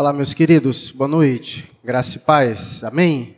Olá, 0.00 0.12
meus 0.12 0.32
queridos, 0.32 0.92
boa 0.92 1.08
noite, 1.08 1.68
graça 1.82 2.18
e 2.18 2.20
paz, 2.20 2.84
amém? 2.84 3.36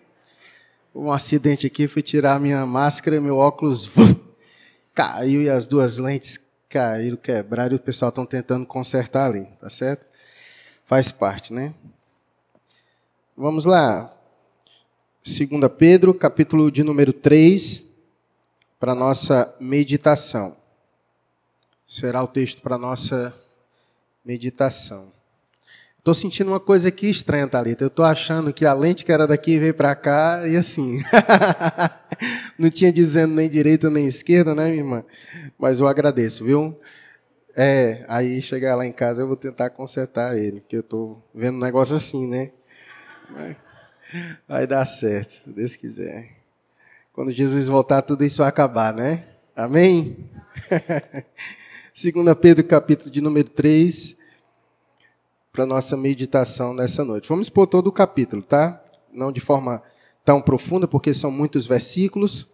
Um 0.94 1.10
acidente 1.10 1.66
aqui, 1.66 1.88
fui 1.88 2.02
tirar 2.02 2.38
minha 2.38 2.66
máscara, 2.66 3.18
meu 3.18 3.38
óculos 3.38 3.90
caiu 4.92 5.40
e 5.40 5.48
as 5.48 5.66
duas 5.66 5.96
lentes 5.96 6.38
caíram, 6.68 7.16
quebraram 7.16 7.72
e 7.72 7.76
o 7.76 7.80
pessoal 7.80 8.10
estão 8.10 8.26
tentando 8.26 8.66
consertar 8.66 9.30
ali, 9.30 9.46
tá 9.58 9.70
certo? 9.70 10.04
Faz 10.84 11.10
parte, 11.10 11.50
né? 11.50 11.72
Vamos 13.34 13.64
lá. 13.64 14.14
2 15.24 15.48
Pedro, 15.78 16.12
capítulo 16.12 16.70
de 16.70 16.82
número 16.84 17.14
3, 17.14 17.82
para 18.78 18.94
nossa 18.94 19.50
meditação. 19.58 20.54
Será 21.86 22.22
o 22.22 22.28
texto 22.28 22.60
para 22.60 22.76
nossa 22.76 23.34
meditação. 24.22 25.19
Estou 26.00 26.14
sentindo 26.14 26.50
uma 26.50 26.58
coisa 26.58 26.88
aqui 26.88 27.10
estranha, 27.10 27.46
Thalita. 27.46 27.84
Eu 27.84 27.88
estou 27.88 28.06
achando 28.06 28.54
que 28.54 28.64
a 28.64 28.72
lente 28.72 29.04
que 29.04 29.12
era 29.12 29.26
daqui 29.26 29.58
veio 29.58 29.74
para 29.74 29.94
cá 29.94 30.48
e 30.48 30.56
assim. 30.56 31.02
Não 32.58 32.70
tinha 32.70 32.90
dizendo 32.90 33.34
nem 33.34 33.50
direita 33.50 33.90
nem 33.90 34.06
esquerda, 34.06 34.54
né, 34.54 34.64
minha 34.64 34.78
irmã? 34.78 35.04
Mas 35.58 35.78
eu 35.78 35.86
agradeço, 35.86 36.42
viu? 36.42 36.74
É, 37.54 38.02
aí 38.08 38.40
chegar 38.40 38.76
lá 38.76 38.86
em 38.86 38.92
casa 38.92 39.20
eu 39.20 39.26
vou 39.26 39.36
tentar 39.36 39.68
consertar 39.68 40.38
ele, 40.38 40.60
porque 40.62 40.76
eu 40.76 40.80
estou 40.80 41.22
vendo 41.34 41.56
um 41.56 41.60
negócio 41.60 41.94
assim, 41.94 42.26
né? 42.26 42.50
Vai 44.48 44.66
dar 44.66 44.86
certo, 44.86 45.32
se 45.32 45.50
Deus 45.50 45.76
quiser. 45.76 46.30
Quando 47.12 47.30
Jesus 47.30 47.68
voltar, 47.68 48.00
tudo 48.00 48.24
isso 48.24 48.38
vai 48.38 48.48
acabar, 48.48 48.94
né? 48.94 49.24
Amém? 49.54 50.16
2 51.92 52.38
Pedro, 52.40 52.64
capítulo 52.64 53.10
de 53.10 53.20
número 53.20 53.50
3 53.50 54.18
para 55.52 55.66
nossa 55.66 55.96
meditação 55.96 56.72
nessa 56.72 57.04
noite. 57.04 57.28
Vamos 57.28 57.46
expor 57.46 57.66
todo 57.66 57.88
o 57.88 57.92
capítulo, 57.92 58.42
tá? 58.42 58.82
Não 59.12 59.32
de 59.32 59.40
forma 59.40 59.82
tão 60.24 60.40
profunda, 60.40 60.86
porque 60.86 61.12
são 61.12 61.30
muitos 61.30 61.66
versículos, 61.66 62.46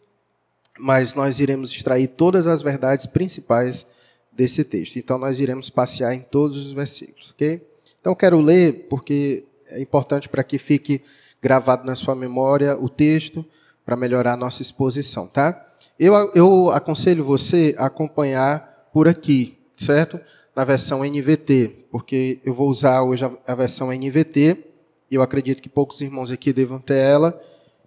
mas 0.78 1.14
nós 1.14 1.41
iremos 1.41 1.72
extrair 1.72 2.08
todas 2.08 2.47
as 2.47 2.62
verdades 2.62 3.06
principais 3.06 3.86
desse 4.33 4.64
texto. 4.64 4.97
Então 4.97 5.19
nós 5.19 5.41
iremos 5.41 5.70
passear 5.70 6.14
em 6.14 6.20
todos 6.20 6.66
os 6.66 6.72
versículos, 6.72 7.30
ok? 7.30 7.61
Então 8.00 8.14
quero 8.14 8.41
ler 8.41 8.86
porque 8.88 9.44
é 9.69 9.81
importante 9.81 10.28
para 10.28 10.44
que 10.44 10.58
fique 10.58 11.03
gravado 11.41 11.84
na 11.84 11.94
sua 11.94 12.14
memória 12.14 12.77
o 12.78 12.88
texto 12.88 13.44
para 13.84 13.97
melhorar 13.97 14.34
a 14.34 14.36
nossa 14.36 14.62
exposição, 14.62 15.27
tá? 15.27 15.62
Eu, 15.98 16.14
eu 16.34 16.70
aconselho 16.70 17.25
você 17.25 17.75
a 17.78 17.86
acompanhar 17.86 18.88
por 18.92 19.08
aqui, 19.08 19.58
certo? 19.77 20.20
Na 20.55 20.64
versão 20.64 21.05
NVT, 21.05 21.86
porque 21.97 22.41
eu 22.44 22.52
vou 22.52 22.69
usar 22.69 23.02
hoje 23.02 23.25
a, 23.25 23.55
versão 23.55 23.91
NVT, 23.91 24.66
e 25.11 25.14
eu 25.14 25.22
acredito 25.22 25.62
que 25.62 25.69
poucos 25.70 26.03
irmãos 26.03 26.30
aqui 26.30 26.53
devam 26.53 26.78
ter 26.78 26.98
ela. 26.98 27.42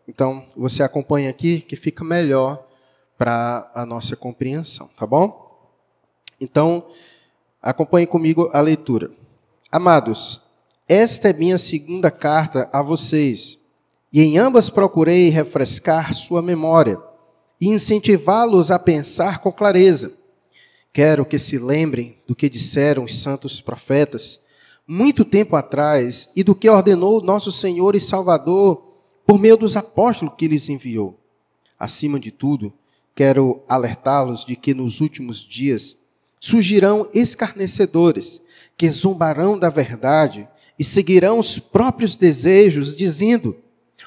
Então, 0.07 0.47
você 0.57 0.81
acompanha 0.81 1.29
aqui, 1.29 1.61
que 1.61 1.75
fica 1.75 2.03
melhor 2.03 2.65
para 3.19 3.69
a 3.71 3.85
nossa 3.85 4.15
compreensão, 4.15 4.89
tá 4.97 5.05
bom? 5.05 5.71
Então, 6.41 6.87
acompanhe 7.61 8.07
comigo 8.07 8.49
a 8.51 8.59
leitura. 8.61 9.11
Amados, 9.71 10.41
esta 10.87 11.29
é 11.29 11.33
minha 11.33 11.59
segunda 11.59 12.09
carta 12.09 12.67
a 12.73 12.81
vocês, 12.81 13.59
e 14.11 14.23
em 14.23 14.39
ambas 14.39 14.71
procurei 14.71 15.29
refrescar 15.29 16.15
sua 16.15 16.41
memória 16.41 16.99
e 17.61 17.67
incentivá-los 17.67 18.71
a 18.71 18.79
pensar 18.79 19.37
com 19.37 19.51
clareza 19.51 20.13
Quero 20.91 21.25
que 21.25 21.37
se 21.37 21.57
lembrem 21.57 22.17
do 22.27 22.35
que 22.35 22.49
disseram 22.49 23.03
os 23.03 23.19
santos 23.19 23.61
profetas 23.61 24.39
muito 24.87 25.23
tempo 25.23 25.55
atrás 25.55 26.27
e 26.35 26.43
do 26.43 26.55
que 26.55 26.67
ordenou 26.67 27.21
nosso 27.21 27.51
Senhor 27.51 27.95
e 27.95 28.01
Salvador 28.01 28.83
por 29.25 29.37
meio 29.37 29.55
dos 29.55 29.77
apóstolos 29.77 30.33
que 30.35 30.47
lhes 30.47 30.67
enviou. 30.67 31.19
Acima 31.77 32.19
de 32.19 32.31
tudo, 32.31 32.73
quero 33.15 33.61
alertá-los 33.69 34.43
de 34.43 34.55
que 34.55 34.73
nos 34.73 34.99
últimos 34.99 35.37
dias 35.37 35.95
surgirão 36.39 37.07
escarnecedores 37.13 38.41
que 38.75 38.89
zombarão 38.89 39.59
da 39.59 39.69
verdade 39.69 40.47
e 40.79 40.83
seguirão 40.83 41.37
os 41.37 41.59
próprios 41.59 42.15
desejos, 42.15 42.97
dizendo: 42.97 43.57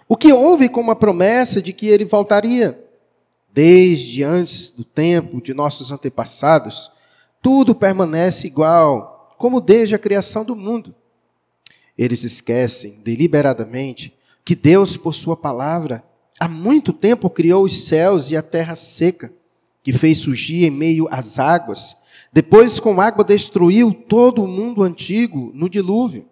O 0.09 0.17
que 0.17 0.33
houve 0.33 0.69
com 0.69 0.91
a 0.91 0.97
promessa 0.97 1.63
de 1.63 1.73
que 1.73 1.87
ele 1.87 2.05
voltaria? 2.05 2.83
Desde 3.53 4.23
antes 4.23 4.71
do 4.71 4.85
tempo 4.85 5.41
de 5.41 5.53
nossos 5.53 5.93
antepassados, 5.93 6.91
tudo 7.41 7.75
permanece 7.75 8.47
igual, 8.47 9.35
como 9.37 9.61
desde 9.61 9.95
a 9.95 9.99
criação 9.99 10.45
do 10.45 10.57
mundo. 10.57 10.95
Eles 11.97 12.25
esquecem 12.25 13.01
deliberadamente 13.05 14.17
que 14.45 14.55
Deus, 14.55 14.97
por 14.97 15.15
Sua 15.15 15.37
palavra, 15.37 16.03
há 16.41 16.49
muito 16.49 16.93
tempo 16.93 17.29
criou 17.29 17.65
os 17.65 17.85
céus 17.85 18.31
e 18.31 18.37
a 18.37 18.43
terra 18.43 18.75
seca, 18.75 19.33
que 19.83 19.93
fez 19.93 20.19
surgir 20.19 20.65
em 20.65 20.71
meio 20.71 21.07
às 21.11 21.39
águas. 21.39 21.97
Depois, 22.33 22.81
com 22.81 23.01
água, 23.01 23.25
destruiu 23.25 23.93
todo 23.93 24.43
o 24.43 24.49
mundo 24.49 24.83
antigo 24.83 25.51
no 25.55 25.69
dilúvio. 25.69 26.27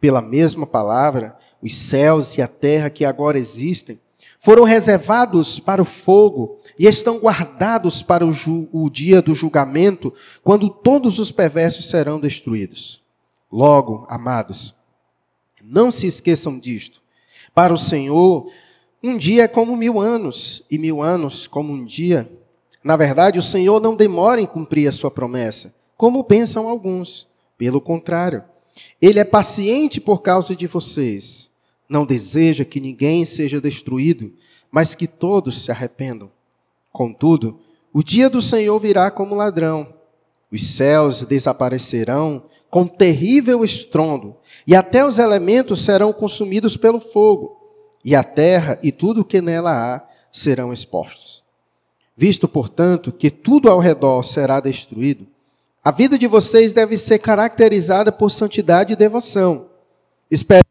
Pela 0.00 0.22
mesma 0.22 0.66
palavra, 0.66 1.36
os 1.60 1.74
céus 1.74 2.38
e 2.38 2.42
a 2.42 2.48
terra 2.48 2.88
que 2.88 3.04
agora 3.04 3.38
existem 3.38 4.00
foram 4.40 4.64
reservados 4.64 5.58
para 5.58 5.82
o 5.82 5.84
fogo 5.84 6.60
e 6.78 6.86
estão 6.86 7.18
guardados 7.18 8.02
para 8.02 8.24
o, 8.24 8.32
o, 8.72 8.88
dia 8.88 9.20
do 9.20 9.34
julgamento, 9.34 10.12
quando 10.42 10.70
todos 10.70 11.18
os 11.18 11.32
perversos 11.32 11.88
serão 11.88 12.20
destruídos. 12.20 13.02
Logo, 13.50 14.06
amados, 14.08 14.74
não 15.62 15.90
se 15.90 16.06
esqueçam 16.06 16.58
disto. 16.58 17.02
Para 17.54 17.74
o 17.74 17.78
Senhor, 17.78 18.50
um 19.02 19.16
dia 19.16 19.44
é 19.44 19.48
como 19.48 19.76
mil 19.76 19.98
anos, 19.98 20.64
e 20.70 20.78
mil 20.78 21.02
anos 21.02 21.46
como 21.46 21.72
um 21.72 21.84
dia. 21.84 22.30
Na 22.82 22.96
verdade, 22.96 23.38
o 23.38 23.42
Senhor 23.42 23.80
não 23.80 23.96
demora 23.96 24.40
em 24.40 24.46
cumprir 24.46 24.88
a 24.88 24.92
sua 24.92 25.10
promessa, 25.10 25.74
como 25.96 26.22
pensam 26.22 26.68
alguns. 26.68 27.26
Pelo 27.56 27.80
contrário, 27.80 28.44
ele 29.02 29.18
é 29.18 29.24
paciente 29.24 30.00
por 30.00 30.22
causa 30.22 30.54
de 30.54 30.68
vocês 30.68 31.47
não 31.88 32.04
deseja 32.04 32.64
que 32.64 32.80
ninguém 32.80 33.24
seja 33.24 33.60
destruído, 33.60 34.32
mas 34.70 34.94
que 34.94 35.06
todos 35.06 35.62
se 35.62 35.70
arrependam. 35.70 36.30
Contudo, 36.92 37.58
o 37.92 38.02
dia 38.02 38.28
do 38.28 38.42
Senhor 38.42 38.78
virá 38.78 39.10
como 39.10 39.34
ladrão. 39.34 39.94
Os 40.52 40.66
céus 40.66 41.24
desaparecerão 41.24 42.44
com 42.70 42.86
terrível 42.86 43.64
estrondo, 43.64 44.36
e 44.66 44.76
até 44.76 45.04
os 45.04 45.18
elementos 45.18 45.80
serão 45.80 46.12
consumidos 46.12 46.76
pelo 46.76 47.00
fogo, 47.00 47.56
e 48.04 48.14
a 48.14 48.22
terra 48.22 48.78
e 48.82 48.92
tudo 48.92 49.22
o 49.22 49.24
que 49.24 49.40
nela 49.40 49.72
há 49.72 50.02
serão 50.30 50.72
expostos. 50.72 51.42
Visto, 52.14 52.46
portanto, 52.46 53.10
que 53.10 53.30
tudo 53.30 53.70
ao 53.70 53.78
redor 53.78 54.22
será 54.22 54.60
destruído, 54.60 55.26
a 55.82 55.90
vida 55.90 56.18
de 56.18 56.26
vocês 56.26 56.74
deve 56.74 56.98
ser 56.98 57.18
caracterizada 57.18 58.12
por 58.12 58.30
santidade 58.30 58.92
e 58.92 58.96
devoção. 58.96 59.66
Espero 60.30 60.67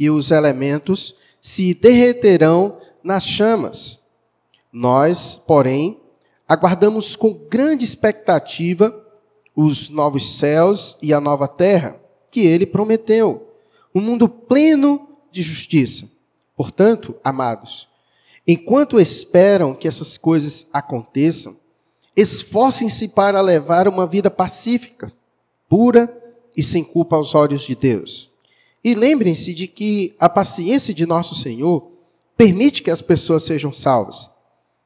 e 0.00 0.08
os 0.08 0.30
elementos 0.30 1.14
se 1.42 1.74
derreterão 1.74 2.78
nas 3.04 3.22
chamas. 3.22 4.00
Nós, 4.72 5.38
porém, 5.46 6.00
aguardamos 6.48 7.14
com 7.14 7.34
grande 7.34 7.84
expectativa 7.84 8.96
os 9.54 9.90
novos 9.90 10.38
céus 10.38 10.96
e 11.02 11.12
a 11.12 11.20
nova 11.20 11.46
terra 11.46 12.00
que 12.30 12.40
ele 12.40 12.64
prometeu, 12.64 13.52
um 13.94 14.00
mundo 14.00 14.26
pleno 14.26 15.06
de 15.30 15.42
justiça. 15.42 16.08
Portanto, 16.56 17.14
amados, 17.22 17.86
enquanto 18.46 18.98
esperam 18.98 19.74
que 19.74 19.86
essas 19.86 20.16
coisas 20.16 20.66
aconteçam, 20.72 21.56
esforcem-se 22.16 23.08
para 23.08 23.40
levar 23.42 23.86
uma 23.86 24.06
vida 24.06 24.30
pacífica, 24.30 25.12
pura 25.68 26.08
e 26.56 26.62
sem 26.62 26.82
culpa 26.82 27.16
aos 27.16 27.34
olhos 27.34 27.62
de 27.62 27.74
Deus. 27.74 28.29
E 28.82 28.94
lembrem-se 28.94 29.52
de 29.54 29.66
que 29.66 30.14
a 30.18 30.28
paciência 30.28 30.94
de 30.94 31.04
nosso 31.04 31.34
Senhor 31.34 31.90
permite 32.36 32.82
que 32.82 32.90
as 32.90 33.02
pessoas 33.02 33.42
sejam 33.42 33.72
salvas. 33.72 34.30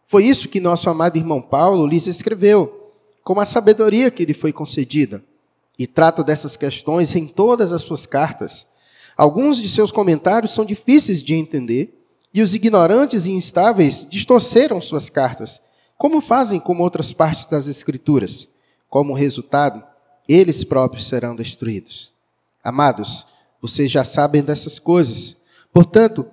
Foi 0.08 0.24
isso 0.24 0.48
que 0.48 0.60
nosso 0.60 0.90
amado 0.90 1.16
irmão 1.16 1.40
Paulo 1.40 1.86
lhes 1.86 2.06
escreveu, 2.06 2.92
com 3.22 3.38
a 3.38 3.44
sabedoria 3.44 4.10
que 4.10 4.24
lhe 4.24 4.34
foi 4.34 4.52
concedida, 4.52 5.24
e 5.78 5.86
trata 5.86 6.22
dessas 6.22 6.56
questões 6.56 7.14
em 7.14 7.26
todas 7.26 7.72
as 7.72 7.82
suas 7.82 8.06
cartas. 8.06 8.66
Alguns 9.16 9.62
de 9.62 9.68
seus 9.68 9.90
comentários 9.90 10.52
são 10.52 10.64
difíceis 10.64 11.22
de 11.22 11.34
entender, 11.34 12.00
e 12.32 12.42
os 12.42 12.54
ignorantes 12.54 13.26
e 13.26 13.30
instáveis 13.30 14.06
distorceram 14.10 14.80
suas 14.80 15.08
cartas, 15.08 15.62
como 15.96 16.20
fazem 16.20 16.58
com 16.58 16.76
outras 16.78 17.12
partes 17.12 17.46
das 17.46 17.68
Escrituras. 17.68 18.48
Como 18.90 19.14
resultado, 19.14 19.82
eles 20.28 20.64
próprios 20.64 21.06
serão 21.06 21.34
destruídos. 21.36 22.12
Amados, 22.62 23.24
vocês 23.64 23.90
já 23.90 24.04
sabem 24.04 24.42
dessas 24.42 24.78
coisas. 24.78 25.38
Portanto, 25.72 26.26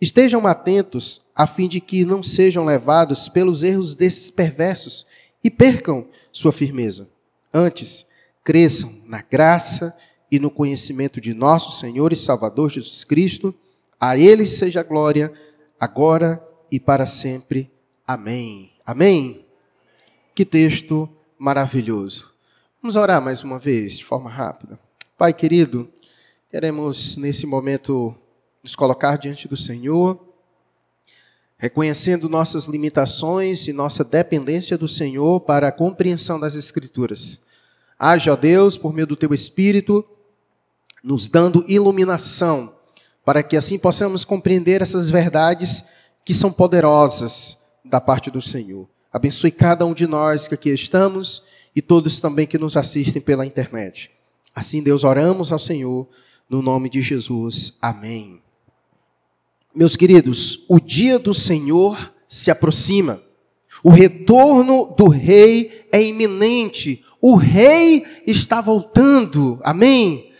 estejam 0.00 0.46
atentos 0.46 1.20
a 1.34 1.44
fim 1.44 1.66
de 1.66 1.80
que 1.80 2.04
não 2.04 2.22
sejam 2.22 2.64
levados 2.64 3.28
pelos 3.28 3.64
erros 3.64 3.96
desses 3.96 4.30
perversos 4.30 5.04
e 5.42 5.50
percam 5.50 6.06
sua 6.30 6.52
firmeza. 6.52 7.08
Antes, 7.52 8.06
cresçam 8.44 9.02
na 9.04 9.20
graça 9.20 9.96
e 10.30 10.38
no 10.38 10.48
conhecimento 10.48 11.20
de 11.20 11.34
nosso 11.34 11.72
Senhor 11.76 12.12
e 12.12 12.16
Salvador 12.16 12.70
Jesus 12.70 13.02
Cristo. 13.02 13.52
A 14.00 14.16
Ele 14.16 14.46
seja 14.46 14.78
a 14.78 14.84
glória, 14.84 15.32
agora 15.80 16.40
e 16.70 16.78
para 16.78 17.08
sempre. 17.08 17.68
Amém. 18.06 18.70
Amém. 18.86 19.44
Que 20.36 20.44
texto 20.44 21.10
maravilhoso. 21.36 22.32
Vamos 22.80 22.94
orar 22.94 23.20
mais 23.20 23.42
uma 23.42 23.58
vez, 23.58 23.98
de 23.98 24.04
forma 24.04 24.30
rápida. 24.30 24.78
Pai 25.18 25.32
querido, 25.32 25.90
queremos 26.48 27.16
nesse 27.16 27.44
momento 27.44 28.14
nos 28.62 28.76
colocar 28.76 29.16
diante 29.16 29.48
do 29.48 29.56
Senhor, 29.56 30.18
reconhecendo 31.58 32.28
nossas 32.28 32.66
limitações 32.66 33.66
e 33.66 33.72
nossa 33.72 34.04
dependência 34.04 34.78
do 34.78 34.86
Senhor 34.86 35.40
para 35.40 35.68
a 35.68 35.72
compreensão 35.72 36.38
das 36.38 36.54
Escrituras. 36.54 37.40
Haja, 37.98 38.32
ó 38.32 38.36
Deus, 38.36 38.78
por 38.78 38.92
meio 38.92 39.06
do 39.06 39.16
teu 39.16 39.34
Espírito, 39.34 40.04
nos 41.02 41.28
dando 41.28 41.64
iluminação, 41.66 42.74
para 43.24 43.42
que 43.42 43.56
assim 43.56 43.78
possamos 43.78 44.24
compreender 44.24 44.82
essas 44.82 45.10
verdades 45.10 45.84
que 46.24 46.34
são 46.34 46.52
poderosas 46.52 47.58
da 47.84 48.00
parte 48.00 48.30
do 48.30 48.40
Senhor. 48.40 48.88
Abençoe 49.12 49.50
cada 49.50 49.84
um 49.84 49.94
de 49.94 50.06
nós 50.06 50.46
que 50.46 50.54
aqui 50.54 50.70
estamos 50.70 51.42
e 51.74 51.82
todos 51.82 52.20
também 52.20 52.46
que 52.46 52.58
nos 52.58 52.76
assistem 52.76 53.20
pela 53.20 53.46
internet. 53.46 54.10
Assim, 54.54 54.82
Deus, 54.82 55.04
oramos 55.04 55.50
ao 55.52 55.58
Senhor, 55.58 56.06
no 56.48 56.62
nome 56.62 56.88
de 56.88 57.02
Jesus. 57.02 57.74
Amém. 57.80 58.40
Meus 59.74 59.96
queridos, 59.96 60.64
o 60.68 60.80
dia 60.80 61.18
do 61.18 61.34
Senhor 61.34 62.12
se 62.28 62.50
aproxima. 62.50 63.22
O 63.82 63.90
retorno 63.90 64.94
do 64.96 65.08
rei 65.08 65.86
é 65.92 66.02
iminente. 66.02 67.04
O 67.20 67.36
rei 67.36 68.04
está 68.26 68.60
voltando. 68.60 69.60
Amém? 69.62 70.32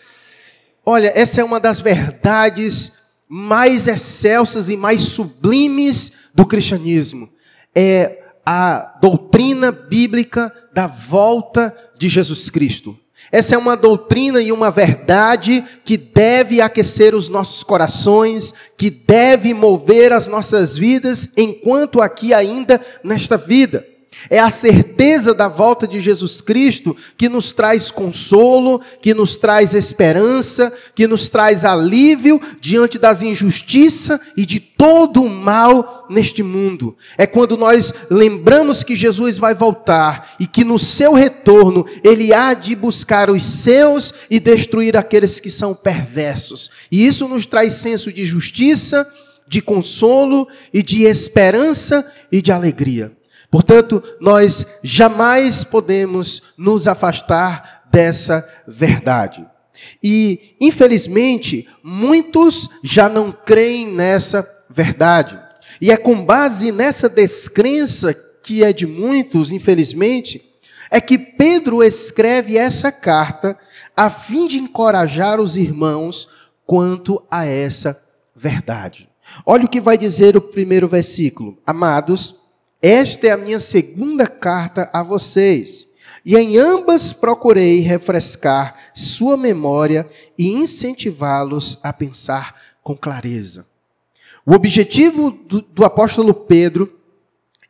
Olha, 0.84 1.12
essa 1.14 1.40
é 1.40 1.44
uma 1.44 1.60
das 1.60 1.80
verdades 1.80 2.92
mais 3.28 3.88
excelsas 3.88 4.70
e 4.70 4.76
mais 4.76 5.02
sublimes 5.02 6.12
do 6.34 6.46
cristianismo. 6.46 7.28
É 7.74 8.22
a 8.44 8.96
doutrina 9.02 9.72
bíblica 9.72 10.52
da 10.72 10.86
volta 10.86 11.74
de 11.98 12.08
Jesus 12.08 12.48
Cristo. 12.48 12.96
Essa 13.32 13.54
é 13.54 13.58
uma 13.58 13.76
doutrina 13.76 14.40
e 14.40 14.52
uma 14.52 14.70
verdade 14.70 15.64
que 15.84 15.96
deve 15.96 16.60
aquecer 16.60 17.14
os 17.14 17.28
nossos 17.28 17.62
corações, 17.64 18.54
que 18.76 18.90
deve 18.90 19.52
mover 19.52 20.12
as 20.12 20.28
nossas 20.28 20.76
vidas 20.76 21.28
enquanto 21.36 22.00
aqui 22.00 22.32
ainda 22.32 22.80
nesta 23.02 23.36
vida. 23.36 23.95
É 24.28 24.38
a 24.38 24.50
certeza 24.50 25.32
da 25.32 25.48
volta 25.48 25.86
de 25.86 26.00
Jesus 26.00 26.40
Cristo 26.40 26.96
que 27.16 27.28
nos 27.28 27.52
traz 27.52 27.90
consolo, 27.90 28.80
que 29.00 29.14
nos 29.14 29.36
traz 29.36 29.74
esperança, 29.74 30.72
que 30.94 31.06
nos 31.06 31.28
traz 31.28 31.64
alívio 31.64 32.40
diante 32.60 32.98
das 32.98 33.22
injustiças 33.22 34.18
e 34.36 34.44
de 34.44 34.58
todo 34.58 35.22
o 35.22 35.30
mal 35.30 36.06
neste 36.10 36.42
mundo. 36.42 36.96
É 37.16 37.26
quando 37.26 37.56
nós 37.56 37.92
lembramos 38.10 38.82
que 38.82 38.96
Jesus 38.96 39.38
vai 39.38 39.54
voltar 39.54 40.34
e 40.40 40.46
que 40.46 40.64
no 40.64 40.78
seu 40.78 41.12
retorno 41.14 41.86
ele 42.02 42.32
há 42.32 42.52
de 42.52 42.74
buscar 42.74 43.30
os 43.30 43.44
seus 43.44 44.12
e 44.28 44.40
destruir 44.40 44.96
aqueles 44.96 45.38
que 45.38 45.50
são 45.50 45.74
perversos. 45.74 46.70
E 46.90 47.06
isso 47.06 47.28
nos 47.28 47.46
traz 47.46 47.74
senso 47.74 48.12
de 48.12 48.24
justiça, 48.24 49.08
de 49.46 49.62
consolo 49.62 50.48
e 50.74 50.82
de 50.82 51.04
esperança 51.04 52.04
e 52.30 52.42
de 52.42 52.50
alegria. 52.50 53.15
Portanto, 53.56 54.02
nós 54.20 54.66
jamais 54.82 55.64
podemos 55.64 56.42
nos 56.58 56.86
afastar 56.86 57.88
dessa 57.90 58.46
verdade. 58.68 59.46
E, 60.02 60.54
infelizmente, 60.60 61.66
muitos 61.82 62.68
já 62.84 63.08
não 63.08 63.32
creem 63.32 63.90
nessa 63.90 64.46
verdade. 64.68 65.40
E 65.80 65.90
é 65.90 65.96
com 65.96 66.22
base 66.22 66.70
nessa 66.70 67.08
descrença, 67.08 68.12
que 68.42 68.62
é 68.62 68.74
de 68.74 68.86
muitos, 68.86 69.50
infelizmente, 69.50 70.42
é 70.90 71.00
que 71.00 71.16
Pedro 71.16 71.82
escreve 71.82 72.58
essa 72.58 72.92
carta 72.92 73.58
a 73.96 74.10
fim 74.10 74.46
de 74.46 74.58
encorajar 74.58 75.40
os 75.40 75.56
irmãos 75.56 76.28
quanto 76.66 77.22
a 77.30 77.46
essa 77.46 77.98
verdade. 78.34 79.08
Olha 79.46 79.64
o 79.64 79.68
que 79.68 79.80
vai 79.80 79.96
dizer 79.96 80.36
o 80.36 80.42
primeiro 80.42 80.86
versículo. 80.86 81.56
Amados, 81.66 82.34
esta 82.80 83.26
é 83.26 83.30
a 83.30 83.36
minha 83.36 83.58
segunda 83.58 84.26
carta 84.26 84.90
a 84.92 85.02
vocês. 85.02 85.86
E 86.24 86.36
em 86.36 86.58
ambas 86.58 87.12
procurei 87.12 87.80
refrescar 87.80 88.74
sua 88.94 89.36
memória 89.36 90.08
e 90.36 90.48
incentivá-los 90.48 91.78
a 91.82 91.92
pensar 91.92 92.54
com 92.82 92.96
clareza. 92.96 93.66
O 94.44 94.52
objetivo 94.52 95.30
do, 95.30 95.60
do, 95.60 95.84
apóstolo 95.84 96.32
Pedro 96.32 96.98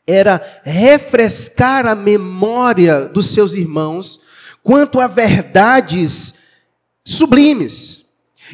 era 0.07 0.61
refrescar 0.65 1.87
a 1.87 1.95
memória 1.95 3.07
dos 3.07 3.27
seus 3.27 3.55
irmãos 3.55 4.21
quanto 4.63 5.01
a 5.01 5.07
verdades 5.07 6.35
sublimes. 7.05 8.05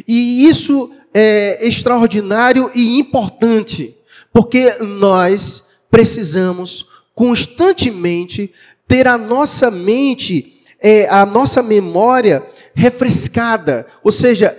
E 0.06 0.48
isso 0.48 0.90
é 1.12 1.66
extraordinário 1.66 2.70
e 2.74 2.98
importante, 2.98 3.96
porque 4.32 4.76
nós 4.80 5.62
precisamos 5.92 6.86
constantemente 7.14 8.50
ter 8.88 9.06
a 9.06 9.18
nossa 9.18 9.70
mente, 9.70 10.54
é, 10.80 11.06
a 11.10 11.26
nossa 11.26 11.62
memória 11.62 12.42
refrescada. 12.74 13.86
Ou 14.02 14.10
seja, 14.10 14.58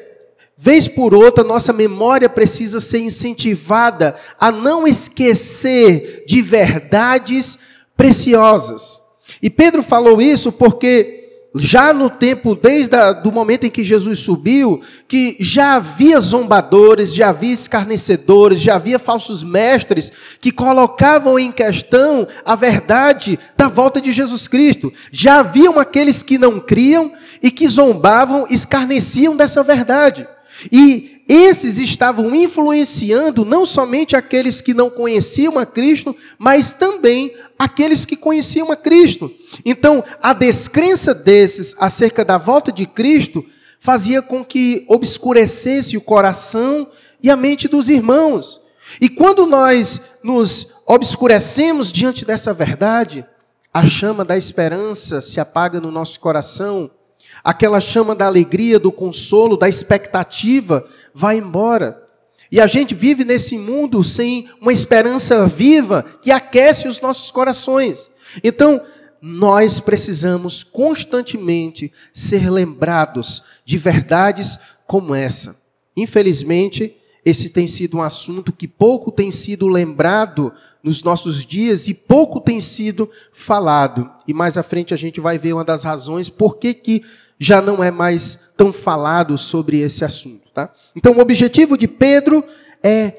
vez 0.56 0.88
por 0.88 1.16
outra, 1.16 1.44
nossa 1.44 1.74
memória 1.74 2.30
precisa 2.30 2.80
ser 2.80 3.00
incentivada 3.00 4.16
a 4.40 4.52
não 4.52 4.88
esquecer 4.88 6.24
de 6.28 6.40
verdades 6.40 7.58
preciosas. 7.98 9.02
E 9.42 9.50
Pedro 9.50 9.82
falou 9.82 10.22
isso 10.22 10.52
porque 10.52 11.23
já 11.56 11.94
no 11.94 12.10
tempo, 12.10 12.56
desde 12.56 12.96
o 13.26 13.32
momento 13.32 13.66
em 13.66 13.70
que 13.70 13.84
Jesus 13.84 14.20
subiu, 14.20 14.82
que 15.08 15.38
já 15.40 15.76
havia 15.76 16.20
zombadores, 16.20 17.14
já 17.14 17.30
havia 17.30 17.54
escarnecedores, 17.54 18.60
já 18.60 18.76
havia 18.76 18.98
falsos 18.98 19.44
mestres 19.44 20.12
que 20.42 20.52
colocavam 20.52 21.38
em 21.38 21.52
questão 21.52 22.28
a 22.44 22.56
verdade 22.56 23.38
da 23.56 23.68
volta 23.68 24.02
de 24.02 24.12
Jesus 24.12 24.48
Cristo. 24.48 24.92
Já 25.12 25.40
haviam 25.40 25.80
aqueles 25.80 26.24
que 26.24 26.38
não 26.40 26.60
criam 26.60 27.12
e 27.42 27.52
que 27.52 27.68
zombavam, 27.68 28.48
escarneciam 28.50 29.36
dessa 29.38 29.62
verdade. 29.62 30.28
E 30.72 31.13
esses 31.28 31.80
estavam 31.80 32.36
influenciando 32.36 33.46
não 33.46 33.66
somente 33.66 34.16
aqueles 34.16 34.62
que 34.62 34.74
não 34.74 34.90
conheciam 34.90 35.58
a 35.58 35.66
Cristo, 35.66 36.16
mas 36.38 36.74
também 36.74 37.34
aqueles 37.58 38.06
que 38.06 38.18
conheciam 38.18 38.72
a 38.72 38.76
Cristo. 38.76 39.32
Então, 39.66 40.04
a 40.22 40.34
descrença 40.34 41.14
desses 41.14 41.76
acerca 41.80 42.26
da 42.26 42.38
volta 42.38 42.72
de 42.72 42.86
Cristo 42.86 43.46
fazia 43.80 44.22
com 44.22 44.44
que 44.44 44.86
obscurecesse 44.88 45.96
o 45.96 46.02
coração 46.02 46.88
e 47.22 47.30
a 47.30 47.38
mente 47.38 47.68
dos 47.68 47.90
irmãos. 47.90 48.60
E 49.00 49.08
quando 49.08 49.46
nós 49.46 50.02
nos 50.22 50.68
obscurecemos 50.86 51.92
diante 51.92 52.26
dessa 52.26 52.54
verdade, 52.54 53.26
a 53.74 53.86
chama 53.88 54.24
da 54.26 54.38
esperança 54.38 55.22
se 55.22 55.40
apaga 55.40 55.80
no 55.80 55.90
nosso 55.90 56.20
coração 56.20 56.92
aquela 57.44 57.82
chama 57.82 58.16
da 58.16 58.26
alegria, 58.26 58.80
do 58.80 58.92
consolo, 58.92 59.58
da 59.58 59.68
expectativa 59.68 60.86
vai 61.14 61.38
embora. 61.38 62.02
E 62.52 62.62
a 62.62 62.68
gente 62.68 62.94
vive 62.94 63.26
nesse 63.26 63.58
mundo 63.58 64.04
sem 64.04 64.48
uma 64.62 64.72
esperança 64.72 65.48
viva 65.48 66.06
que 66.22 66.32
aquece 66.32 66.88
os 66.88 67.02
nossos 67.02 67.32
corações. 67.32 68.10
Então, 68.44 68.82
nós 69.20 69.80
precisamos 69.80 70.64
constantemente 70.64 71.92
ser 72.14 72.50
lembrados 72.50 73.42
de 73.66 73.78
verdades 73.78 74.60
como 74.86 75.16
essa. 75.16 75.56
Infelizmente, 75.96 76.96
esse 77.26 77.50
tem 77.50 77.68
sido 77.68 77.98
um 77.98 78.02
assunto 78.02 78.52
que 78.52 78.68
pouco 78.68 79.12
tem 79.12 79.32
sido 79.32 79.68
lembrado 79.68 80.52
nos 80.84 81.02
nossos 81.02 81.46
dias 81.46 81.88
e 81.88 81.94
pouco 81.94 82.42
tem 82.42 82.60
sido 82.60 83.10
falado. 83.32 84.10
E 84.28 84.34
mais 84.34 84.58
à 84.58 84.64
frente 84.64 84.94
a 84.94 84.98
gente 84.98 85.22
vai 85.22 85.40
ver 85.40 85.54
uma 85.54 85.64
das 85.64 85.86
razões 85.86 86.30
por 86.30 86.58
que, 86.58 86.74
que 86.74 87.04
já 87.40 87.62
não 87.62 87.84
é 87.84 87.92
mais 87.92 88.38
tão 88.56 88.72
falado 88.72 89.38
sobre 89.38 89.80
esse 89.80 90.06
assunto. 90.06 90.50
Tá? 90.54 90.72
Então, 90.96 91.14
o 91.14 91.20
objetivo 91.20 91.78
de 91.78 91.88
Pedro 91.88 92.44
é 92.84 93.14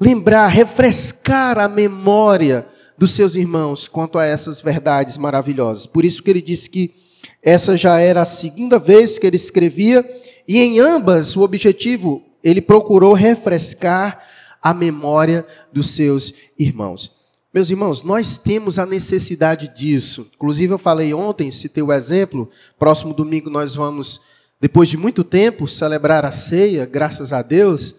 lembrar, 0.00 0.46
refrescar 0.48 1.58
a 1.58 1.68
memória 1.68 2.66
dos 2.98 3.12
seus 3.12 3.36
irmãos 3.36 3.88
quanto 3.88 4.18
a 4.18 4.24
essas 4.24 4.60
verdades 4.60 5.18
maravilhosas. 5.18 5.86
Por 5.86 6.04
isso 6.04 6.22
que 6.22 6.30
ele 6.30 6.42
disse 6.42 6.70
que 6.70 6.94
essa 7.42 7.76
já 7.76 8.00
era 8.00 8.22
a 8.22 8.26
segunda 8.26 8.78
vez 8.78 9.18
que 9.18 9.26
ele 9.26 9.36
escrevia, 9.36 10.08
e 10.46 10.58
em 10.58 10.80
ambas 10.80 11.36
o 11.36 11.42
objetivo, 11.42 12.22
ele 12.42 12.60
procurou 12.60 13.12
refrescar 13.12 14.20
a 14.62 14.72
memória 14.72 15.46
dos 15.72 15.90
seus 15.90 16.32
irmãos. 16.58 17.12
Meus 17.56 17.70
irmãos, 17.70 18.02
nós 18.02 18.36
temos 18.36 18.78
a 18.78 18.84
necessidade 18.84 19.68
disso. 19.74 20.28
Inclusive, 20.34 20.74
eu 20.74 20.78
falei 20.78 21.14
ontem, 21.14 21.50
citei 21.50 21.82
o 21.82 21.90
exemplo. 21.90 22.50
Próximo 22.78 23.14
domingo 23.14 23.48
nós 23.48 23.74
vamos, 23.74 24.20
depois 24.60 24.90
de 24.90 24.98
muito 24.98 25.24
tempo, 25.24 25.66
celebrar 25.66 26.26
a 26.26 26.32
ceia, 26.32 26.84
graças 26.84 27.32
a 27.32 27.40
Deus. 27.40 27.94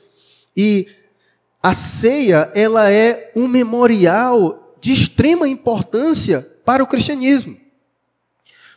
E 0.55 0.87
a 1.63 1.73
ceia, 1.73 2.51
ela 2.53 2.91
é 2.91 3.31
um 3.35 3.47
memorial 3.47 4.77
de 4.79 4.93
extrema 4.93 5.47
importância 5.47 6.47
para 6.63 6.83
o 6.83 6.87
cristianismo. 6.87 7.57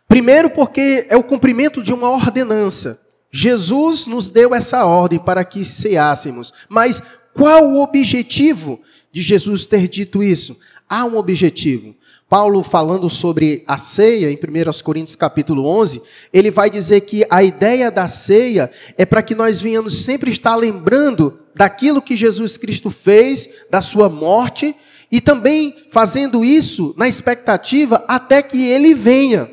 Primeiro, 0.08 0.48
porque 0.48 1.06
é 1.10 1.16
o 1.16 1.22
cumprimento 1.22 1.82
de 1.82 1.92
uma 1.92 2.10
ordenança. 2.10 2.98
Jesus 3.30 4.06
nos 4.06 4.30
deu 4.30 4.54
essa 4.54 4.86
ordem 4.86 5.18
para 5.18 5.44
que 5.44 5.62
ceássemos. 5.62 6.54
Mas 6.70 7.02
qual 7.34 7.66
o 7.66 7.82
objetivo 7.82 8.80
de 9.12 9.22
Jesus 9.22 9.66
ter 9.66 9.88
dito 9.88 10.22
isso? 10.22 10.56
Há 10.88 11.04
um 11.04 11.16
objetivo. 11.16 11.94
Paulo 12.28 12.62
falando 12.62 13.10
sobre 13.10 13.64
a 13.66 13.76
ceia, 13.76 14.30
em 14.30 14.36
1 14.36 14.82
Coríntios 14.84 15.16
capítulo 15.16 15.66
11, 15.66 16.00
ele 16.32 16.48
vai 16.48 16.70
dizer 16.70 17.00
que 17.00 17.26
a 17.28 17.42
ideia 17.42 17.90
da 17.90 18.06
ceia 18.06 18.70
é 18.96 19.04
para 19.04 19.20
que 19.20 19.34
nós 19.34 19.60
venhamos 19.60 20.04
sempre 20.04 20.30
estar 20.30 20.54
lembrando 20.54 21.40
daquilo 21.56 22.00
que 22.00 22.16
Jesus 22.16 22.56
Cristo 22.56 22.88
fez, 22.88 23.48
da 23.68 23.80
sua 23.80 24.08
morte, 24.08 24.76
e 25.10 25.20
também 25.20 25.74
fazendo 25.90 26.44
isso 26.44 26.94
na 26.96 27.08
expectativa 27.08 28.04
até 28.06 28.40
que 28.42 28.64
ele 28.64 28.94
venha. 28.94 29.50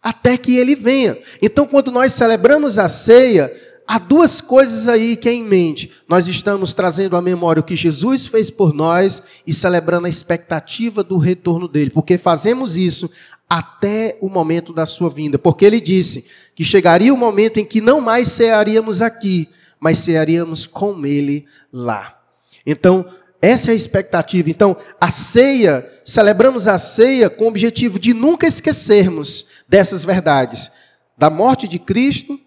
Até 0.00 0.36
que 0.36 0.56
ele 0.56 0.76
venha. 0.76 1.18
Então, 1.42 1.66
quando 1.66 1.90
nós 1.90 2.12
celebramos 2.12 2.78
a 2.78 2.88
ceia, 2.88 3.52
há 3.88 3.98
duas 3.98 4.42
coisas 4.42 4.86
aí 4.86 5.16
que 5.16 5.30
é 5.30 5.32
em 5.32 5.42
mente. 5.42 5.90
Nós 6.06 6.28
estamos 6.28 6.74
trazendo 6.74 7.16
à 7.16 7.22
memória 7.22 7.60
o 7.60 7.64
que 7.64 7.74
Jesus 7.74 8.26
fez 8.26 8.50
por 8.50 8.74
nós 8.74 9.22
e 9.46 9.52
celebrando 9.54 10.06
a 10.06 10.10
expectativa 10.10 11.02
do 11.02 11.16
retorno 11.16 11.66
dele, 11.66 11.88
porque 11.88 12.18
fazemos 12.18 12.76
isso 12.76 13.10
até 13.48 14.18
o 14.20 14.28
momento 14.28 14.74
da 14.74 14.84
sua 14.84 15.08
vinda, 15.08 15.38
porque 15.38 15.64
ele 15.64 15.80
disse 15.80 16.26
que 16.54 16.62
chegaria 16.62 17.14
o 17.14 17.16
momento 17.16 17.58
em 17.58 17.64
que 17.64 17.80
não 17.80 17.98
mais 17.98 18.28
cearíamos 18.28 19.00
aqui, 19.00 19.48
mas 19.80 20.00
cearíamos 20.00 20.66
com 20.66 21.06
ele 21.06 21.46
lá. 21.72 22.20
Então, 22.66 23.06
essa 23.40 23.70
é 23.70 23.72
a 23.72 23.76
expectativa. 23.76 24.50
Então, 24.50 24.76
a 25.00 25.08
ceia, 25.08 25.88
celebramos 26.04 26.68
a 26.68 26.76
ceia 26.76 27.30
com 27.30 27.44
o 27.44 27.48
objetivo 27.48 27.98
de 27.98 28.12
nunca 28.12 28.46
esquecermos 28.46 29.46
dessas 29.66 30.04
verdades, 30.04 30.70
da 31.16 31.30
morte 31.30 31.66
de 31.66 31.78
Cristo, 31.78 32.38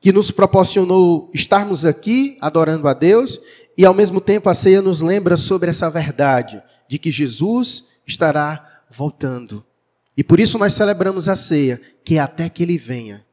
que 0.00 0.12
nos 0.12 0.30
proporcionou 0.30 1.30
estarmos 1.34 1.84
aqui 1.84 2.38
adorando 2.40 2.88
a 2.88 2.94
Deus, 2.94 3.40
e 3.76 3.84
ao 3.84 3.94
mesmo 3.94 4.20
tempo 4.20 4.48
a 4.48 4.54
ceia 4.54 4.80
nos 4.80 5.02
lembra 5.02 5.36
sobre 5.36 5.70
essa 5.70 5.90
verdade 5.90 6.62
de 6.88 6.98
que 6.98 7.10
Jesus 7.10 7.84
estará 8.06 8.82
voltando. 8.90 9.64
E 10.16 10.24
por 10.24 10.40
isso 10.40 10.58
nós 10.58 10.72
celebramos 10.72 11.28
a 11.28 11.36
ceia, 11.36 11.80
que 12.04 12.16
é 12.16 12.18
até 12.18 12.48
que 12.48 12.62
ele 12.62 12.76
venha, 12.76 13.24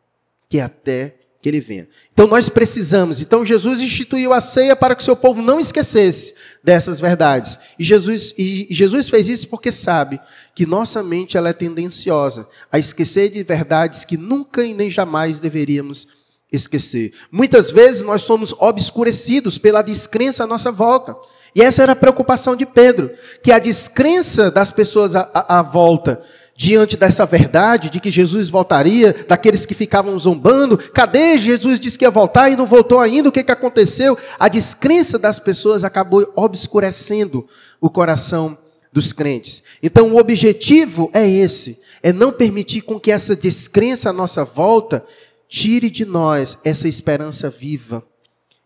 que 0.47 0.59
é 0.59 0.61
até 0.61 1.15
que 1.41 1.49
ele 1.49 1.61
venha. 1.61 1.87
Então 2.11 2.27
nós 2.27 2.49
precisamos. 2.49 3.21
Então 3.21 3.45
Jesus 3.45 3.81
instituiu 3.81 4.33
a 4.33 4.41
ceia 4.41 4.75
para 4.75 4.95
que 4.95 5.03
seu 5.03 5.15
povo 5.15 5.41
não 5.41 5.59
esquecesse 5.59 6.33
dessas 6.63 6.99
verdades. 6.99 7.57
E 7.79 7.83
Jesus, 7.83 8.33
e 8.37 8.67
Jesus 8.69 9.09
fez 9.09 9.29
isso 9.29 9.47
porque 9.47 9.71
sabe 9.71 10.19
que 10.53 10.65
nossa 10.65 11.01
mente 11.01 11.37
ela 11.37 11.49
é 11.49 11.53
tendenciosa 11.53 12.47
a 12.71 12.77
esquecer 12.77 13.29
de 13.29 13.43
verdades 13.43 14.03
que 14.03 14.17
nunca 14.17 14.63
e 14.63 14.73
nem 14.73 14.89
jamais 14.89 15.39
deveríamos 15.39 16.07
esquecer. 16.51 17.13
Muitas 17.31 17.71
vezes 17.71 18.01
nós 18.01 18.21
somos 18.21 18.53
obscurecidos 18.57 19.57
pela 19.57 19.81
descrença 19.81 20.43
à 20.43 20.47
nossa 20.47 20.71
volta. 20.71 21.15
E 21.55 21.61
essa 21.61 21.81
era 21.83 21.93
a 21.93 21.95
preocupação 21.95 22.55
de 22.55 22.65
Pedro, 22.65 23.11
que 23.41 23.51
a 23.51 23.59
descrença 23.59 24.51
das 24.51 24.71
pessoas 24.71 25.15
à, 25.15 25.29
à, 25.33 25.61
volta, 25.61 26.21
diante 26.55 26.95
dessa 26.95 27.25
verdade 27.25 27.89
de 27.89 27.99
que 27.99 28.11
Jesus 28.11 28.47
voltaria, 28.49 29.15
daqueles 29.27 29.65
que 29.65 29.73
ficavam 29.73 30.17
zombando, 30.19 30.77
cadê 30.77 31.37
Jesus 31.37 31.79
disse 31.79 31.97
que 31.97 32.05
ia 32.05 32.11
voltar 32.11 32.49
e 32.49 32.55
não 32.55 32.65
voltou 32.65 32.99
ainda, 32.99 33.29
o 33.29 33.31
que, 33.31 33.43
que 33.43 33.51
aconteceu? 33.51 34.17
A 34.39 34.47
descrença 34.47 35.17
das 35.17 35.39
pessoas 35.39 35.83
acabou 35.83 36.31
obscurecendo 36.35 37.47
o 37.81 37.89
coração 37.89 38.57
dos 38.91 39.13
crentes. 39.13 39.61
Então 39.81 40.11
o 40.11 40.17
objetivo 40.17 41.09
é 41.13 41.27
esse, 41.27 41.79
é 42.01 42.11
não 42.11 42.31
permitir 42.31 42.81
com 42.81 42.99
que 42.99 43.11
essa 43.11 43.35
descrença 43.35 44.09
à 44.09 44.13
nossa 44.13 44.43
volta 44.43 45.03
tire 45.47 45.89
de 45.89 46.05
nós 46.05 46.57
essa 46.63 46.87
esperança 46.87 47.49
viva, 47.49 48.05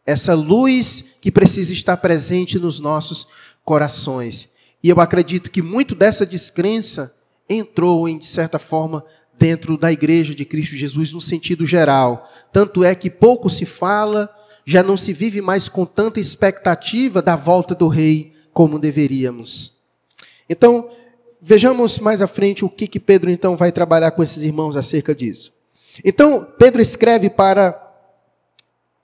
essa 0.06 0.34
luz 0.34 1.04
que 1.22 1.32
precisa 1.32 1.74
estar 1.74 1.98
presente 1.98 2.58
nos 2.58 2.80
nossos 2.80 3.28
corações. 3.64 4.50
E 4.84 4.90
eu 4.90 5.00
acredito 5.00 5.52
que 5.52 5.62
muito 5.62 5.94
dessa 5.94 6.26
descrença 6.26 7.14
entrou, 7.48 8.08
em, 8.08 8.18
de 8.18 8.26
certa 8.26 8.58
forma, 8.58 9.06
dentro 9.38 9.78
da 9.78 9.92
igreja 9.92 10.34
de 10.34 10.46
Cristo 10.46 10.76
Jesus 10.76 11.12
no 11.12 11.22
sentido 11.22 11.66
geral. 11.66 12.30
Tanto 12.52 12.84
é 12.84 12.96
que 12.96 13.10
pouco 13.10 13.50
se 13.50 13.66
fala, 13.66 14.30
já 14.66 14.84
não 14.84 14.98
se 14.98 15.14
vive 15.14 15.42
mais 15.42 15.68
com 15.68 15.86
tanta 15.86 16.20
expectativa 16.20 17.22
da 17.22 17.36
volta 17.36 17.76
do 17.76 17.88
rei 17.88 18.34
como 18.54 18.80
deveríamos. 18.80 19.80
Então, 20.50 20.90
vejamos 21.42 22.00
mais 22.00 22.22
à 22.22 22.28
frente 22.28 22.66
o 22.66 22.70
que, 22.70 22.88
que 22.88 23.00
Pedro 23.00 23.30
então 23.30 23.56
vai 23.56 23.72
trabalhar 23.72 24.12
com 24.12 24.22
esses 24.22 24.44
irmãos 24.44 24.76
acerca 24.76 25.16
disso. 25.16 25.54
Então, 26.04 26.48
Pedro 26.58 26.82
escreve 26.82 27.30
para 27.30 27.78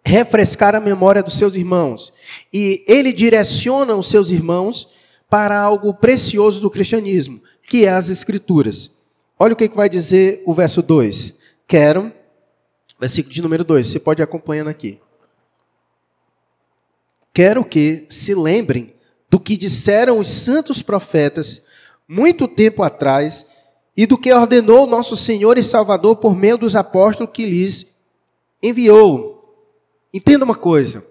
refrescar 0.06 0.74
a 0.74 0.80
memória 0.80 1.22
dos 1.22 1.38
seus 1.38 1.56
irmãos. 1.56 2.14
E 2.54 2.84
ele 2.88 3.12
direciona 3.12 3.96
os 3.96 4.10
seus 4.10 4.32
irmãos 4.32 4.88
para 5.30 5.60
algo 5.60 5.94
precioso 5.94 6.62
do 6.62 6.70
cristianismo, 6.70 7.42
que 7.64 7.86
é 7.86 7.90
as 7.90 8.10
Escrituras. 8.10 8.90
Olha 9.38 9.54
o 9.54 9.56
que 9.56 9.68
vai 9.68 9.90
dizer 9.90 10.42
o 10.46 10.54
verso 10.54 10.82
2. 10.82 11.34
Quero, 11.68 12.12
versículo 13.00 13.34
de 13.34 13.42
número 13.42 13.64
2, 13.64 13.88
você 13.88 14.00
pode 14.00 14.22
ir 14.22 14.24
acompanhando 14.24 14.70
aqui. 14.70 15.00
Quero 17.34 17.64
que 17.66 18.06
se 18.10 18.34
lembrem 18.34 18.96
do 19.30 19.40
que 19.40 19.58
disseram 19.58 20.20
os 20.20 20.30
santos 20.30 20.82
profetas 20.82 21.62
muito 22.08 22.48
tempo 22.48 22.82
atrás 22.82 23.46
e 23.98 24.06
do 24.06 24.18
que 24.18 24.32
ordenou 24.32 24.86
nosso 24.86 25.18
Senhor 25.18 25.58
e 25.58 25.64
Salvador 25.64 26.18
por 26.18 26.36
meio 26.36 26.58
dos 26.58 26.76
apóstolos 26.76 27.34
que 27.34 27.48
lhes 27.48 27.88
enviou. 28.62 29.66
Entenda 30.14 30.46
uma 30.46 30.56
coisa. 30.56 31.04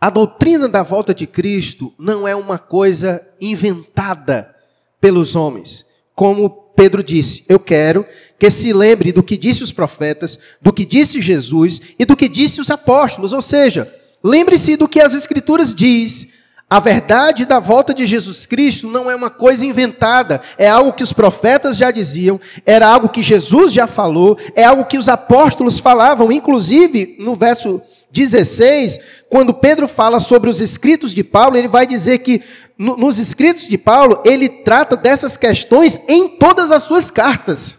A 0.00 0.08
doutrina 0.08 0.66
da 0.66 0.82
volta 0.82 1.14
de 1.14 1.26
Cristo 1.26 1.92
não 1.98 2.26
é 2.26 2.34
uma 2.34 2.58
coisa 2.58 3.24
inventada 3.38 4.52
pelos 4.98 5.36
homens. 5.36 5.84
Como 6.14 6.48
Pedro 6.74 7.04
disse, 7.04 7.44
eu 7.48 7.60
quero 7.60 8.06
que 8.38 8.50
se 8.50 8.72
lembre 8.72 9.12
do 9.12 9.22
que 9.22 9.36
disse 9.36 9.62
os 9.62 9.72
profetas, 9.72 10.38
do 10.60 10.72
que 10.72 10.86
disse 10.86 11.20
Jesus 11.20 11.80
e 11.98 12.04
do 12.06 12.16
que 12.16 12.28
disse 12.28 12.60
os 12.60 12.70
apóstolos. 12.70 13.32
Ou 13.32 13.42
seja, 13.42 13.94
lembre-se 14.24 14.74
do 14.74 14.88
que 14.88 15.00
as 15.00 15.12
Escrituras 15.14 15.74
diz 15.74 16.26
a 16.72 16.80
verdade 16.80 17.44
da 17.44 17.58
volta 17.58 17.92
de 17.92 18.06
Jesus 18.06 18.46
Cristo 18.46 18.88
não 18.88 19.10
é 19.10 19.14
uma 19.14 19.28
coisa 19.28 19.62
inventada, 19.62 20.40
é 20.56 20.70
algo 20.70 20.94
que 20.94 21.02
os 21.02 21.12
profetas 21.12 21.76
já 21.76 21.90
diziam, 21.90 22.40
era 22.64 22.88
algo 22.88 23.10
que 23.10 23.22
Jesus 23.22 23.74
já 23.74 23.86
falou, 23.86 24.38
é 24.56 24.64
algo 24.64 24.86
que 24.86 24.96
os 24.96 25.06
apóstolos 25.06 25.78
falavam, 25.78 26.32
inclusive 26.32 27.18
no 27.20 27.34
verso 27.34 27.82
16, 28.10 28.98
quando 29.28 29.52
Pedro 29.52 29.86
fala 29.86 30.18
sobre 30.18 30.48
os 30.48 30.62
escritos 30.62 31.12
de 31.12 31.22
Paulo, 31.22 31.58
ele 31.58 31.68
vai 31.68 31.86
dizer 31.86 32.20
que 32.20 32.40
no, 32.78 32.96
nos 32.96 33.18
escritos 33.18 33.68
de 33.68 33.76
Paulo, 33.76 34.22
ele 34.24 34.48
trata 34.48 34.96
dessas 34.96 35.36
questões 35.36 36.00
em 36.08 36.26
todas 36.26 36.70
as 36.70 36.84
suas 36.84 37.10
cartas. 37.10 37.76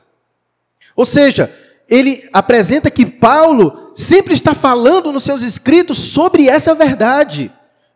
Ou 0.96 1.04
seja, 1.04 1.52
ele 1.90 2.30
apresenta 2.32 2.92
que 2.92 3.08
Paulo 3.08 3.92
sempre 3.96 4.36
está 4.36 4.54
falando 4.54 5.12
nos 5.12 5.24
seus 5.24 5.42
escritos 5.42 5.98
sobre 5.98 6.48
essa 6.48 6.76
verdade. 6.76 7.52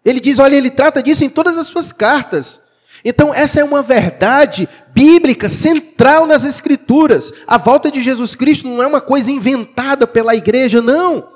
Ele 0.08 0.22
diz, 0.22 0.40
olha, 0.40 0.56
ele 0.56 0.70
trata 0.70 1.04
disso 1.04 1.26
em 1.26 1.30
todas 1.30 1.58
as 1.58 1.68
suas 1.68 1.92
cartas. 1.92 2.62
Então, 3.04 3.34
essa 3.34 3.60
é 3.60 3.64
uma 3.64 3.82
verdade 3.82 4.68
bíblica 4.94 5.50
central 5.50 6.26
nas 6.26 6.46
Escrituras. 6.46 7.34
A 7.46 7.58
volta 7.58 7.92
de 7.92 8.02
Jesus 8.02 8.34
Cristo 8.34 8.70
não 8.70 8.82
é 8.82 8.88
uma 8.88 9.02
coisa 9.02 9.30
inventada 9.30 10.08
pela 10.08 10.34
igreja, 10.34 10.82
não. 10.82 11.28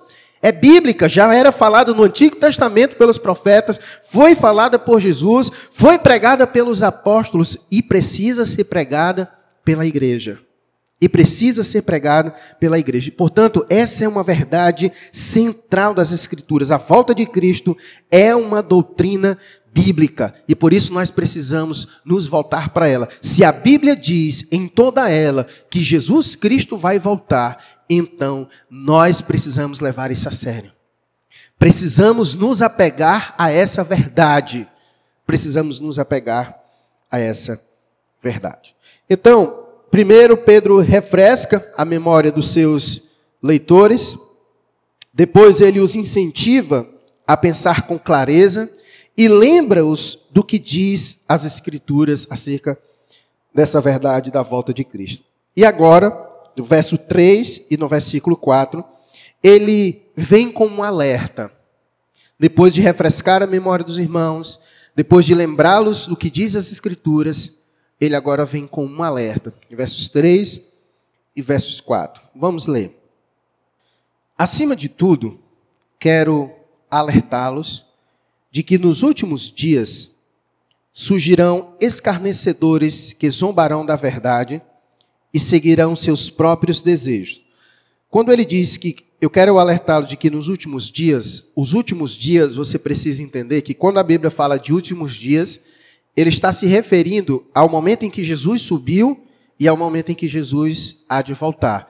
É 0.41 0.53
bíblica, 0.53 1.09
já 1.09 1.35
era 1.35 1.51
falada 1.51 1.93
no 1.93 2.03
Antigo 2.03 2.37
Testamento 2.37 2.95
pelos 2.95 3.17
profetas, 3.17 3.77
foi 4.09 4.35
falada 4.35 4.79
por 4.79 5.01
Jesus, 5.01 5.51
foi 5.73 5.99
pregada 5.99 6.47
pelos 6.47 6.81
apóstolos 6.81 7.57
e 7.69 7.83
precisa 7.83 8.45
ser 8.45 8.63
pregada 8.63 9.29
pela 9.65 9.85
igreja 9.85 10.39
e 11.01 11.09
precisa 11.09 11.63
ser 11.63 11.81
pregado 11.81 12.31
pela 12.59 12.77
igreja. 12.77 13.11
Portanto, 13.11 13.65
essa 13.67 14.03
é 14.03 14.07
uma 14.07 14.23
verdade 14.23 14.91
central 15.11 15.95
das 15.95 16.11
Escrituras. 16.11 16.69
A 16.69 16.77
volta 16.77 17.15
de 17.15 17.25
Cristo 17.25 17.75
é 18.11 18.35
uma 18.35 18.61
doutrina 18.61 19.37
bíblica 19.73 20.35
e 20.47 20.55
por 20.55 20.73
isso 20.73 20.93
nós 20.93 21.09
precisamos 21.09 21.87
nos 22.05 22.27
voltar 22.27 22.69
para 22.69 22.87
ela. 22.87 23.09
Se 23.21 23.43
a 23.43 23.51
Bíblia 23.51 23.95
diz 23.95 24.45
em 24.51 24.67
toda 24.67 25.09
ela 25.09 25.47
que 25.69 25.81
Jesus 25.81 26.35
Cristo 26.35 26.77
vai 26.77 26.99
voltar, 26.99 27.83
então 27.89 28.47
nós 28.69 29.21
precisamos 29.21 29.79
levar 29.79 30.11
isso 30.11 30.29
a 30.29 30.31
sério. 30.31 30.71
Precisamos 31.57 32.35
nos 32.35 32.61
apegar 32.61 33.33
a 33.37 33.51
essa 33.51 33.83
verdade. 33.83 34.67
Precisamos 35.25 35.79
nos 35.79 35.97
apegar 35.97 36.59
a 37.09 37.19
essa 37.19 37.61
verdade. 38.21 38.75
Então, 39.09 39.60
primeiro 39.91 40.37
Pedro 40.37 40.79
refresca 40.79 41.69
a 41.77 41.83
memória 41.83 42.31
dos 42.31 42.47
seus 42.47 43.03
leitores, 43.43 44.17
depois 45.13 45.59
ele 45.59 45.81
os 45.81 45.95
incentiva 45.95 46.87
a 47.27 47.35
pensar 47.35 47.85
com 47.85 47.99
clareza 47.99 48.71
e 49.17 49.27
lembra-os 49.27 50.17
do 50.31 50.43
que 50.43 50.57
diz 50.57 51.17
as 51.27 51.43
Escrituras 51.43 52.25
acerca 52.29 52.79
dessa 53.53 53.81
verdade 53.81 54.31
da 54.31 54.41
volta 54.41 54.73
de 54.73 54.85
Cristo. 54.85 55.25
E 55.55 55.65
agora, 55.65 56.17
no 56.55 56.63
verso 56.63 56.97
3 56.97 57.63
e 57.69 57.75
no 57.75 57.89
versículo 57.89 58.37
4, 58.37 58.83
ele 59.43 60.05
vem 60.15 60.49
com 60.49 60.67
um 60.67 60.81
alerta. 60.81 61.51
Depois 62.39 62.73
de 62.73 62.79
refrescar 62.79 63.43
a 63.43 63.47
memória 63.47 63.83
dos 63.83 63.99
irmãos, 63.99 64.57
depois 64.95 65.25
de 65.25 65.35
lembrá-los 65.35 66.07
do 66.07 66.15
que 66.15 66.29
diz 66.29 66.55
as 66.55 66.71
Escrituras, 66.71 67.51
ele 68.01 68.15
agora 68.15 68.43
vem 68.43 68.65
com 68.65 68.83
um 68.83 69.03
alerta. 69.03 69.53
Versos 69.69 70.09
3 70.09 70.59
e 71.35 71.41
versos 71.43 71.79
4. 71.79 72.23
Vamos 72.35 72.65
ler. 72.65 72.99
Acima 74.35 74.75
de 74.75 74.89
tudo, 74.89 75.39
quero 75.99 76.51
alertá-los 76.89 77.85
de 78.49 78.63
que 78.63 78.79
nos 78.79 79.03
últimos 79.03 79.51
dias 79.51 80.09
surgirão 80.91 81.75
escarnecedores 81.79 83.13
que 83.13 83.29
zombarão 83.29 83.85
da 83.85 83.95
verdade 83.95 84.59
e 85.31 85.39
seguirão 85.39 85.95
seus 85.95 86.27
próprios 86.27 86.81
desejos. 86.81 87.43
Quando 88.09 88.33
ele 88.33 88.43
diz 88.43 88.77
que 88.77 88.97
eu 89.21 89.29
quero 89.29 89.59
alertá-lo 89.59 90.07
de 90.07 90.17
que 90.17 90.31
nos 90.31 90.47
últimos 90.47 90.89
dias, 90.89 91.47
os 91.55 91.73
últimos 91.73 92.13
dias, 92.13 92.55
você 92.55 92.79
precisa 92.79 93.21
entender 93.21 93.61
que 93.61 93.75
quando 93.75 93.99
a 93.99 94.03
Bíblia 94.03 94.31
fala 94.31 94.57
de 94.57 94.73
últimos 94.73 95.13
dias, 95.13 95.59
ele 96.15 96.29
está 96.29 96.51
se 96.51 96.65
referindo 96.65 97.45
ao 97.53 97.69
momento 97.69 98.03
em 98.03 98.09
que 98.09 98.23
Jesus 98.23 98.61
subiu 98.61 99.25
e 99.59 99.67
ao 99.67 99.77
momento 99.77 100.11
em 100.11 100.15
que 100.15 100.27
Jesus 100.27 100.97
há 101.07 101.21
de 101.21 101.33
voltar. 101.33 101.89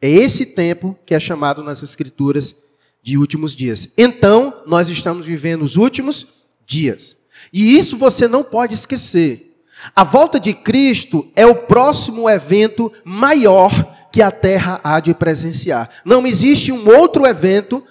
É 0.00 0.10
esse 0.10 0.44
tempo 0.44 0.98
que 1.06 1.14
é 1.14 1.20
chamado 1.20 1.62
nas 1.62 1.82
Escrituras 1.82 2.54
de 3.02 3.16
últimos 3.16 3.54
dias. 3.54 3.88
Então, 3.96 4.62
nós 4.66 4.88
estamos 4.88 5.24
vivendo 5.24 5.62
os 5.62 5.76
últimos 5.76 6.26
dias. 6.66 7.16
E 7.52 7.76
isso 7.76 7.96
você 7.96 8.26
não 8.26 8.42
pode 8.42 8.74
esquecer. 8.74 9.54
A 9.94 10.04
volta 10.04 10.40
de 10.40 10.54
Cristo 10.54 11.28
é 11.36 11.46
o 11.46 11.66
próximo 11.66 12.28
evento 12.28 12.92
maior 13.04 13.72
que 14.12 14.22
a 14.22 14.30
terra 14.30 14.80
há 14.82 15.00
de 15.00 15.12
presenciar. 15.14 15.90
Não 16.04 16.26
existe 16.26 16.70
um 16.70 16.88
outro 16.88 17.26
evento 17.26 17.82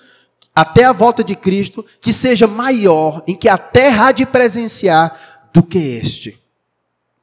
até 0.56 0.86
a 0.86 0.94
volta 0.94 1.24
de 1.24 1.36
Cristo 1.36 1.86
que 2.00 2.14
seja 2.14 2.48
maior, 2.48 3.24
em 3.28 3.36
que 3.36 3.50
a 3.50 3.58
terra 3.58 4.08
há 4.08 4.12
de 4.12 4.26
presenciar 4.26 5.33
do 5.54 5.62
que 5.62 5.78
este. 5.78 6.40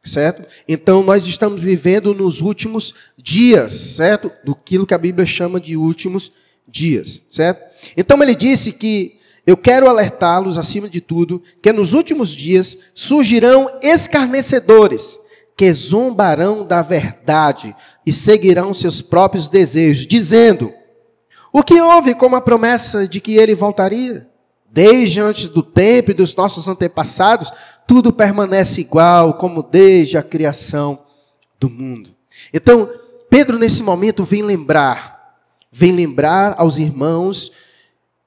Certo? 0.02 0.46
Então 0.66 1.02
nós 1.02 1.26
estamos 1.26 1.60
vivendo 1.60 2.14
nos 2.14 2.40
últimos 2.40 2.94
dias, 3.18 3.72
certo? 3.72 4.32
Do 4.42 4.54
que 4.54 4.94
a 4.94 4.98
Bíblia 4.98 5.26
chama 5.26 5.60
de 5.60 5.76
últimos 5.76 6.32
dias, 6.66 7.20
certo? 7.28 7.62
Então 7.96 8.22
ele 8.22 8.34
disse 8.34 8.72
que 8.72 9.20
eu 9.46 9.56
quero 9.56 9.88
alertá-los, 9.88 10.56
acima 10.56 10.88
de 10.88 11.00
tudo, 11.00 11.42
que 11.60 11.72
nos 11.72 11.92
últimos 11.92 12.30
dias 12.30 12.78
surgirão 12.94 13.68
escarnecedores, 13.82 15.18
que 15.56 15.72
zombarão 15.72 16.64
da 16.64 16.82
verdade 16.82 17.74
e 18.06 18.12
seguirão 18.12 18.72
seus 18.72 19.02
próprios 19.02 19.48
desejos, 19.48 20.06
dizendo: 20.06 20.72
O 21.52 21.62
que 21.62 21.80
houve 21.80 22.14
com 22.14 22.34
a 22.34 22.40
promessa 22.40 23.06
de 23.06 23.20
que 23.20 23.36
ele 23.36 23.54
voltaria? 23.54 24.26
Desde 24.72 25.18
antes 25.20 25.48
do 25.48 25.62
tempo 25.62 26.12
e 26.12 26.14
dos 26.14 26.34
nossos 26.34 26.68
antepassados, 26.68 27.50
tudo 27.90 28.12
permanece 28.12 28.80
igual, 28.80 29.34
como 29.34 29.64
desde 29.64 30.16
a 30.16 30.22
criação 30.22 31.02
do 31.58 31.68
mundo. 31.68 32.14
Então, 32.54 32.88
Pedro, 33.28 33.58
nesse 33.58 33.82
momento, 33.82 34.22
vem 34.22 34.42
lembrar 34.42 35.20
vem 35.72 35.92
lembrar 35.92 36.54
aos 36.58 36.78
irmãos 36.78 37.52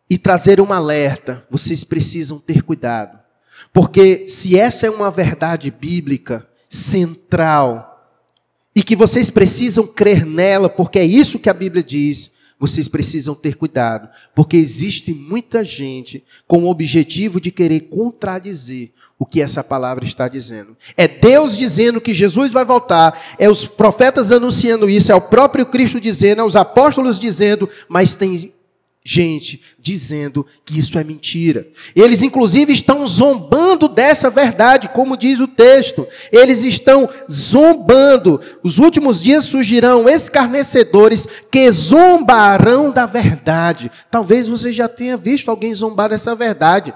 e 0.09 0.17
trazer 0.17 0.61
um 0.61 0.71
alerta. 0.71 1.45
Vocês 1.49 1.83
precisam 1.83 2.39
ter 2.39 2.61
cuidado. 2.61 3.19
Porque 3.71 4.27
se 4.27 4.57
essa 4.57 4.87
é 4.87 4.89
uma 4.89 5.11
verdade 5.11 5.71
bíblica 5.71 6.47
central 6.69 7.89
e 8.75 8.81
que 8.81 8.95
vocês 8.95 9.29
precisam 9.29 9.85
crer 9.85 10.25
nela, 10.25 10.69
porque 10.69 10.99
é 10.99 11.05
isso 11.05 11.39
que 11.39 11.49
a 11.49 11.53
Bíblia 11.53 11.83
diz, 11.83 12.31
vocês 12.59 12.87
precisam 12.87 13.35
ter 13.35 13.55
cuidado, 13.55 14.09
porque 14.33 14.55
existe 14.55 15.13
muita 15.13 15.65
gente 15.65 16.23
com 16.47 16.63
o 16.63 16.69
objetivo 16.69 17.41
de 17.41 17.51
querer 17.51 17.81
contradizer 17.81 18.93
o 19.23 19.25
que 19.25 19.41
essa 19.41 19.63
palavra 19.63 20.03
está 20.03 20.27
dizendo. 20.27 20.75
É 20.97 21.07
Deus 21.07 21.57
dizendo 21.57 22.01
que 22.01 22.13
Jesus 22.13 22.51
vai 22.51 22.65
voltar, 22.65 23.17
é 23.39 23.49
os 23.49 23.65
profetas 23.65 24.33
anunciando 24.33 24.89
isso, 24.89 25.13
é 25.13 25.15
o 25.15 25.21
próprio 25.21 25.65
Cristo 25.65 25.99
dizendo, 25.99 26.41
é 26.41 26.43
os 26.43 26.57
apóstolos 26.57 27.17
dizendo, 27.17 27.69
mas 27.87 28.17
tem 28.17 28.53
gente 29.05 29.61
dizendo 29.79 30.45
que 30.65 30.77
isso 30.77 30.99
é 30.99 31.05
mentira. 31.05 31.65
Eles, 31.95 32.21
inclusive, 32.21 32.73
estão 32.73 33.07
zombando 33.07 33.87
dessa 33.87 34.29
verdade, 34.29 34.89
como 34.89 35.15
diz 35.15 35.39
o 35.39 35.47
texto. 35.47 36.05
Eles 36.29 36.65
estão 36.65 37.09
zombando. 37.31 38.41
Os 38.61 38.77
últimos 38.77 39.21
dias 39.21 39.45
surgirão 39.45 40.07
escarnecedores 40.09 41.27
que 41.49 41.71
zombarão 41.71 42.91
da 42.91 43.05
verdade. 43.05 43.89
Talvez 44.11 44.49
você 44.49 44.71
já 44.71 44.89
tenha 44.89 45.15
visto 45.15 45.49
alguém 45.49 45.73
zombar 45.73 46.09
dessa 46.09 46.35
verdade. 46.35 46.93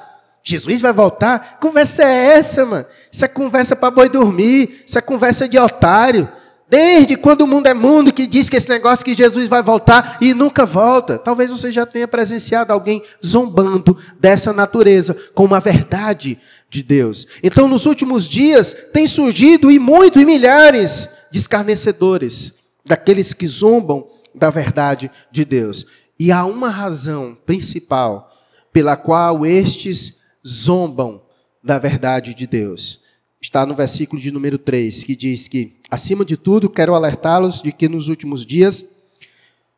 Jesus 0.49 0.79
vai 0.79 0.93
voltar? 0.93 1.57
Conversa 1.59 2.03
é 2.03 2.37
essa, 2.37 2.65
mano? 2.65 2.85
Isso 3.11 3.25
é 3.25 3.27
conversa 3.27 3.75
para 3.75 3.91
boi 3.91 4.07
dormir, 4.07 4.81
isso 4.87 4.97
é 4.97 5.01
conversa 5.01 5.45
de 5.45 5.59
otário. 5.59 6.29
Desde 6.69 7.17
quando 7.17 7.41
o 7.41 7.47
mundo 7.47 7.67
é 7.67 7.73
mundo 7.73 8.13
que 8.13 8.25
diz 8.25 8.47
que 8.47 8.55
esse 8.55 8.69
negócio 8.69 9.03
que 9.03 9.13
Jesus 9.13 9.49
vai 9.49 9.61
voltar 9.61 10.17
e 10.21 10.33
nunca 10.33 10.65
volta. 10.65 11.17
Talvez 11.17 11.51
você 11.51 11.69
já 11.69 11.85
tenha 11.85 12.07
presenciado 12.07 12.71
alguém 12.71 13.03
zombando 13.25 13.97
dessa 14.21 14.53
natureza 14.53 15.17
com 15.35 15.43
uma 15.43 15.59
verdade 15.59 16.39
de 16.69 16.81
Deus. 16.81 17.27
Então, 17.43 17.67
nos 17.67 17.85
últimos 17.85 18.25
dias, 18.25 18.73
tem 18.93 19.05
surgido 19.05 19.69
e 19.69 19.77
muito 19.77 20.17
e 20.17 20.25
milhares 20.25 21.09
de 21.29 21.39
escarnecedores, 21.39 22.53
daqueles 22.85 23.33
que 23.33 23.45
zombam 23.45 24.07
da 24.33 24.49
verdade 24.49 25.11
de 25.29 25.43
Deus. 25.43 25.85
E 26.17 26.31
há 26.31 26.45
uma 26.45 26.69
razão 26.69 27.37
principal 27.45 28.33
pela 28.71 28.95
qual 28.95 29.45
estes 29.45 30.16
zombam 30.47 31.21
da 31.63 31.77
verdade 31.77 32.33
de 32.33 32.47
Deus. 32.47 33.01
Está 33.41 33.65
no 33.65 33.75
versículo 33.75 34.21
de 34.21 34.31
número 34.31 34.57
3, 34.57 35.03
que 35.03 35.15
diz 35.15 35.47
que, 35.47 35.75
acima 35.91 36.23
de 36.23 36.37
tudo, 36.37 36.69
quero 36.69 36.95
alertá-los 36.95 37.61
de 37.61 37.71
que 37.71 37.89
nos 37.89 38.07
últimos 38.07 38.45
dias 38.45 38.85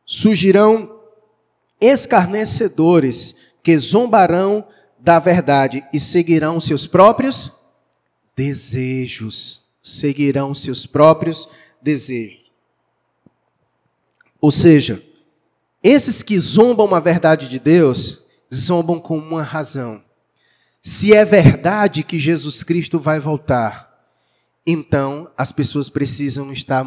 surgirão 0.05 0.99
escarnecedores 1.81 3.35
que 3.63 3.77
zombarão 3.77 4.65
da 4.99 5.19
verdade 5.19 5.83
e 5.93 5.99
seguirão 5.99 6.59
seus 6.59 6.85
próprios 6.85 7.51
desejos. 8.35 9.61
Seguirão 9.81 10.53
seus 10.53 10.85
próprios 10.85 11.47
desejos. 11.81 12.51
Ou 14.41 14.51
seja, 14.51 15.03
esses 15.83 16.21
que 16.21 16.37
zombam 16.39 16.93
a 16.93 16.99
verdade 16.99 17.49
de 17.49 17.59
Deus, 17.59 18.21
zombam 18.53 18.99
com 18.99 19.17
uma 19.17 19.41
razão. 19.41 20.03
Se 20.91 21.13
é 21.13 21.23
verdade 21.23 22.01
que 22.01 22.17
Jesus 22.17 22.63
Cristo 22.63 22.99
vai 22.99 23.19
voltar, 23.19 23.95
então 24.65 25.29
as 25.37 25.51
pessoas 25.51 25.87
precisam 25.87 26.51
estar 26.51 26.83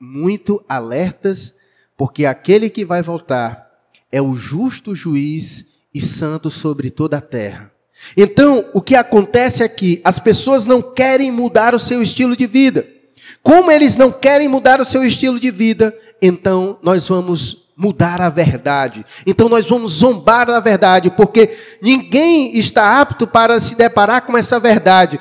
muito 0.00 0.60
alertas, 0.68 1.54
porque 1.96 2.26
aquele 2.26 2.68
que 2.68 2.84
vai 2.84 3.02
voltar 3.02 3.70
é 4.10 4.20
o 4.20 4.34
justo 4.34 4.96
juiz 4.96 5.64
e 5.94 6.00
santo 6.00 6.50
sobre 6.50 6.90
toda 6.90 7.18
a 7.18 7.20
terra. 7.20 7.72
Então, 8.16 8.68
o 8.74 8.82
que 8.82 8.96
acontece 8.96 9.62
é 9.62 9.72
as 10.02 10.18
pessoas 10.18 10.66
não 10.66 10.82
querem 10.82 11.30
mudar 11.30 11.72
o 11.72 11.78
seu 11.78 12.02
estilo 12.02 12.36
de 12.36 12.48
vida. 12.48 12.84
Como 13.44 13.70
eles 13.70 13.96
não 13.96 14.10
querem 14.10 14.48
mudar 14.48 14.80
o 14.80 14.84
seu 14.84 15.04
estilo 15.04 15.38
de 15.38 15.52
vida, 15.52 15.96
então 16.20 16.80
nós 16.82 17.06
vamos 17.06 17.69
mudar 17.80 18.20
a 18.20 18.28
verdade. 18.28 19.06
Então 19.26 19.48
nós 19.48 19.66
vamos 19.66 19.92
zombar 19.92 20.46
da 20.46 20.60
verdade, 20.60 21.10
porque 21.10 21.56
ninguém 21.80 22.58
está 22.58 23.00
apto 23.00 23.26
para 23.26 23.58
se 23.58 23.74
deparar 23.74 24.22
com 24.22 24.36
essa 24.36 24.60
verdade. 24.60 25.18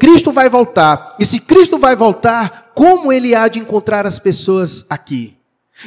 Cristo 0.00 0.32
vai 0.32 0.48
voltar. 0.48 1.14
E 1.18 1.24
se 1.24 1.38
Cristo 1.38 1.78
vai 1.78 1.94
voltar, 1.94 2.72
como 2.74 3.12
ele 3.12 3.36
há 3.36 3.46
de 3.46 3.60
encontrar 3.60 4.04
as 4.04 4.18
pessoas 4.18 4.84
aqui? 4.90 5.36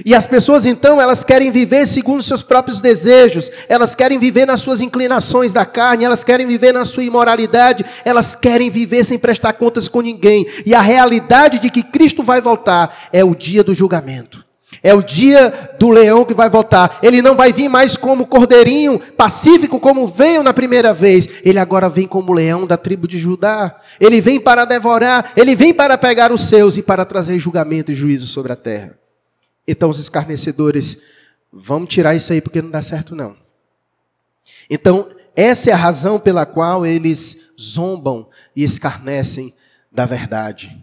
E 0.06 0.16
as 0.16 0.26
pessoas 0.26 0.66
então, 0.66 1.02
elas 1.02 1.22
querem 1.22 1.52
viver 1.52 1.86
segundo 1.86 2.24
seus 2.24 2.42
próprios 2.42 2.80
desejos, 2.80 3.52
elas 3.68 3.94
querem 3.94 4.18
viver 4.18 4.46
nas 4.46 4.62
suas 4.62 4.80
inclinações 4.80 5.52
da 5.52 5.66
carne, 5.66 6.06
elas 6.06 6.24
querem 6.24 6.48
viver 6.48 6.74
na 6.74 6.86
sua 6.86 7.04
imoralidade, 7.04 7.84
elas 8.06 8.34
querem 8.34 8.70
viver 8.70 9.04
sem 9.04 9.20
prestar 9.20 9.52
contas 9.54 9.90
com 9.90 10.00
ninguém. 10.00 10.48
E 10.66 10.74
a 10.74 10.80
realidade 10.80 11.60
de 11.60 11.70
que 11.70 11.84
Cristo 11.84 12.24
vai 12.24 12.40
voltar 12.40 13.10
é 13.12 13.22
o 13.22 13.36
dia 13.36 13.66
do 13.66 13.74
julgamento. 13.74 14.46
É 14.84 14.94
o 14.96 15.04
dia 15.04 15.76
do 15.78 15.89
leão 15.89 16.26
que 16.26 16.34
vai 16.34 16.50
voltar. 16.50 17.00
Ele 17.04 17.22
não 17.22 17.36
vai 17.36 17.54
vir 17.54 17.70
mais 17.70 17.96
como 17.96 18.26
cordeirinho 18.26 19.00
pacífico, 19.00 19.80
como 19.80 20.08
veio 20.08 20.41
na 20.41 20.54
primeira 20.54 20.91
vez. 20.94 21.30
Ele 21.44 21.60
agora 21.60 21.88
vem 21.88 22.08
como 22.08 22.34
leão 22.34 22.65
da 22.65 22.78
tribo 22.78 23.08
de 23.08 23.20
Judá. 23.20 23.80
Ele 24.00 24.20
vem 24.20 24.39
para 24.39 24.65
devorar, 24.65 25.34
ele 25.38 25.56
vem 25.56 25.74
para 25.74 25.98
pegar 25.98 26.32
os 26.32 26.41
seus 26.41 26.78
e 26.78 26.82
para 26.82 27.06
trazer 27.06 27.38
julgamento 27.38 27.91
e 27.91 27.96
juízo 27.96 28.26
sobre 28.26 28.52
a 28.52 28.56
terra. 28.56 28.98
Então 29.67 29.89
os 29.89 30.00
escarnecedores, 30.00 30.98
vamos 31.54 31.89
tirar 31.89 32.15
isso 32.15 32.34
aí 32.34 32.41
porque 32.41 32.62
não 32.62 32.72
dá 32.72 32.82
certo 32.82 33.15
não. 33.15 33.36
Então, 34.70 35.08
essa 35.36 35.70
é 35.70 35.74
a 35.74 35.78
razão 35.78 36.20
pela 36.20 36.46
qual 36.46 36.86
eles 36.86 37.38
zombam 37.60 38.28
e 38.56 38.63
escarnecem 38.63 39.54
da 39.91 40.06
verdade. 40.06 40.76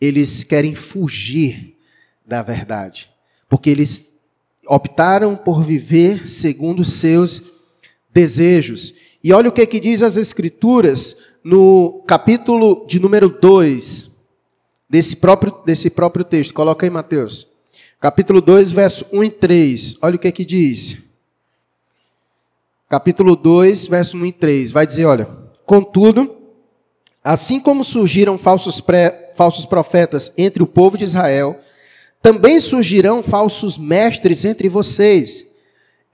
Eles 0.00 0.44
querem 0.44 0.74
fugir 0.74 1.75
da 2.26 2.42
verdade, 2.42 3.08
porque 3.48 3.70
eles 3.70 4.12
optaram 4.66 5.36
por 5.36 5.62
viver 5.62 6.28
segundo 6.28 6.84
seus 6.84 7.40
desejos. 8.12 8.92
E 9.22 9.32
olha 9.32 9.48
o 9.48 9.52
que, 9.52 9.64
que 9.66 9.78
diz 9.78 10.02
as 10.02 10.16
Escrituras 10.16 11.16
no 11.44 12.02
capítulo 12.06 12.84
de 12.88 12.98
número 12.98 13.28
2 13.28 14.10
desse 14.88 15.16
próprio, 15.16 15.54
desse 15.64 15.88
próprio 15.88 16.24
texto. 16.24 16.52
Coloca 16.52 16.84
aí, 16.84 16.90
Mateus. 16.90 17.48
Capítulo 18.00 18.40
2, 18.40 18.72
verso 18.72 19.06
1 19.12 19.24
e 19.24 19.30
3. 19.30 19.96
Olha 20.02 20.16
o 20.16 20.18
que, 20.18 20.32
que 20.32 20.44
diz. 20.44 20.98
Capítulo 22.88 23.36
2, 23.36 23.86
verso 23.86 24.16
1 24.16 24.26
e 24.26 24.32
3. 24.32 24.72
Vai 24.72 24.86
dizer, 24.86 25.04
olha, 25.04 25.28
contudo, 25.64 26.36
assim 27.22 27.60
como 27.60 27.84
surgiram 27.84 28.36
falsos, 28.36 28.80
pré, 28.80 29.32
falsos 29.36 29.66
profetas 29.66 30.32
entre 30.36 30.62
o 30.62 30.66
povo 30.66 30.98
de 30.98 31.04
Israel, 31.04 31.58
também 32.22 32.58
surgirão 32.58 33.22
falsos 33.22 33.78
mestres 33.78 34.44
entre 34.44 34.68
vocês. 34.68 35.44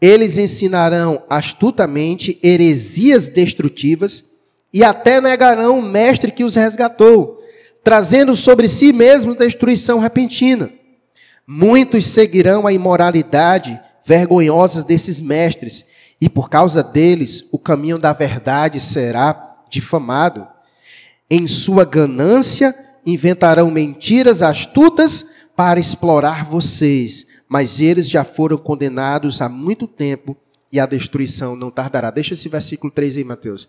Eles 0.00 0.36
ensinarão 0.36 1.22
astutamente 1.30 2.38
heresias 2.42 3.28
destrutivas 3.28 4.24
e 4.72 4.82
até 4.82 5.20
negarão 5.20 5.78
o 5.78 5.82
mestre 5.82 6.32
que 6.32 6.44
os 6.44 6.54
resgatou, 6.54 7.40
trazendo 7.84 8.34
sobre 8.34 8.68
si 8.68 8.92
mesmo 8.92 9.34
destruição 9.34 9.98
repentina. 9.98 10.70
Muitos 11.46 12.06
seguirão 12.06 12.66
a 12.66 12.72
imoralidade 12.72 13.78
vergonhosa 14.04 14.82
desses 14.82 15.20
mestres, 15.20 15.84
e 16.20 16.28
por 16.28 16.48
causa 16.48 16.82
deles 16.82 17.44
o 17.50 17.58
caminho 17.58 17.98
da 17.98 18.12
verdade 18.12 18.78
será 18.80 19.56
difamado. 19.68 20.46
Em 21.28 21.46
sua 21.46 21.84
ganância 21.84 22.74
inventarão 23.04 23.70
mentiras 23.70 24.42
astutas 24.42 25.26
para 25.62 25.79
explorar 25.79 26.44
vocês, 26.44 27.25
mas 27.48 27.81
eles 27.81 28.11
já 28.11 28.25
foram 28.25 28.59
condenados 28.59 29.40
há 29.40 29.48
muito 29.48 29.87
tempo 29.87 30.37
e 30.72 30.81
a 30.81 30.87
destruição 30.87 31.55
não 31.55 31.70
tardará. 31.70 32.11
Deixa 32.11 32.35
esse 32.35 32.48
versículo 32.48 32.90
3 32.90 33.18
aí, 33.18 33.22
Mateus. 33.22 33.68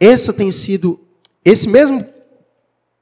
Esse 0.00 0.32
tem 0.32 0.50
sido, 0.50 0.98
esse 1.44 1.68
mesmo, 1.68 2.04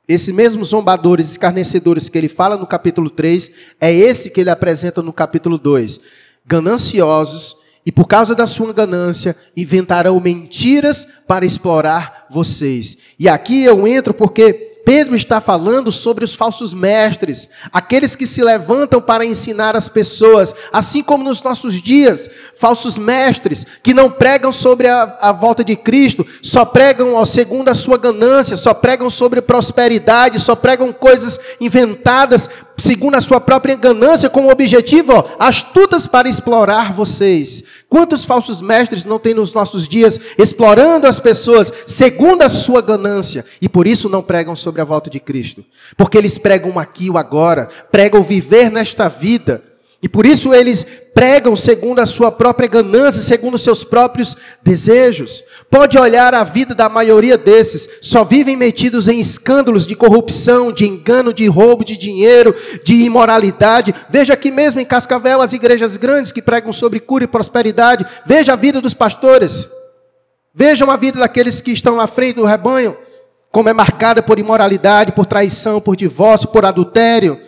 esse 0.06 0.30
mesmo 0.30 0.62
zombadores, 0.62 1.30
escarnecedores 1.30 2.10
que 2.10 2.18
ele 2.18 2.28
fala 2.28 2.58
no 2.58 2.66
capítulo 2.66 3.08
3, 3.08 3.50
é 3.80 3.94
esse 3.94 4.28
que 4.28 4.42
ele 4.42 4.50
apresenta 4.50 5.00
no 5.00 5.10
capítulo 5.10 5.56
2. 5.56 5.98
Gananciosos, 6.44 7.56
e 7.86 7.90
por 7.90 8.06
causa 8.06 8.34
da 8.34 8.46
sua 8.46 8.74
ganância, 8.74 9.34
inventarão 9.56 10.20
mentiras 10.20 11.08
para 11.26 11.46
explorar 11.46 12.26
vocês. 12.30 12.98
E 13.18 13.26
aqui 13.26 13.64
eu 13.64 13.88
entro 13.88 14.12
porque 14.12 14.67
Pedro 14.88 15.14
está 15.14 15.38
falando 15.38 15.92
sobre 15.92 16.24
os 16.24 16.34
falsos 16.34 16.72
mestres, 16.72 17.46
aqueles 17.70 18.16
que 18.16 18.26
se 18.26 18.42
levantam 18.42 19.02
para 19.02 19.22
ensinar 19.22 19.76
as 19.76 19.86
pessoas, 19.86 20.54
assim 20.72 21.02
como 21.02 21.22
nos 21.22 21.42
nossos 21.42 21.82
dias, 21.82 22.26
falsos 22.56 22.96
mestres 22.96 23.66
que 23.82 23.92
não 23.92 24.10
pregam 24.10 24.50
sobre 24.50 24.88
a, 24.88 25.18
a 25.20 25.30
volta 25.30 25.62
de 25.62 25.76
Cristo, 25.76 26.24
só 26.40 26.64
pregam 26.64 27.16
ó, 27.16 27.26
segundo 27.26 27.68
a 27.68 27.74
sua 27.74 27.98
ganância, 27.98 28.56
só 28.56 28.72
pregam 28.72 29.10
sobre 29.10 29.42
prosperidade, 29.42 30.40
só 30.40 30.56
pregam 30.56 30.90
coisas 30.90 31.38
inventadas 31.60 32.48
segundo 32.78 33.16
a 33.16 33.20
sua 33.20 33.40
própria 33.40 33.74
ganância, 33.74 34.30
com 34.30 34.46
o 34.46 34.50
objetivo 34.50 35.12
ó, 35.12 35.24
astutas 35.38 36.06
para 36.06 36.28
explorar 36.28 36.92
vocês. 36.92 37.62
Quantos 37.88 38.24
falsos 38.24 38.62
mestres 38.62 39.04
não 39.04 39.18
tem 39.18 39.34
nos 39.34 39.52
nossos 39.52 39.88
dias 39.88 40.18
explorando 40.38 41.06
as 41.06 41.18
pessoas 41.18 41.72
segundo 41.86 42.42
a 42.42 42.48
sua 42.48 42.80
ganância 42.80 43.44
e 43.60 43.68
por 43.68 43.86
isso 43.86 44.08
não 44.08 44.22
pregam 44.22 44.54
sobre 44.54 44.80
a 44.80 44.84
volta 44.84 45.10
de 45.10 45.18
Cristo? 45.18 45.64
Porque 45.96 46.16
eles 46.16 46.38
pregam 46.38 46.78
aqui 46.78 47.10
o 47.10 47.18
agora, 47.18 47.68
pregam 47.90 48.22
viver 48.22 48.70
nesta 48.70 49.08
vida 49.08 49.62
e 50.00 50.08
por 50.08 50.24
isso 50.26 50.54
eles 50.54 50.86
pregam 51.12 51.56
segundo 51.56 51.98
a 51.98 52.06
sua 52.06 52.30
própria 52.30 52.68
ganância, 52.68 53.20
segundo 53.20 53.54
os 53.54 53.64
seus 53.64 53.82
próprios 53.82 54.36
desejos. 54.62 55.42
Pode 55.68 55.98
olhar 55.98 56.32
a 56.34 56.44
vida 56.44 56.72
da 56.72 56.88
maioria 56.88 57.36
desses, 57.36 57.88
só 58.00 58.22
vivem 58.22 58.56
metidos 58.56 59.08
em 59.08 59.18
escândalos 59.18 59.84
de 59.84 59.96
corrupção, 59.96 60.70
de 60.70 60.86
engano, 60.86 61.34
de 61.34 61.48
roubo 61.48 61.84
de 61.84 61.96
dinheiro, 61.96 62.54
de 62.84 62.94
imoralidade. 62.94 63.92
Veja 64.08 64.34
aqui 64.34 64.52
mesmo 64.52 64.80
em 64.80 64.84
Cascavel 64.84 65.40
as 65.40 65.52
igrejas 65.52 65.96
grandes 65.96 66.30
que 66.30 66.40
pregam 66.40 66.72
sobre 66.72 67.00
cura 67.00 67.24
e 67.24 67.28
prosperidade. 67.28 68.06
Veja 68.24 68.52
a 68.52 68.56
vida 68.56 68.80
dos 68.80 68.94
pastores. 68.94 69.68
Vejam 70.54 70.92
a 70.92 70.96
vida 70.96 71.18
daqueles 71.18 71.60
que 71.60 71.72
estão 71.72 72.00
à 72.00 72.06
frente 72.06 72.36
do 72.36 72.44
rebanho, 72.44 72.96
como 73.50 73.68
é 73.68 73.72
marcada 73.72 74.22
por 74.22 74.38
imoralidade, 74.38 75.10
por 75.10 75.26
traição, 75.26 75.80
por 75.80 75.96
divórcio, 75.96 76.48
por 76.48 76.64
adultério 76.64 77.47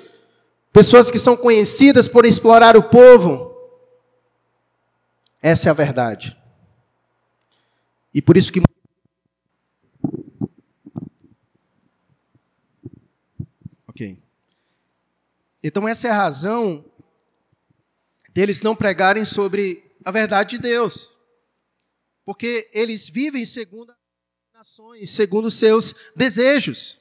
Pessoas 0.73 1.11
que 1.11 1.19
são 1.19 1.37
conhecidas 1.37 2.07
por 2.07 2.25
explorar 2.25 2.77
o 2.77 2.83
povo. 2.83 3.51
Essa 5.43 5.69
é 5.69 5.71
a 5.71 5.75
verdade. 5.75 6.37
E 8.15 8.21
por 8.23 8.37
isso 8.37 8.53
que. 8.53 8.61
Ok. 13.89 14.19
Então, 15.63 15.89
essa 15.89 16.09
é 16.09 16.11
a 16.11 16.17
razão 16.17 16.85
deles 18.33 18.63
não 18.63 18.77
pregarem 18.77 19.25
sobre 19.25 19.95
a 20.05 20.11
verdade 20.11 20.57
de 20.57 20.63
Deus. 20.63 21.11
Porque 22.25 22.71
eles 22.73 23.09
vivem 23.09 23.45
segundo 23.45 23.91
as 23.91 23.99
nações, 24.55 25.11
segundo 25.11 25.51
seus 25.51 25.95
desejos. 26.15 27.00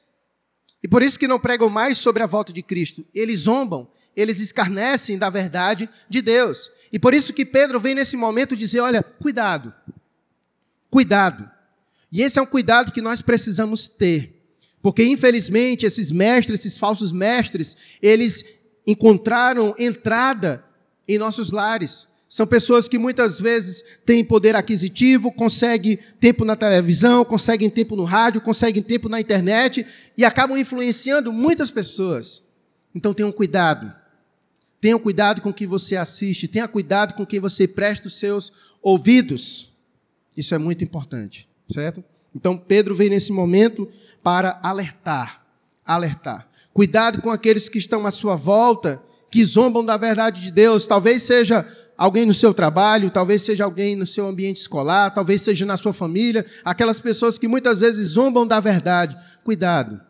E 0.82 0.88
por 0.88 1.02
isso 1.02 1.18
que 1.18 1.28
não 1.28 1.38
pregam 1.38 1.68
mais 1.68 1.98
sobre 1.98 2.22
a 2.22 2.26
volta 2.26 2.52
de 2.52 2.62
Cristo. 2.62 3.04
Eles 3.14 3.40
zombam, 3.40 3.88
eles 4.16 4.40
escarnecem 4.40 5.18
da 5.18 5.28
verdade 5.28 5.88
de 6.08 6.22
Deus. 6.22 6.70
E 6.92 6.98
por 6.98 7.14
isso 7.14 7.32
que 7.32 7.44
Pedro 7.44 7.78
vem 7.78 7.94
nesse 7.94 8.16
momento 8.16 8.56
dizer: 8.56 8.80
olha, 8.80 9.02
cuidado, 9.02 9.72
cuidado. 10.90 11.50
E 12.12 12.22
esse 12.22 12.38
é 12.38 12.42
um 12.42 12.46
cuidado 12.46 12.92
que 12.92 13.02
nós 13.02 13.22
precisamos 13.22 13.88
ter. 13.88 14.36
Porque, 14.82 15.04
infelizmente, 15.04 15.84
esses 15.84 16.10
mestres, 16.10 16.60
esses 16.60 16.78
falsos 16.78 17.12
mestres, 17.12 17.76
eles 18.00 18.44
encontraram 18.86 19.74
entrada 19.78 20.64
em 21.06 21.18
nossos 21.18 21.52
lares. 21.52 22.06
São 22.32 22.46
pessoas 22.46 22.86
que 22.86 22.96
muitas 22.96 23.40
vezes 23.40 23.82
têm 24.06 24.24
poder 24.24 24.54
aquisitivo, 24.54 25.32
conseguem 25.32 25.98
tempo 26.20 26.44
na 26.44 26.54
televisão, 26.54 27.24
conseguem 27.24 27.68
tempo 27.68 27.96
no 27.96 28.04
rádio, 28.04 28.40
conseguem 28.40 28.80
tempo 28.84 29.08
na 29.08 29.20
internet 29.20 29.84
e 30.16 30.24
acabam 30.24 30.56
influenciando 30.56 31.32
muitas 31.32 31.72
pessoas. 31.72 32.44
Então 32.94 33.12
tenham 33.12 33.32
cuidado. 33.32 33.92
Tenham 34.80 35.00
cuidado 35.00 35.40
com 35.40 35.50
o 35.50 35.52
que 35.52 35.66
você 35.66 35.96
assiste, 35.96 36.46
tenha 36.46 36.68
cuidado 36.68 37.14
com 37.14 37.26
quem 37.26 37.40
você 37.40 37.66
presta 37.66 38.06
os 38.06 38.16
seus 38.16 38.52
ouvidos. 38.80 39.72
Isso 40.36 40.54
é 40.54 40.58
muito 40.58 40.84
importante, 40.84 41.48
certo? 41.68 42.04
Então 42.32 42.56
Pedro 42.56 42.94
veio 42.94 43.10
nesse 43.10 43.32
momento 43.32 43.88
para 44.22 44.60
alertar, 44.62 45.44
alertar. 45.84 46.48
Cuidado 46.72 47.20
com 47.22 47.30
aqueles 47.30 47.68
que 47.68 47.78
estão 47.78 48.06
à 48.06 48.12
sua 48.12 48.36
volta, 48.36 49.02
que 49.32 49.44
zombam 49.44 49.84
da 49.84 49.96
verdade 49.96 50.42
de 50.42 50.52
Deus. 50.52 50.86
Talvez 50.86 51.24
seja 51.24 51.66
alguém 52.00 52.24
no 52.24 52.32
seu 52.32 52.54
trabalho, 52.54 53.10
talvez 53.10 53.42
seja 53.42 53.62
alguém 53.62 53.94
no 53.94 54.06
seu 54.06 54.26
ambiente 54.26 54.56
escolar, 54.56 55.10
talvez 55.10 55.42
seja 55.42 55.66
na 55.66 55.76
sua 55.76 55.92
família, 55.92 56.46
aquelas 56.64 56.98
pessoas 56.98 57.36
que 57.36 57.46
muitas 57.46 57.80
vezes 57.80 58.08
zombam 58.08 58.46
da 58.46 58.58
verdade. 58.58 59.14
Cuidado. 59.44 60.00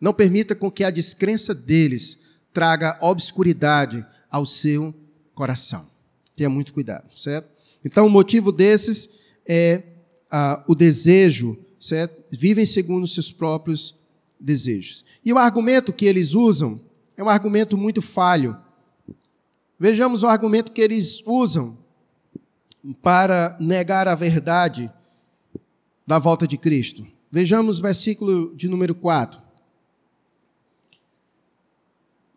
Não 0.00 0.12
permita 0.12 0.56
com 0.56 0.68
que 0.68 0.82
a 0.82 0.90
descrença 0.90 1.54
deles 1.54 2.18
traga 2.52 2.98
obscuridade 3.00 4.04
ao 4.28 4.44
seu 4.44 4.92
coração. 5.32 5.86
Tenha 6.34 6.50
muito 6.50 6.72
cuidado, 6.72 7.08
certo? 7.16 7.48
Então, 7.84 8.08
o 8.08 8.10
motivo 8.10 8.50
desses 8.50 9.10
é 9.46 9.84
ah, 10.32 10.64
o 10.66 10.74
desejo, 10.74 11.56
certo? 11.78 12.24
Vivem 12.32 12.66
segundo 12.66 13.06
seus 13.06 13.30
próprios 13.30 14.00
desejos. 14.40 15.04
E 15.24 15.32
o 15.32 15.38
argumento 15.38 15.92
que 15.92 16.06
eles 16.06 16.34
usam 16.34 16.80
é 17.16 17.22
um 17.22 17.28
argumento 17.28 17.76
muito 17.76 18.02
falho. 18.02 18.56
Vejamos 19.80 20.22
o 20.22 20.28
argumento 20.28 20.70
que 20.70 20.80
eles 20.80 21.22
usam 21.26 21.76
para 23.02 23.56
negar 23.58 24.06
a 24.06 24.14
verdade 24.14 24.92
da 26.06 26.20
volta 26.20 26.46
de 26.46 26.56
Cristo. 26.56 27.04
Vejamos 27.32 27.80
o 27.80 27.82
versículo 27.82 28.54
de 28.54 28.68
número 28.68 28.94
4. 28.94 29.50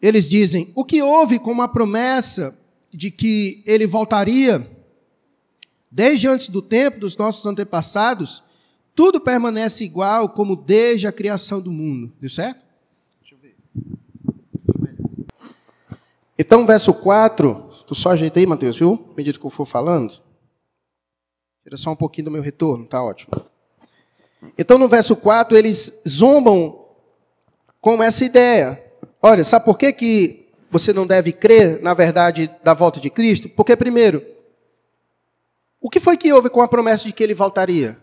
eles 0.03 0.27
dizem: 0.27 0.69
o 0.75 0.83
que 0.83 1.01
houve 1.01 1.39
com 1.39 1.49
uma 1.49 1.69
promessa 1.69 2.59
de 2.91 3.09
que 3.09 3.63
ele 3.65 3.87
voltaria 3.87 4.69
desde 5.89 6.27
antes 6.27 6.49
do 6.49 6.61
tempo 6.61 6.99
dos 6.99 7.15
nossos 7.15 7.45
antepassados, 7.45 8.43
tudo 8.93 9.21
permanece 9.21 9.85
igual 9.85 10.27
como 10.27 10.57
desde 10.57 11.07
a 11.07 11.11
criação 11.11 11.61
do 11.61 11.71
mundo. 11.71 12.11
Deu 12.19 12.29
certo? 12.29 12.65
Deixa 13.21 13.35
eu 13.35 13.39
ver. 13.39 13.55
Então, 16.37 16.65
verso 16.65 16.93
4, 16.93 17.69
tu 17.85 17.93
só 17.93 18.11
ajeitei, 18.11 18.45
Mateus, 18.45 18.77
viu? 18.77 19.07
À 19.11 19.15
medida 19.15 19.37
que 19.37 19.45
eu 19.45 19.49
for 19.49 19.65
falando. 19.65 20.13
Tira 21.63 21.77
só 21.77 21.91
um 21.91 21.95
pouquinho 21.95 22.25
do 22.25 22.31
meu 22.31 22.41
retorno, 22.41 22.85
tá 22.85 23.03
ótimo. 23.03 23.33
Então, 24.57 24.77
no 24.77 24.87
verso 24.87 25.15
4, 25.15 25.57
eles 25.57 25.97
zombam 26.07 26.85
com 27.79 28.01
essa 28.01 28.25
ideia. 28.25 28.83
Olha, 29.21 29.43
sabe 29.43 29.65
por 29.65 29.77
que, 29.77 29.93
que 29.93 30.49
você 30.69 30.91
não 30.91 31.05
deve 31.05 31.31
crer 31.31 31.81
na 31.81 31.93
verdade 31.93 32.49
da 32.63 32.73
volta 32.73 32.99
de 32.99 33.09
Cristo? 33.09 33.47
Porque, 33.47 33.75
primeiro, 33.77 34.25
o 35.79 35.89
que 35.89 35.99
foi 35.99 36.17
que 36.17 36.33
houve 36.33 36.49
com 36.49 36.61
a 36.61 36.67
promessa 36.67 37.05
de 37.05 37.13
que 37.13 37.23
ele 37.23 37.33
voltaria? 37.33 37.97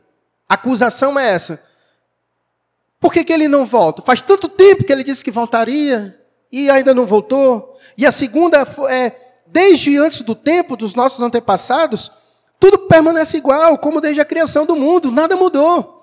A 0.48 0.54
acusação 0.54 1.18
é 1.18 1.30
essa. 1.30 1.62
Por 3.00 3.12
que, 3.12 3.24
que 3.24 3.32
ele 3.32 3.48
não 3.48 3.64
volta? 3.64 4.02
Faz 4.02 4.20
tanto 4.20 4.48
tempo 4.48 4.84
que 4.84 4.92
ele 4.92 5.02
disse 5.02 5.24
que 5.24 5.30
voltaria 5.30 6.18
e 6.52 6.70
ainda 6.70 6.94
não 6.94 7.06
voltou. 7.06 7.69
E 7.96 8.06
a 8.06 8.12
segunda 8.12 8.66
é, 8.88 9.12
desde 9.46 9.96
antes 9.96 10.20
do 10.22 10.34
tempo 10.34 10.76
dos 10.76 10.94
nossos 10.94 11.20
antepassados, 11.20 12.10
tudo 12.58 12.80
permanece 12.80 13.36
igual, 13.36 13.78
como 13.78 14.00
desde 14.00 14.20
a 14.20 14.24
criação 14.24 14.66
do 14.66 14.76
mundo, 14.76 15.10
nada 15.10 15.34
mudou. 15.34 16.00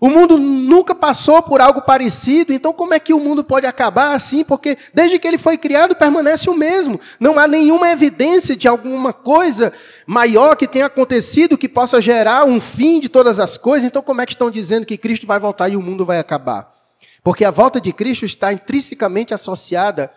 O 0.00 0.08
mundo 0.08 0.38
nunca 0.38 0.94
passou 0.94 1.42
por 1.42 1.60
algo 1.60 1.82
parecido, 1.82 2.54
então 2.54 2.72
como 2.72 2.94
é 2.94 2.98
que 2.98 3.12
o 3.12 3.20
mundo 3.20 3.44
pode 3.44 3.66
acabar 3.66 4.14
assim? 4.14 4.42
Porque 4.42 4.78
desde 4.94 5.18
que 5.18 5.28
ele 5.28 5.36
foi 5.36 5.58
criado 5.58 5.94
permanece 5.94 6.48
o 6.48 6.54
mesmo. 6.54 6.98
Não 7.20 7.38
há 7.38 7.46
nenhuma 7.46 7.90
evidência 7.90 8.56
de 8.56 8.66
alguma 8.66 9.12
coisa 9.12 9.74
maior 10.06 10.56
que 10.56 10.66
tenha 10.66 10.86
acontecido 10.86 11.58
que 11.58 11.68
possa 11.68 12.00
gerar 12.00 12.46
um 12.46 12.58
fim 12.58 12.98
de 12.98 13.10
todas 13.10 13.38
as 13.38 13.58
coisas. 13.58 13.86
Então 13.86 14.00
como 14.00 14.22
é 14.22 14.26
que 14.26 14.32
estão 14.32 14.50
dizendo 14.50 14.86
que 14.86 14.96
Cristo 14.96 15.26
vai 15.26 15.38
voltar 15.38 15.68
e 15.68 15.76
o 15.76 15.82
mundo 15.82 16.06
vai 16.06 16.18
acabar? 16.18 16.74
Porque 17.22 17.44
a 17.44 17.50
volta 17.50 17.78
de 17.78 17.92
Cristo 17.92 18.24
está 18.24 18.54
intrinsecamente 18.54 19.34
associada 19.34 20.10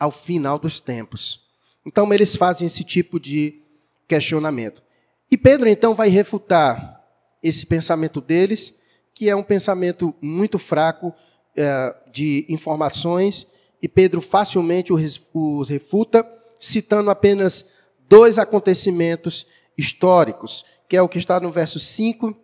ao 0.00 0.10
final 0.10 0.58
dos 0.58 0.80
tempos. 0.80 1.42
Então 1.86 2.12
eles 2.12 2.34
fazem 2.34 2.66
esse 2.66 2.82
tipo 2.82 3.20
de 3.20 3.62
questionamento. 4.08 4.82
E 5.30 5.36
Pedro 5.36 5.68
então 5.68 5.94
vai 5.94 6.08
refutar 6.08 7.00
esse 7.42 7.64
pensamento 7.64 8.20
deles 8.20 8.74
que 9.14 9.28
é 9.28 9.36
um 9.36 9.42
pensamento 9.42 10.14
muito 10.20 10.58
fraco 10.58 11.14
é, 11.56 11.94
de 12.10 12.46
informações, 12.48 13.46
e 13.82 13.88
Pedro 13.88 14.20
facilmente 14.20 14.92
os 14.92 15.68
refuta, 15.68 16.26
citando 16.58 17.10
apenas 17.10 17.64
dois 18.08 18.38
acontecimentos 18.38 19.46
históricos, 19.76 20.64
que 20.88 20.96
é 20.96 21.02
o 21.02 21.08
que 21.08 21.18
está 21.18 21.38
no 21.40 21.50
verso 21.50 21.78
5 21.78 22.34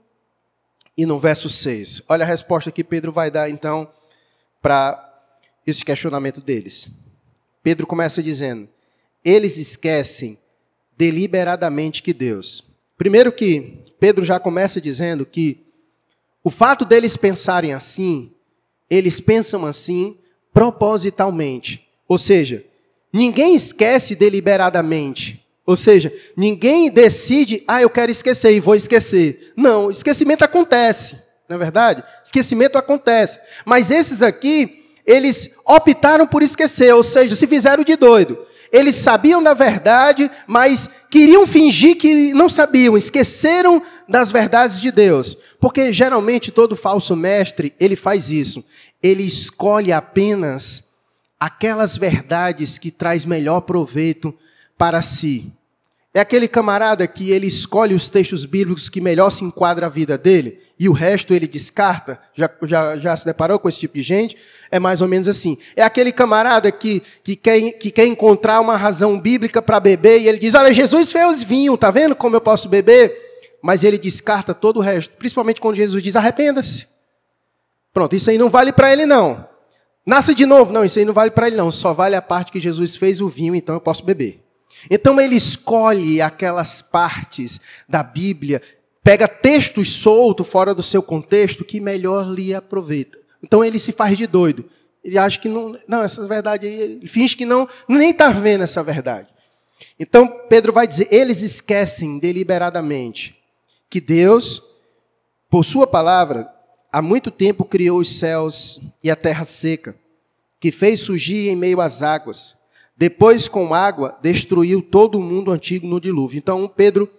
e 0.96 1.06
no 1.06 1.18
verso 1.18 1.48
6. 1.48 2.02
Olha 2.08 2.24
a 2.24 2.28
resposta 2.28 2.70
que 2.70 2.84
Pedro 2.84 3.12
vai 3.12 3.30
dar, 3.30 3.48
então, 3.48 3.90
para 4.60 5.02
esse 5.66 5.84
questionamento 5.84 6.40
deles. 6.40 6.90
Pedro 7.66 7.84
começa 7.84 8.22
dizendo: 8.22 8.68
eles 9.24 9.56
esquecem 9.56 10.38
deliberadamente 10.96 12.00
que 12.00 12.12
Deus. 12.12 12.64
Primeiro 12.96 13.32
que 13.32 13.82
Pedro 13.98 14.24
já 14.24 14.38
começa 14.38 14.80
dizendo 14.80 15.26
que 15.26 15.66
o 16.44 16.48
fato 16.48 16.84
deles 16.84 17.16
pensarem 17.16 17.72
assim, 17.72 18.30
eles 18.88 19.18
pensam 19.18 19.66
assim 19.66 20.16
propositalmente. 20.54 21.84
Ou 22.06 22.16
seja, 22.16 22.64
ninguém 23.12 23.56
esquece 23.56 24.14
deliberadamente. 24.14 25.44
Ou 25.66 25.74
seja, 25.74 26.14
ninguém 26.36 26.88
decide, 26.88 27.64
ah, 27.66 27.82
eu 27.82 27.90
quero 27.90 28.12
esquecer 28.12 28.52
e 28.52 28.60
vou 28.60 28.76
esquecer. 28.76 29.52
Não, 29.56 29.90
esquecimento 29.90 30.44
acontece, 30.44 31.16
não 31.48 31.56
é 31.56 31.58
verdade? 31.58 32.04
Esquecimento 32.24 32.78
acontece. 32.78 33.40
Mas 33.64 33.90
esses 33.90 34.22
aqui, 34.22 34.75
eles 35.06 35.50
optaram 35.64 36.26
por 36.26 36.42
esquecer, 36.42 36.92
ou 36.94 37.02
seja, 37.02 37.36
se 37.36 37.46
fizeram 37.46 37.84
de 37.84 37.96
doido. 37.96 38.38
Eles 38.72 38.96
sabiam 38.96 39.42
da 39.42 39.54
verdade, 39.54 40.30
mas 40.46 40.90
queriam 41.10 41.46
fingir 41.46 41.96
que 41.96 42.34
não 42.34 42.48
sabiam, 42.48 42.96
esqueceram 42.96 43.80
das 44.08 44.30
verdades 44.30 44.80
de 44.80 44.90
Deus. 44.90 45.36
Porque 45.60 45.92
geralmente 45.92 46.50
todo 46.50 46.74
falso 46.74 47.14
mestre, 47.14 47.72
ele 47.78 47.94
faz 47.94 48.30
isso. 48.30 48.64
Ele 49.02 49.22
escolhe 49.22 49.92
apenas 49.92 50.84
aquelas 51.38 51.96
verdades 51.96 52.76
que 52.76 52.90
traz 52.90 53.24
melhor 53.24 53.60
proveito 53.60 54.34
para 54.76 55.00
si. 55.00 55.52
É 56.16 56.20
aquele 56.20 56.48
camarada 56.48 57.06
que 57.06 57.30
ele 57.30 57.46
escolhe 57.46 57.94
os 57.94 58.08
textos 58.08 58.46
bíblicos 58.46 58.88
que 58.88 59.02
melhor 59.02 59.28
se 59.28 59.44
enquadra 59.44 59.84
a 59.84 59.88
vida 59.90 60.16
dele 60.16 60.60
e 60.78 60.88
o 60.88 60.92
resto 60.94 61.34
ele 61.34 61.46
descarta. 61.46 62.18
Já, 62.34 62.50
já, 62.62 62.96
já 62.96 63.14
se 63.14 63.26
deparou 63.26 63.58
com 63.58 63.68
esse 63.68 63.80
tipo 63.80 63.96
de 63.96 64.02
gente? 64.02 64.34
É 64.70 64.80
mais 64.80 65.02
ou 65.02 65.08
menos 65.08 65.28
assim. 65.28 65.58
É 65.76 65.82
aquele 65.82 66.10
camarada 66.10 66.72
que, 66.72 67.02
que, 67.22 67.36
quer, 67.36 67.72
que 67.72 67.90
quer 67.90 68.06
encontrar 68.06 68.60
uma 68.60 68.78
razão 68.78 69.20
bíblica 69.20 69.60
para 69.60 69.78
beber 69.78 70.22
e 70.22 70.26
ele 70.26 70.38
diz: 70.38 70.54
Olha, 70.54 70.72
Jesus 70.72 71.12
fez 71.12 71.42
vinho, 71.42 71.76
tá 71.76 71.90
vendo 71.90 72.16
como 72.16 72.34
eu 72.34 72.40
posso 72.40 72.66
beber? 72.66 73.14
Mas 73.60 73.84
ele 73.84 73.98
descarta 73.98 74.54
todo 74.54 74.78
o 74.78 74.82
resto, 74.82 75.14
principalmente 75.18 75.60
quando 75.60 75.76
Jesus 75.76 76.02
diz: 76.02 76.16
Arrependa-se. 76.16 76.86
Pronto, 77.92 78.16
isso 78.16 78.30
aí 78.30 78.38
não 78.38 78.48
vale 78.48 78.72
para 78.72 78.90
ele 78.90 79.04
não. 79.04 79.46
Nasce 80.06 80.34
de 80.34 80.46
novo? 80.46 80.72
Não, 80.72 80.82
isso 80.82 80.98
aí 80.98 81.04
não 81.04 81.12
vale 81.12 81.30
para 81.30 81.48
ele 81.48 81.56
não. 81.56 81.70
Só 81.70 81.92
vale 81.92 82.16
a 82.16 82.22
parte 82.22 82.50
que 82.50 82.58
Jesus 82.58 82.96
fez 82.96 83.20
o 83.20 83.28
vinho, 83.28 83.54
então 83.54 83.74
eu 83.74 83.80
posso 83.82 84.02
beber. 84.02 84.45
Então 84.90 85.20
ele 85.20 85.36
escolhe 85.36 86.20
aquelas 86.20 86.82
partes 86.82 87.60
da 87.88 88.02
Bíblia, 88.02 88.62
pega 89.02 89.26
textos 89.26 89.92
soltos 89.92 90.46
fora 90.46 90.74
do 90.74 90.82
seu 90.82 91.02
contexto 91.02 91.64
que 91.64 91.80
melhor 91.80 92.28
lhe 92.28 92.54
aproveita. 92.54 93.18
Então 93.42 93.64
ele 93.64 93.78
se 93.78 93.92
faz 93.92 94.16
de 94.16 94.26
doido. 94.26 94.68
Ele 95.02 95.18
acha 95.18 95.38
que 95.38 95.48
não, 95.48 95.78
não, 95.86 96.02
essa 96.02 96.26
verdade 96.26 96.66
aí, 96.66 96.80
ele 96.80 97.08
finge 97.08 97.36
que 97.36 97.46
não, 97.46 97.68
nem 97.88 98.10
está 98.10 98.30
vendo 98.30 98.64
essa 98.64 98.82
verdade. 98.82 99.28
Então 99.98 100.26
Pedro 100.48 100.72
vai 100.72 100.86
dizer: 100.86 101.08
eles 101.10 101.42
esquecem 101.42 102.18
deliberadamente 102.18 103.36
que 103.88 104.00
Deus, 104.00 104.62
por 105.48 105.64
Sua 105.64 105.86
palavra, 105.86 106.48
há 106.92 107.00
muito 107.00 107.30
tempo 107.30 107.64
criou 107.64 108.00
os 108.00 108.18
céus 108.18 108.80
e 109.02 109.10
a 109.10 109.16
terra 109.16 109.44
seca, 109.44 109.94
que 110.58 110.72
fez 110.72 111.00
surgir 111.00 111.48
em 111.48 111.56
meio 111.56 111.80
às 111.80 112.02
águas 112.02 112.56
depois, 112.96 113.46
com 113.46 113.74
água, 113.74 114.18
destruiu 114.22 114.80
todo 114.80 115.18
o 115.18 115.22
mundo 115.22 115.50
antigo 115.50 115.86
no 115.86 116.00
dilúvio. 116.00 116.38
Então, 116.38 116.66
Pedro, 116.66 117.10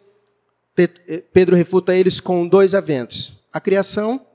Pedro 1.31 1.55
refuta 1.55 1.95
eles 1.95 2.19
com 2.19 2.47
dois 2.47 2.73
eventos: 2.73 3.37
a 3.53 3.59
criação 3.59 4.25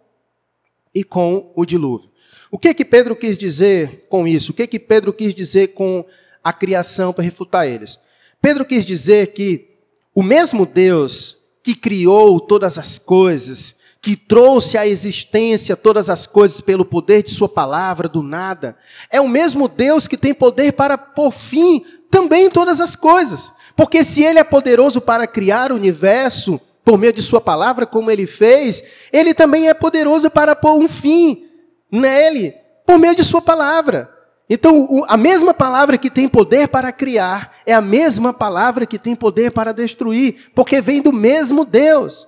e 0.95 1.03
com 1.03 1.53
o 1.57 1.67
dilúvio. 1.67 2.11
O 2.51 2.59
que 2.59 2.73
que 2.75 2.85
Pedro 2.85 3.17
quis 3.17 3.37
dizer 3.37 4.07
com 4.09 4.29
isso? 4.29 4.53
O 4.53 4.55
que 4.55 4.67
que 4.67 4.79
Pedro 4.79 5.13
quis 5.13 5.35
dizer 5.35 5.69
com 5.69 6.05
a 6.45 6.53
criação 6.53 7.13
para 7.13 7.25
refutar 7.25 7.67
eles? 7.67 7.99
Pedro 8.41 8.65
quis 8.65 8.85
dizer 8.85 9.33
que 9.33 9.71
o 10.15 10.23
mesmo 10.23 10.67
Deus 10.67 11.39
que 11.63 11.75
criou 11.75 12.39
todas 12.39 12.79
as 12.79 12.99
coisas, 12.99 13.75
que 14.03 14.17
trouxe 14.17 14.77
à 14.77 14.85
existência 14.85 15.77
todas 15.77 16.11
as 16.11 16.27
coisas 16.27 16.61
pelo 16.61 16.85
poder 16.85 17.23
de 17.23 17.31
Sua 17.31 17.49
palavra, 17.49 18.09
do 18.09 18.21
nada, 18.21 18.77
é 19.09 19.21
o 19.21 19.29
mesmo 19.29 19.69
Deus 19.69 20.09
que 20.09 20.17
tem 20.17 20.35
poder 20.35 20.73
para 20.73 20.99
pôr 20.99 21.31
fim 21.31 21.85
também 22.11 22.51
todas 22.51 22.81
as 22.81 22.97
coisas. 22.97 23.53
Porque 23.77 24.03
se 24.03 24.25
Ele 24.25 24.41
é 24.41 24.45
poderoso 24.45 25.01
para 25.01 25.25
criar 25.25 25.71
o 25.71 25.77
universo 25.77 26.61
por 26.85 26.99
meio 26.99 27.13
de 27.13 27.23
Sua 27.23 27.41
palavra, 27.41 27.87
como 27.87 28.11
Ele 28.11 28.27
fez, 28.27 28.83
Ele 29.13 29.33
também 29.33 29.69
é 29.69 29.75
poderoso 29.75 30.29
para 30.29 30.57
pôr 30.57 30.75
um 30.75 30.89
fim 30.89 31.45
nele 31.89 32.55
por 32.85 32.99
meio 32.99 33.15
de 33.15 33.23
Sua 33.23 33.41
palavra. 33.41 34.11
Então, 34.51 35.05
a 35.07 35.17
mesma 35.17 35.55
palavra 35.55 35.97
que 35.97 36.11
tem 36.11 36.27
poder 36.27 36.67
para 36.67 36.91
criar 36.91 37.53
é 37.65 37.73
a 37.73 37.81
mesma 37.81 38.35
palavra 38.35 38.85
que 38.85 38.99
tem 38.99 39.15
poder 39.15 39.53
para 39.53 39.73
destruir, 39.73 40.51
porque 40.57 40.81
vem 40.81 41.01
do 41.01 41.13
mesmo 41.13 41.65
Deus. 41.65 42.27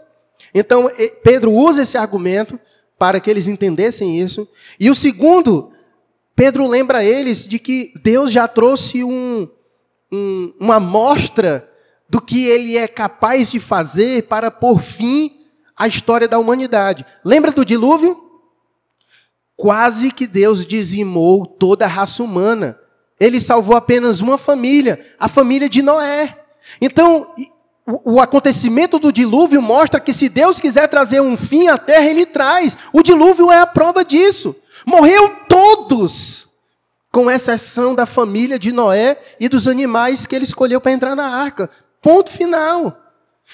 Então, 0.53 0.91
Pedro 1.23 1.53
usa 1.53 1.83
esse 1.83 1.97
argumento 1.97 2.59
para 2.99 3.21
que 3.21 3.31
eles 3.31 3.49
entendessem 3.49 4.21
isso. 4.21 4.49
E 4.79 4.91
o 4.91 4.95
segundo, 4.95 5.73
Pedro 6.35 6.67
lembra 6.67 7.05
eles 7.05 7.47
de 7.47 7.59
que 7.59 7.93
Deus 8.03 8.33
já 8.33 8.49
trouxe 8.49 9.05
um, 9.05 9.49
um, 10.13 10.53
uma 10.59 10.77
amostra 10.77 11.69
do 12.09 12.21
que 12.21 12.47
ele 12.47 12.77
é 12.77 12.87
capaz 12.87 13.51
de 13.51 13.61
fazer 13.61 14.25
para 14.25 14.51
pôr 14.51 14.81
fim 14.81 15.41
à 15.77 15.87
história 15.87 16.29
da 16.29 16.39
humanidade. 16.39 17.05
Lembra 17.25 17.51
do 17.51 17.65
dilúvio? 17.65 18.21
Quase 19.57 20.11
que 20.11 20.27
Deus 20.27 20.67
dizimou 20.67 21.47
toda 21.47 21.85
a 21.85 21.89
raça 21.89 22.23
humana. 22.23 22.79
Ele 23.19 23.41
salvou 23.41 23.77
apenas 23.77 24.21
uma 24.21 24.37
família, 24.37 25.05
a 25.19 25.29
família 25.29 25.69
de 25.69 25.83
Noé. 25.83 26.45
Então, 26.81 27.33
o, 27.87 28.21
acontecimento 28.21 28.99
do 28.99 29.13
dilúvio 29.13 29.61
mostra 29.61 30.01
que 30.01 30.13
se 30.13 30.29
Deus 30.29 30.59
quiser 30.59 30.89
trazer 30.89 31.21
um 31.21 31.37
fim 31.37 31.69
à 31.69 31.77
terra, 31.77 32.07
ele 32.07 32.25
traz. 32.25 32.77
O 32.93 33.03
dilúvio 33.03 33.53
é 33.53 33.61
a 33.61 33.67
prova 33.67 34.05
disso. 34.05 34.57
Morreu 34.87 35.29
todos. 35.49 36.45
com 37.13 37.31
exceção 37.31 37.95
da 37.95 38.07
família 38.07 38.59
de 38.59 38.73
Noé 38.73 39.17
e 39.39 39.49
dos 39.49 39.69
animais 39.69 40.27
que 40.27 40.35
ele 40.35 40.45
escolheu 40.45 40.81
para 40.81 40.91
entrar 40.91 41.15
na 41.15 41.29
arca. 41.29 41.71
Ponto 42.03 42.29
final. 42.29 43.01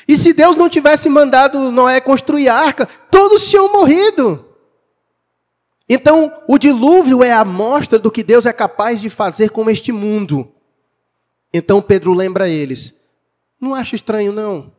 E 0.08 0.16
se 0.16 0.32
Deus 0.32 0.56
não 0.56 0.68
tivesse 0.68 1.10
mandado 1.10 1.70
Noé 1.70 2.00
construir 2.00 2.48
a 2.48 2.56
arca, 2.56 2.86
todos 3.10 3.50
tinham 3.50 3.70
morrido. 3.70 4.46
Então, 5.86 6.32
o 6.48 6.56
dilúvio 6.56 7.22
é 7.22 7.32
a 7.32 7.44
mostra 7.44 7.98
do 7.98 8.10
que 8.10 8.22
Deus 8.22 8.46
é 8.46 8.52
capaz 8.52 9.00
de 9.00 9.10
fazer 9.10 9.50
com 9.50 9.68
este 9.68 9.92
mundo. 9.92 10.50
Então, 11.52 11.82
Pedro 11.82 12.14
lembra 12.14 12.48
eles: 12.48 12.94
não 13.60 13.74
acha 13.74 13.94
estranho, 13.94 14.32
não? 14.32 14.72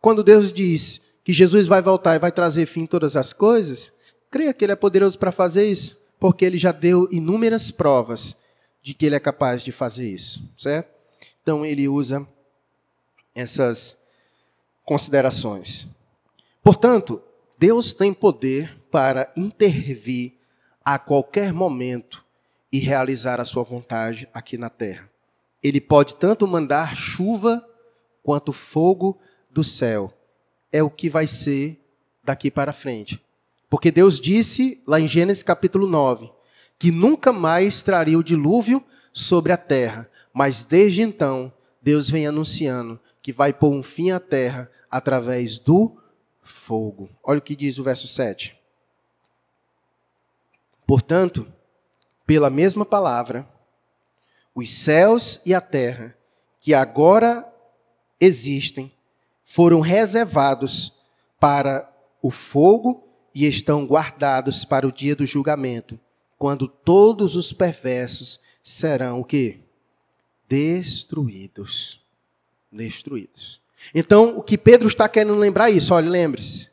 Quando 0.00 0.22
Deus 0.22 0.52
diz 0.52 1.00
que 1.24 1.32
Jesus 1.32 1.66
vai 1.66 1.80
voltar 1.80 2.16
e 2.16 2.18
vai 2.18 2.30
trazer 2.30 2.66
fim 2.66 2.84
a 2.84 2.88
todas 2.88 3.16
as 3.16 3.32
coisas, 3.32 3.92
creia 4.30 4.52
que 4.52 4.64
Ele 4.64 4.72
é 4.72 4.76
poderoso 4.76 5.18
para 5.18 5.32
fazer 5.32 5.66
isso, 5.66 5.96
porque 6.18 6.44
Ele 6.44 6.58
já 6.58 6.72
deu 6.72 7.08
inúmeras 7.10 7.70
provas 7.70 8.36
de 8.82 8.94
que 8.94 9.06
Ele 9.06 9.14
é 9.14 9.20
capaz 9.20 9.62
de 9.62 9.72
fazer 9.72 10.08
isso, 10.08 10.42
certo? 10.56 10.90
Então, 11.42 11.64
Ele 11.64 11.88
usa 11.88 12.26
essas 13.34 13.96
considerações. 14.84 15.88
Portanto, 16.62 17.22
Deus 17.58 17.92
tem 17.92 18.12
poder 18.12 18.76
para 18.90 19.32
intervir 19.36 20.34
a 20.84 20.98
qualquer 20.98 21.52
momento 21.52 22.24
e 22.72 22.78
realizar 22.78 23.40
a 23.40 23.44
sua 23.44 23.62
vontade 23.62 24.28
aqui 24.32 24.56
na 24.56 24.68
terra. 24.68 25.08
Ele 25.62 25.80
pode 25.80 26.16
tanto 26.16 26.46
mandar 26.48 26.96
chuva 26.96 27.64
quanto 28.22 28.52
fogo 28.52 29.18
do 29.50 29.64
céu. 29.64 30.12
É 30.72 30.82
o 30.82 30.90
que 30.90 31.08
vai 31.08 31.26
ser 31.26 31.80
daqui 32.22 32.50
para 32.50 32.72
frente. 32.72 33.22
Porque 33.68 33.90
Deus 33.90 34.18
disse 34.18 34.82
lá 34.86 35.00
em 35.00 35.08
Gênesis 35.08 35.42
capítulo 35.42 35.86
9 35.86 36.30
que 36.78 36.90
nunca 36.90 37.32
mais 37.32 37.82
traria 37.82 38.18
o 38.18 38.24
dilúvio 38.24 38.82
sobre 39.12 39.52
a 39.52 39.56
terra, 39.56 40.08
mas 40.32 40.64
desde 40.64 41.02
então 41.02 41.52
Deus 41.82 42.08
vem 42.08 42.26
anunciando 42.26 42.98
que 43.22 43.32
vai 43.32 43.52
pôr 43.52 43.70
um 43.70 43.82
fim 43.82 44.10
à 44.10 44.18
terra 44.18 44.70
através 44.90 45.58
do 45.58 45.96
fogo. 46.42 47.10
Olha 47.22 47.38
o 47.38 47.42
que 47.42 47.54
diz 47.54 47.78
o 47.78 47.84
verso 47.84 48.08
7. 48.08 48.58
Portanto, 50.86 51.46
pela 52.26 52.48
mesma 52.48 52.84
palavra, 52.84 53.48
os 54.54 54.72
céus 54.72 55.40
e 55.44 55.54
a 55.54 55.60
terra, 55.60 56.16
que 56.58 56.74
agora 56.74 57.49
existem, 58.20 58.92
foram 59.44 59.80
reservados 59.80 60.92
para 61.38 61.90
o 62.22 62.30
fogo 62.30 63.08
e 63.34 63.46
estão 63.46 63.86
guardados 63.86 64.64
para 64.64 64.86
o 64.86 64.92
dia 64.92 65.16
do 65.16 65.24
julgamento, 65.24 65.98
quando 66.38 66.68
todos 66.68 67.34
os 67.34 67.52
perversos 67.52 68.40
serão 68.62 69.20
o 69.20 69.24
quê? 69.24 69.60
Destruídos. 70.48 72.00
Destruídos. 72.70 73.60
Então, 73.94 74.36
o 74.36 74.42
que 74.42 74.58
Pedro 74.58 74.88
está 74.88 75.08
querendo 75.08 75.34
lembrar 75.36 75.70
é 75.70 75.74
isso, 75.74 75.94
olha, 75.94 76.10
lembre-se. 76.10 76.68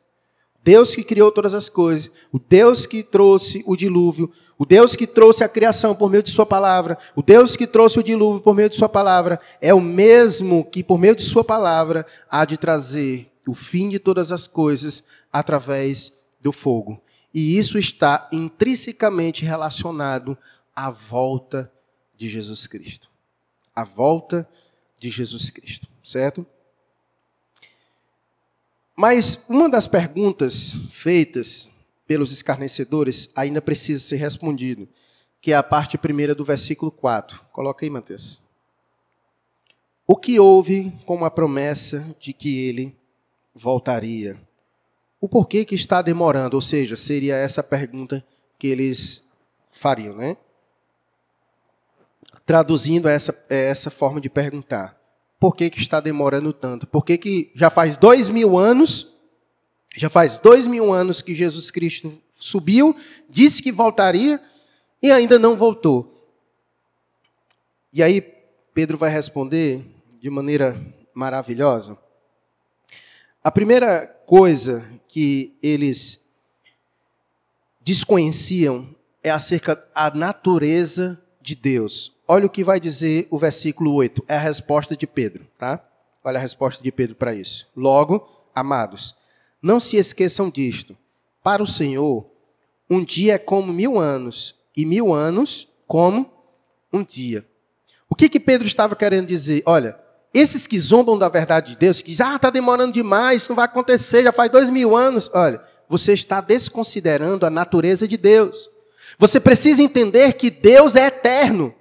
Deus 0.67 0.93
que 0.93 1.01
criou 1.01 1.31
todas 1.31 1.53
as 1.53 1.69
coisas, 1.69 2.11
o 2.29 2.37
Deus 2.37 2.85
que 2.85 3.01
trouxe 3.01 3.63
o 3.65 3.73
dilúvio, 3.73 4.29
o 4.57 4.65
Deus 4.65 4.97
que 4.97 5.07
trouxe 5.07 5.41
a 5.41 5.47
criação 5.47 5.95
por 5.95 6.09
meio 6.09 6.21
de 6.21 6.29
Sua 6.29 6.45
palavra, 6.45 6.97
o 7.15 7.21
Deus 7.21 7.55
que 7.55 7.65
trouxe 7.65 7.99
o 7.99 8.03
dilúvio 8.03 8.41
por 8.41 8.53
meio 8.53 8.67
de 8.67 8.75
Sua 8.75 8.89
palavra, 8.89 9.39
é 9.61 9.73
o 9.73 9.79
mesmo 9.79 10.65
que, 10.65 10.83
por 10.83 10.99
meio 10.99 11.15
de 11.15 11.23
Sua 11.23 11.41
palavra, 11.41 12.05
há 12.29 12.43
de 12.43 12.57
trazer 12.57 13.31
o 13.47 13.55
fim 13.55 13.87
de 13.87 13.97
todas 13.97 14.29
as 14.29 14.45
coisas 14.45 15.05
através 15.31 16.11
do 16.41 16.51
fogo. 16.51 17.01
E 17.33 17.57
isso 17.57 17.79
está 17.79 18.27
intrinsecamente 18.29 19.45
relacionado 19.45 20.37
à 20.75 20.89
volta 20.91 21.71
de 22.17 22.27
Jesus 22.27 22.67
Cristo. 22.67 23.09
A 23.73 23.85
volta 23.85 24.45
de 24.99 25.09
Jesus 25.09 25.49
Cristo, 25.49 25.87
certo? 26.03 26.45
Mas 28.99 29.39
uma 29.47 29.69
das 29.69 29.87
perguntas 29.87 30.71
feitas 30.89 31.69
pelos 32.07 32.31
escarnecedores 32.31 33.29
ainda 33.35 33.61
precisa 33.61 34.03
ser 34.03 34.15
respondido, 34.15 34.89
que 35.39 35.51
é 35.51 35.55
a 35.55 35.61
parte 35.61 35.99
primeira 35.99 36.33
do 36.33 36.43
versículo 36.43 36.89
4. 36.89 37.45
Coloca 37.51 37.85
aí, 37.85 37.91
Mateus. 37.91 38.41
O 40.07 40.15
que 40.15 40.39
houve 40.39 40.91
com 41.05 41.23
a 41.23 41.29
promessa 41.29 42.03
de 42.19 42.33
que 42.33 42.67
ele 42.67 42.97
voltaria? 43.53 44.41
O 45.21 45.29
porquê 45.29 45.63
que 45.63 45.75
está 45.75 46.01
demorando? 46.01 46.55
Ou 46.55 46.61
seja, 46.61 46.95
seria 46.95 47.35
essa 47.35 47.61
pergunta 47.61 48.25
que 48.57 48.65
eles 48.65 49.23
fariam, 49.71 50.15
né? 50.15 50.37
Traduzindo 52.47 53.07
essa, 53.07 53.37
essa 53.47 53.91
forma 53.91 54.19
de 54.19 54.29
perguntar 54.29 54.96
por 55.39 55.55
que, 55.55 55.69
que 55.69 55.79
está 55.79 55.99
demorando 55.99 56.51
tanto? 56.51 56.87
Por 56.87 57.05
que, 57.05 57.17
que 57.17 57.51
já 57.53 57.69
faz 57.69 57.97
dois 57.97 58.29
mil 58.29 58.57
anos, 58.57 59.13
já 59.95 60.09
faz 60.09 60.39
dois 60.39 60.65
mil 60.65 60.93
anos 60.93 61.21
que 61.21 61.35
Jesus 61.35 61.69
Cristo 61.69 62.17
subiu, 62.35 62.95
disse 63.29 63.61
que 63.61 63.71
voltaria 63.71 64.41
e 65.01 65.11
ainda 65.11 65.37
não 65.37 65.55
voltou. 65.55 66.13
E 67.93 68.01
aí 68.01 68.21
Pedro 68.73 68.97
vai 68.97 69.09
responder 69.09 69.85
de 70.19 70.29
maneira 70.29 70.79
maravilhosa. 71.13 71.97
A 73.43 73.51
primeira 73.51 74.05
coisa 74.25 74.87
que 75.07 75.57
eles 75.63 76.19
desconheciam 77.81 78.93
é 79.23 79.29
acerca 79.31 79.75
da 79.75 80.11
natureza 80.13 81.19
de 81.47 81.55
Deus. 81.55 82.13
Olha 82.27 82.45
o 82.45 82.49
que 82.49 82.61
vai 82.61 82.77
dizer 82.77 83.25
o 83.31 83.37
versículo 83.37 83.93
8. 83.93 84.25
É 84.27 84.35
a 84.35 84.39
resposta 84.39 84.97
de 84.97 85.07
Pedro, 85.07 85.47
tá? 85.57 85.81
Olha 86.21 86.37
a 86.37 86.41
resposta 86.41 86.83
de 86.83 86.91
Pedro 86.91 87.15
para 87.15 87.33
isso. 87.33 87.65
Logo, 87.73 88.27
amados, 88.53 89.15
não 89.61 89.79
se 89.79 89.95
esqueçam 89.95 90.49
disto. 90.49 90.97
Para 91.41 91.63
o 91.63 91.67
Senhor, 91.67 92.25
um 92.89 93.01
dia 93.01 93.35
é 93.35 93.37
como 93.37 93.71
mil 93.71 93.97
anos, 93.97 94.55
e 94.75 94.85
mil 94.85 95.13
anos 95.13 95.69
como 95.87 96.29
um 96.91 97.01
dia. 97.01 97.45
O 98.09 98.15
que, 98.15 98.27
que 98.27 98.41
Pedro 98.41 98.67
estava 98.67 98.93
querendo 98.93 99.27
dizer? 99.27 99.63
Olha, 99.65 99.97
esses 100.33 100.67
que 100.67 100.77
zombam 100.77 101.17
da 101.17 101.29
verdade 101.29 101.71
de 101.71 101.77
Deus, 101.77 102.01
que 102.01 102.11
dizem, 102.11 102.25
ah, 102.25 102.35
está 102.35 102.49
demorando 102.49 102.91
demais, 102.91 103.43
isso 103.43 103.51
não 103.51 103.55
vai 103.55 103.65
acontecer, 103.65 104.23
já 104.23 104.33
faz 104.33 104.51
dois 104.51 104.69
mil 104.69 104.97
anos. 104.97 105.31
Olha, 105.33 105.61
você 105.87 106.11
está 106.11 106.41
desconsiderando 106.41 107.45
a 107.45 107.49
natureza 107.49 108.05
de 108.05 108.17
Deus. 108.17 108.69
Você 109.17 109.39
precisa 109.39 109.81
entender 109.81 110.33
que 110.33 110.49
Deus 110.49 110.95
é 110.95 111.07
eterno. 111.07 111.73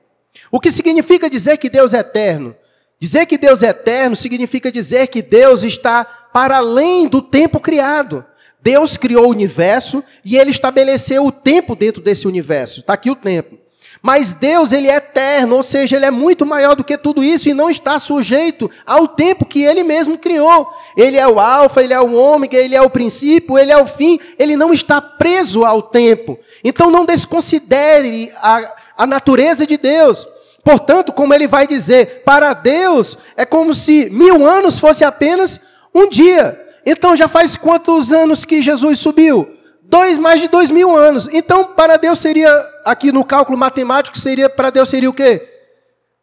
O 0.51 0.61
que 0.61 0.71
significa 0.71 1.29
dizer 1.29 1.57
que 1.59 1.69
Deus 1.69 1.93
é 1.93 1.99
eterno? 1.99 2.57
Dizer 2.99 3.27
que 3.27 3.37
Deus 3.37 3.63
é 3.63 3.69
eterno 3.69 4.17
significa 4.17 4.73
dizer 4.73 5.09
que 5.09 5.21
Deus 5.21 5.63
está 5.63 6.05
para 6.05 6.57
além 6.57 7.09
do 7.09 7.21
tempo 7.21 7.61
criado. 7.61 8.25
Deus 8.61 8.97
criou 8.97 9.27
o 9.27 9.31
universo 9.31 10.03
e 10.25 10.37
ele 10.37 10.51
estabeleceu 10.51 11.25
o 11.25 11.33
tempo 11.33 11.77
dentro 11.77 12.03
desse 12.03 12.27
universo. 12.27 12.81
Está 12.81 12.95
aqui 12.95 13.11
o 13.11 13.17
tempo. 13.17 13.59
Mas 14.03 14.33
Deus, 14.33 14.73
ele 14.73 14.89
é 14.89 14.97
eterno, 14.97 15.57
ou 15.57 15.63
seja, 15.63 15.97
ele 15.97 16.07
é 16.07 16.11
muito 16.11 16.47
maior 16.47 16.77
do 16.77 16.85
que 16.85 16.97
tudo 16.97 17.25
isso 17.25 17.49
e 17.49 17.55
não 17.55 17.69
está 17.69 17.99
sujeito 17.99 18.71
ao 18.85 19.09
tempo 19.09 19.45
que 19.45 19.63
ele 19.63 19.83
mesmo 19.83 20.19
criou. 20.19 20.71
Ele 20.97 21.17
é 21.17 21.27
o 21.27 21.41
alfa, 21.41 21.83
ele 21.83 21.93
é 21.93 22.01
o 22.01 22.15
ômega, 22.15 22.57
ele 22.57 22.75
é 22.75 22.83
o 22.83 22.91
princípio, 22.91 23.59
ele 23.59 23.73
é 23.73 23.79
o 23.79 23.87
fim, 23.87 24.19
ele 24.39 24.57
não 24.57 24.73
está 24.73 25.01
preso 25.01 25.65
ao 25.65 25.83
tempo. 25.83 26.39
Então 26.63 26.91
não 26.91 27.05
desconsidere 27.05 28.31
a, 28.37 28.75
a 28.99 29.07
natureza 29.07 29.67
de 29.67 29.77
Deus. 29.77 30.27
Portanto, 30.63 31.13
como 31.13 31.33
ele 31.33 31.47
vai 31.47 31.67
dizer, 31.67 32.23
para 32.25 32.53
Deus 32.53 33.17
é 33.37 33.45
como 33.45 33.73
se 33.73 34.11
mil 34.11 34.45
anos 34.47 34.79
fosse 34.79 35.05
apenas 35.05 35.61
um 35.95 36.09
dia. 36.09 36.61
Então 36.85 37.17
já 37.17 37.29
faz 37.29 37.57
quantos 37.57 38.13
anos 38.13 38.45
que 38.45 38.63
Jesus 38.63 38.99
subiu? 38.99 39.49
Dois, 39.89 40.19
mais 40.19 40.41
de 40.41 40.49
dois 40.49 40.71
mil 40.71 40.97
anos. 40.97 41.29
Então, 41.33 41.65
para 41.65 41.97
Deus 41.97 42.19
seria, 42.19 42.49
aqui 42.87 43.11
no 43.11 43.25
cálculo 43.25 43.59
matemático, 43.59 44.17
seria 44.17 44.49
para 44.49 44.71
Deus 44.71 44.89
seria 44.89 45.11
o 45.11 45.13
quê? 45.13 45.47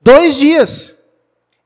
Dois 0.02 0.36
dias. 0.36 0.94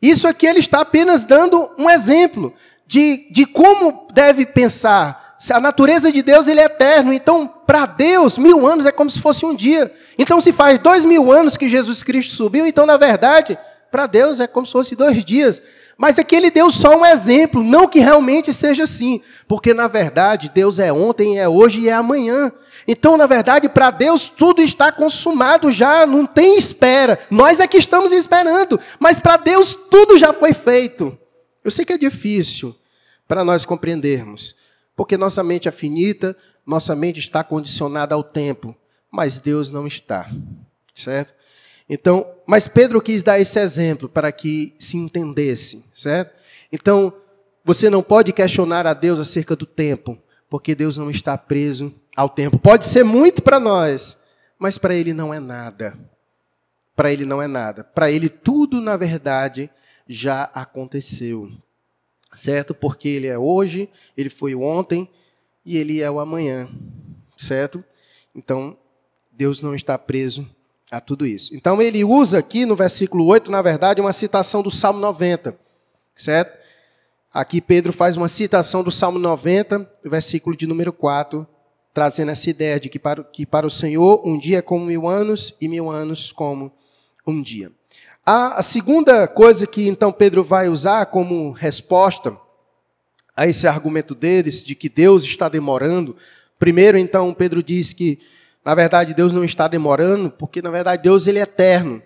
Isso 0.02 0.28
aqui 0.28 0.46
ele 0.46 0.60
está 0.60 0.82
apenas 0.82 1.26
dando 1.26 1.72
um 1.78 1.90
exemplo 1.90 2.54
de, 2.86 3.28
de 3.32 3.46
como 3.46 4.08
deve 4.12 4.46
pensar 4.46 5.28
a 5.52 5.60
natureza 5.60 6.12
de 6.12 6.24
Deus 6.24 6.48
ele 6.48 6.60
é 6.60 6.64
eterno, 6.64 7.14
então 7.14 7.48
para 7.48 7.86
Deus 7.86 8.38
mil 8.38 8.66
anos 8.66 8.88
é 8.88 8.92
como 8.92 9.10
se 9.10 9.22
fosse 9.22 9.46
um 9.46 9.56
dia. 9.56 9.94
Então 10.18 10.42
se 10.42 10.52
faz 10.52 10.80
dois 10.80 11.06
mil 11.06 11.32
anos 11.32 11.56
que 11.56 11.70
Jesus 11.70 12.02
Cristo 12.02 12.34
subiu, 12.34 12.66
então 12.66 12.86
na 12.86 12.98
verdade 12.98 13.58
para 13.92 14.08
Deus 14.08 14.40
é 14.40 14.48
como 14.48 14.66
se 14.66 14.72
fosse 14.72 14.96
dois 14.96 15.24
dias. 15.24 15.62
Mas 15.98 16.20
aqui 16.20 16.36
ele 16.36 16.52
deu 16.52 16.70
só 16.70 16.96
um 16.96 17.06
exemplo, 17.06 17.64
não 17.64 17.88
que 17.88 18.00
realmente 18.00 18.54
seja 18.54 18.84
assim, 18.84 19.20
porque 19.48 19.74
na 19.74 19.88
verdade 19.88 20.52
Deus 20.54 20.78
é 20.78 20.94
ontem, 20.94 21.40
é 21.40 21.50
hoje 21.50 21.82
e 21.82 21.90
é 21.90 21.94
amanhã. 21.94 22.52
Então, 22.88 23.18
na 23.18 23.26
verdade, 23.26 23.68
para 23.68 23.90
Deus 23.90 24.30
tudo 24.30 24.62
está 24.62 24.92
consumado 24.92 25.72
já, 25.72 26.06
não 26.06 26.26
tem 26.26 26.56
espera. 26.56 27.20
Nós 27.32 27.60
é 27.60 27.68
que 27.68 27.78
estamos 27.78 28.12
esperando, 28.12 28.80
mas 29.00 29.20
para 29.20 29.38
Deus 29.38 29.76
tudo 29.90 30.18
já 30.20 30.32
foi 30.32 30.54
feito. 30.54 31.18
Eu 31.64 31.72
sei 31.72 31.84
que 31.84 31.94
é 31.94 31.98
difícil 31.98 32.76
para 33.28 33.44
nós 33.44 33.66
compreendermos, 33.66 34.56
porque 34.96 35.18
nossa 35.18 35.44
mente 35.44 35.68
é 35.68 35.72
finita, 35.72 36.38
nossa 36.64 36.96
mente 36.96 37.20
está 37.20 37.44
condicionada 37.44 38.14
ao 38.14 38.24
tempo, 38.24 38.76
mas 39.12 39.40
Deus 39.40 39.72
não 39.72 39.88
está, 39.88 40.30
certo? 40.94 41.34
Então, 41.90 42.37
mas 42.48 42.66
Pedro 42.66 43.02
quis 43.02 43.22
dar 43.22 43.38
esse 43.40 43.60
exemplo 43.60 44.08
para 44.08 44.32
que 44.32 44.74
se 44.80 44.96
entendesse, 44.96 45.84
certo? 45.94 46.34
Então, 46.72 47.14
você 47.64 47.90
não 47.90 48.02
pode 48.02 48.32
questionar 48.32 48.88
a 48.88 48.94
Deus 48.94 49.20
acerca 49.20 49.54
do 49.54 49.66
tempo, 49.66 50.18
porque 50.50 50.74
Deus 50.74 50.98
não 50.98 51.12
está 51.12 51.38
preso 51.38 51.94
ao 52.16 52.30
tempo. 52.30 52.58
Pode 52.58 52.86
ser 52.86 53.04
muito 53.04 53.42
para 53.42 53.60
nós, 53.60 54.16
mas 54.58 54.78
para 54.78 54.96
ele 54.96 55.14
não 55.14 55.34
é 55.34 55.40
nada. 55.42 56.00
Para 56.96 57.12
ele 57.12 57.26
não 57.26 57.42
é 57.42 57.48
nada. 57.48 57.84
Para 57.84 58.10
ele 58.10 58.30
tudo, 58.30 58.80
na 58.80 58.96
verdade, 58.96 59.70
já 60.08 60.44
aconteceu. 60.54 61.52
Certo? 62.34 62.74
Porque 62.74 63.10
ele 63.10 63.28
é 63.28 63.38
hoje, 63.38 63.90
ele 64.16 64.30
foi 64.30 64.56
ontem 64.56 65.10
e 65.66 65.78
ele 65.78 66.02
é 66.02 66.10
o 66.10 66.20
amanhã. 66.20 66.70
Certo? 67.36 67.84
Então, 68.34 68.78
Deus 69.32 69.62
não 69.62 69.76
está 69.76 69.98
preso 69.98 70.50
a 70.90 71.02
tudo 71.02 71.26
isso. 71.26 71.56
Então, 71.56 71.82
ele 71.82 72.04
usa 72.04 72.40
aqui 72.40 72.66
no 72.66 72.76
versículo 72.76 73.26
8, 73.26 73.52
na 73.52 73.62
verdade, 73.62 74.02
uma 74.02 74.14
citação 74.14 74.62
do 74.62 74.72
Salmo 74.72 75.00
90. 75.00 75.58
Certo? 76.16 76.58
Aqui 77.34 77.62
Pedro 77.62 77.94
faz 77.94 78.18
uma 78.18 78.28
citação 78.28 78.84
do 78.84 78.92
Salmo 78.92 79.20
90, 79.20 79.88
versículo 80.04 80.56
de 80.56 80.66
número 80.66 80.92
4, 80.92 81.46
trazendo 81.94 82.32
essa 82.32 82.50
ideia 82.50 82.80
de 82.80 82.90
que 82.90 82.98
para, 82.98 83.24
que 83.24 83.46
para 83.46 83.68
o 83.68 83.72
Senhor 83.72 84.22
um 84.26 84.40
dia 84.40 84.60
é 84.60 84.62
como 84.62 84.86
mil 84.86 85.08
anos 85.08 85.54
e 85.60 85.68
mil 85.68 85.90
anos 85.90 86.32
como 86.32 86.72
um 87.28 87.42
dia. 87.42 87.72
A, 88.26 88.60
a 88.60 88.62
segunda 88.62 89.28
coisa 89.28 89.68
que 89.68 89.88
então 89.88 90.12
Pedro 90.12 90.44
vai 90.44 90.70
usar 90.70 91.06
como 91.08 91.52
resposta 91.52 92.36
a 93.36 93.48
esse 93.48 93.68
argumento 93.68 94.16
deles 94.16 94.64
de 94.64 94.74
que 94.74 94.90
Deus 94.90 95.24
está 95.24 95.48
demorando, 95.48 96.16
primeiro 96.58 96.98
então 96.98 97.34
Pedro 97.34 97.62
diz 97.62 97.94
que 97.94 98.20
na 98.68 98.76
verdade 98.76 99.14
Deus 99.14 99.32
não 99.32 99.46
está 99.46 99.66
demorando, 99.66 100.30
porque 100.30 100.62
na 100.62 100.70
verdade 100.70 101.02
Deus 101.02 101.26
ele 101.26 101.40
é 101.40 101.44
eterno. 101.44 102.04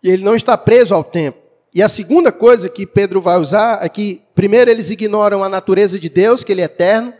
E 0.00 0.08
ele 0.08 0.22
não 0.22 0.36
está 0.36 0.56
preso 0.56 0.94
ao 0.94 1.02
tempo. 1.02 1.38
E 1.74 1.82
a 1.82 1.88
segunda 1.88 2.30
coisa 2.30 2.68
que 2.68 2.86
Pedro 2.86 3.20
vai 3.20 3.36
usar 3.36 3.84
é 3.84 3.88
que, 3.88 4.22
primeiro, 4.32 4.70
eles 4.70 4.92
ignoram 4.92 5.42
a 5.42 5.48
natureza 5.48 5.98
de 5.98 6.08
Deus, 6.08 6.44
que 6.44 6.52
Ele 6.52 6.60
é 6.60 6.66
eterno, 6.66 7.12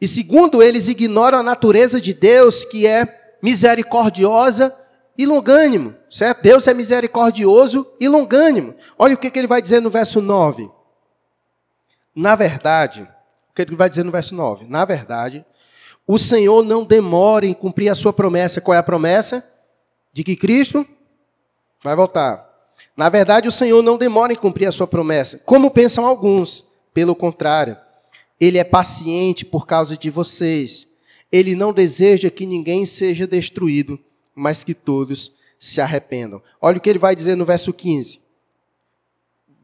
e 0.00 0.08
segundo, 0.08 0.60
eles 0.60 0.88
ignoram 0.88 1.38
a 1.38 1.42
natureza 1.44 2.00
de 2.00 2.12
Deus, 2.12 2.64
que 2.64 2.84
é 2.84 3.36
misericordiosa 3.40 4.74
e 5.16 5.24
longânimo, 5.24 5.94
certo? 6.10 6.42
Deus 6.42 6.66
é 6.66 6.74
misericordioso 6.74 7.86
e 8.00 8.08
longânimo. 8.08 8.74
Olha 8.98 9.14
o 9.14 9.16
que, 9.16 9.30
que 9.30 9.38
ele 9.38 9.46
vai 9.46 9.62
dizer 9.62 9.80
no 9.80 9.88
verso 9.88 10.20
9. 10.20 10.68
Na 12.12 12.34
verdade, 12.34 13.08
o 13.52 13.54
que 13.54 13.62
ele 13.62 13.76
vai 13.76 13.88
dizer 13.88 14.02
no 14.02 14.10
verso 14.10 14.34
9? 14.34 14.66
Na 14.68 14.84
verdade, 14.84 15.46
o 16.06 16.18
Senhor 16.18 16.62
não 16.62 16.84
demora 16.84 17.46
em 17.46 17.54
cumprir 17.54 17.88
a 17.88 17.94
sua 17.94 18.12
promessa. 18.12 18.60
Qual 18.60 18.74
é 18.74 18.78
a 18.78 18.82
promessa? 18.82 19.46
De 20.12 20.22
que 20.22 20.36
Cristo 20.36 20.86
vai 21.82 21.96
voltar. 21.96 22.52
Na 22.96 23.08
verdade, 23.08 23.48
o 23.48 23.52
Senhor 23.52 23.82
não 23.82 23.96
demora 23.96 24.32
em 24.32 24.36
cumprir 24.36 24.66
a 24.66 24.72
sua 24.72 24.86
promessa, 24.86 25.38
como 25.44 25.70
pensam 25.70 26.06
alguns. 26.06 26.64
Pelo 26.92 27.14
contrário, 27.14 27.76
ele 28.40 28.58
é 28.58 28.64
paciente 28.64 29.44
por 29.44 29.66
causa 29.66 29.96
de 29.96 30.10
vocês. 30.10 30.86
Ele 31.32 31.56
não 31.56 31.72
deseja 31.72 32.30
que 32.30 32.46
ninguém 32.46 32.86
seja 32.86 33.26
destruído, 33.26 33.98
mas 34.34 34.62
que 34.62 34.74
todos 34.74 35.32
se 35.58 35.80
arrependam. 35.80 36.40
Olha 36.60 36.78
o 36.78 36.80
que 36.80 36.88
ele 36.88 36.98
vai 36.98 37.16
dizer 37.16 37.36
no 37.36 37.44
verso 37.44 37.72
15. 37.72 38.20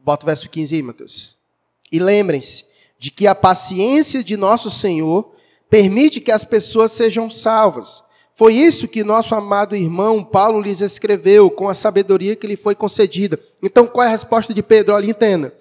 Bota 0.03 0.25
o 0.25 0.27
verso 0.27 0.49
15 0.49 0.75
aí, 0.75 0.81
Mateus. 0.81 1.37
E 1.91 1.99
lembrem-se 1.99 2.65
de 2.97 3.11
que 3.11 3.27
a 3.27 3.35
paciência 3.35 4.23
de 4.23 4.35
nosso 4.35 4.69
Senhor 4.69 5.33
permite 5.71 6.21
que 6.21 6.31
as 6.31 6.45
pessoas 6.45 6.91
sejam 6.91 7.31
salvas 7.31 8.03
foi 8.41 8.55
isso 8.55 8.87
que 8.87 9.03
nosso 9.03 9.35
amado 9.35 9.75
irmão 9.75 10.23
Paulo 10.23 10.61
lhes 10.61 10.81
escreveu 10.81 11.51
com 11.51 11.69
a 11.69 11.75
sabedoria 11.75 12.35
que 12.35 12.47
lhe 12.47 12.55
foi 12.55 12.73
concedida. 12.73 13.39
Então, 13.61 13.85
qual 13.85 14.03
é 14.03 14.07
a 14.07 14.11
resposta 14.11 14.51
de 14.51 14.63
Pedro? 14.63 14.95
Olha, 14.95 15.05
entenda. 15.05 15.53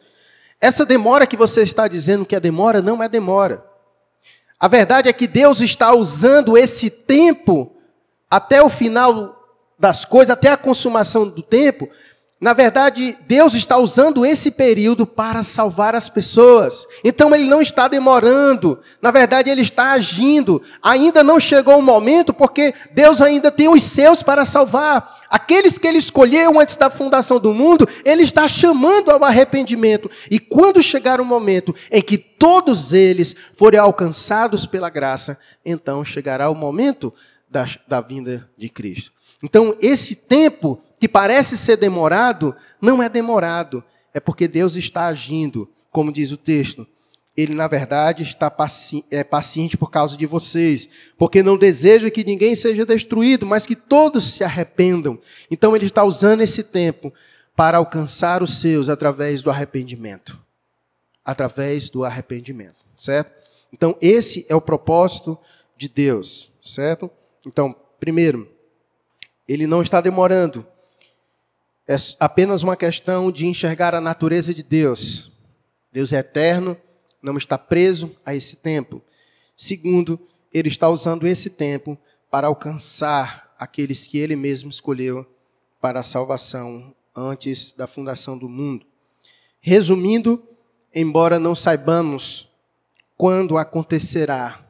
Essa 0.58 0.86
demora 0.86 1.26
que 1.26 1.36
você 1.36 1.62
está 1.62 1.86
dizendo 1.86 2.24
que 2.24 2.34
é 2.34 2.40
demora, 2.40 2.80
não 2.80 3.02
é 3.02 3.06
demora. 3.06 3.62
A 4.58 4.66
verdade 4.66 5.10
é 5.10 5.12
que 5.12 5.26
Deus 5.26 5.60
está 5.60 5.94
usando 5.94 6.56
esse 6.56 6.88
tempo 6.88 7.70
até 8.30 8.62
o 8.62 8.70
final 8.70 9.36
das 9.78 10.06
coisas, 10.06 10.30
até 10.30 10.48
a 10.50 10.56
consumação 10.56 11.28
do 11.28 11.42
tempo, 11.42 11.86
na 12.40 12.54
verdade, 12.54 13.18
Deus 13.28 13.52
está 13.52 13.76
usando 13.76 14.24
esse 14.24 14.50
período 14.50 15.06
para 15.06 15.44
salvar 15.44 15.94
as 15.94 16.08
pessoas. 16.08 16.86
Então 17.04 17.34
ele 17.34 17.44
não 17.44 17.60
está 17.60 17.86
demorando. 17.86 18.78
Na 19.02 19.10
verdade, 19.10 19.50
ele 19.50 19.60
está 19.60 19.92
agindo. 19.92 20.62
Ainda 20.82 21.22
não 21.22 21.38
chegou 21.38 21.78
o 21.78 21.82
momento, 21.82 22.32
porque 22.32 22.72
Deus 22.94 23.20
ainda 23.20 23.50
tem 23.50 23.68
os 23.68 23.82
seus 23.82 24.22
para 24.22 24.46
salvar. 24.46 25.26
Aqueles 25.28 25.76
que 25.76 25.86
ele 25.86 25.98
escolheu 25.98 26.58
antes 26.58 26.76
da 26.76 26.88
fundação 26.88 27.38
do 27.38 27.52
mundo, 27.52 27.86
ele 28.06 28.22
está 28.22 28.48
chamando 28.48 29.10
ao 29.10 29.22
arrependimento. 29.22 30.10
E 30.30 30.38
quando 30.38 30.82
chegar 30.82 31.20
o 31.20 31.26
momento 31.26 31.74
em 31.90 32.00
que 32.00 32.16
todos 32.16 32.94
eles 32.94 33.36
forem 33.54 33.78
alcançados 33.78 34.64
pela 34.64 34.88
graça, 34.88 35.38
então 35.62 36.02
chegará 36.02 36.48
o 36.48 36.54
momento 36.54 37.12
da, 37.50 37.66
da 37.86 38.00
vinda 38.00 38.48
de 38.56 38.70
Cristo. 38.70 39.12
Então, 39.42 39.76
esse 39.80 40.14
tempo 40.14 40.82
que 41.00 41.08
parece 41.08 41.56
ser 41.56 41.76
demorado, 41.76 42.54
não 42.80 43.02
é 43.02 43.08
demorado, 43.08 43.82
é 44.12 44.20
porque 44.20 44.46
Deus 44.46 44.76
está 44.76 45.06
agindo, 45.06 45.66
como 45.90 46.12
diz 46.12 46.30
o 46.30 46.36
texto. 46.36 46.86
Ele, 47.34 47.54
na 47.54 47.66
verdade, 47.66 48.22
está 48.22 48.50
paci 48.50 49.02
é 49.10 49.24
paciente 49.24 49.78
por 49.78 49.90
causa 49.90 50.14
de 50.14 50.26
vocês, 50.26 50.90
porque 51.16 51.42
não 51.42 51.56
deseja 51.56 52.10
que 52.10 52.22
ninguém 52.22 52.54
seja 52.54 52.84
destruído, 52.84 53.46
mas 53.46 53.64
que 53.64 53.74
todos 53.74 54.34
se 54.34 54.44
arrependam. 54.44 55.18
Então, 55.50 55.74
ele 55.74 55.86
está 55.86 56.04
usando 56.04 56.42
esse 56.42 56.62
tempo 56.62 57.14
para 57.56 57.78
alcançar 57.78 58.42
os 58.42 58.60
seus 58.60 58.90
através 58.90 59.40
do 59.40 59.50
arrependimento. 59.50 60.38
Através 61.24 61.88
do 61.88 62.04
arrependimento, 62.04 62.84
certo? 62.98 63.32
Então, 63.72 63.96
esse 64.02 64.44
é 64.50 64.54
o 64.54 64.60
propósito 64.60 65.38
de 65.78 65.88
Deus, 65.88 66.52
certo? 66.62 67.10
Então, 67.46 67.74
primeiro, 67.98 68.50
ele 69.48 69.66
não 69.66 69.80
está 69.80 70.00
demorando, 70.00 70.66
é 71.90 71.96
apenas 72.20 72.62
uma 72.62 72.76
questão 72.76 73.32
de 73.32 73.48
enxergar 73.48 73.96
a 73.96 74.00
natureza 74.00 74.54
de 74.54 74.62
Deus. 74.62 75.32
Deus 75.92 76.12
é 76.12 76.18
eterno, 76.18 76.76
não 77.20 77.36
está 77.36 77.58
preso 77.58 78.14
a 78.24 78.32
esse 78.32 78.54
tempo. 78.54 79.02
Segundo, 79.56 80.16
ele 80.54 80.68
está 80.68 80.88
usando 80.88 81.26
esse 81.26 81.50
tempo 81.50 81.98
para 82.30 82.46
alcançar 82.46 83.52
aqueles 83.58 84.06
que 84.06 84.18
ele 84.18 84.36
mesmo 84.36 84.70
escolheu 84.70 85.26
para 85.80 85.98
a 85.98 86.04
salvação 86.04 86.94
antes 87.12 87.72
da 87.72 87.88
fundação 87.88 88.38
do 88.38 88.48
mundo. 88.48 88.86
Resumindo, 89.60 90.40
embora 90.94 91.40
não 91.40 91.56
saibamos 91.56 92.48
quando 93.16 93.58
acontecerá, 93.58 94.64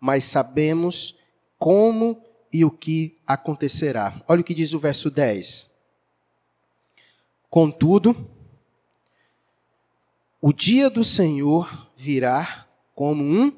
mas 0.00 0.24
sabemos 0.24 1.14
como 1.60 2.20
e 2.52 2.64
o 2.64 2.72
que 2.72 3.20
acontecerá. 3.24 4.20
Olha 4.26 4.40
o 4.40 4.44
que 4.44 4.52
diz 4.52 4.74
o 4.74 4.80
verso 4.80 5.08
10. 5.08 5.75
Contudo, 7.48 8.14
o 10.40 10.52
dia 10.52 10.90
do 10.90 11.02
Senhor 11.02 11.88
virá 11.96 12.66
como 12.94 13.22
um 13.22 13.52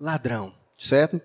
ladrão, 0.00 0.54
certo? 0.78 1.20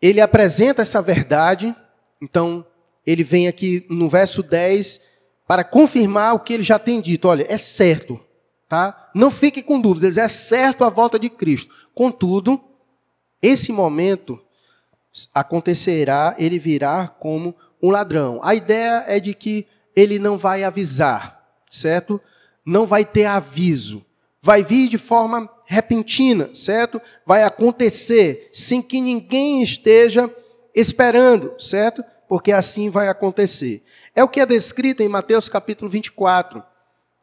Ele 0.00 0.20
apresenta 0.20 0.82
essa 0.82 1.00
verdade, 1.00 1.74
então 2.20 2.66
ele 3.06 3.22
vem 3.22 3.48
aqui 3.48 3.86
no 3.88 4.08
verso 4.08 4.42
10 4.42 5.00
para 5.46 5.64
confirmar 5.64 6.34
o 6.34 6.40
que 6.40 6.54
ele 6.54 6.62
já 6.62 6.78
tem 6.78 7.00
dito. 7.00 7.28
Olha, 7.28 7.46
é 7.48 7.58
certo, 7.58 8.20
tá? 8.68 9.10
Não 9.14 9.30
fique 9.30 9.62
com 9.62 9.80
dúvidas, 9.80 10.16
é 10.16 10.28
certo 10.28 10.84
a 10.84 10.90
volta 10.90 11.18
de 11.18 11.28
Cristo. 11.28 11.72
Contudo, 11.94 12.60
esse 13.40 13.72
momento 13.72 14.40
acontecerá, 15.34 16.34
ele 16.38 16.58
virá 16.58 17.08
como 17.08 17.54
um 17.82 17.90
ladrão. 17.90 18.40
A 18.42 18.54
ideia 18.54 19.04
é 19.06 19.20
de 19.20 19.34
que 19.34 19.66
ele 19.94 20.18
não 20.18 20.36
vai 20.36 20.64
avisar, 20.64 21.42
certo? 21.70 22.20
Não 22.64 22.86
vai 22.86 23.04
ter 23.04 23.26
aviso. 23.26 24.04
Vai 24.40 24.64
vir 24.64 24.88
de 24.88 24.98
forma 24.98 25.48
repentina, 25.64 26.50
certo? 26.54 27.00
Vai 27.24 27.44
acontecer 27.44 28.50
sem 28.52 28.82
que 28.82 29.00
ninguém 29.00 29.62
esteja 29.62 30.30
esperando, 30.74 31.54
certo? 31.58 32.04
Porque 32.28 32.52
assim 32.52 32.90
vai 32.90 33.08
acontecer. 33.08 33.82
É 34.14 34.22
o 34.24 34.28
que 34.28 34.40
é 34.40 34.46
descrito 34.46 35.02
em 35.02 35.08
Mateus 35.08 35.48
capítulo 35.48 35.90
24. 35.90 36.62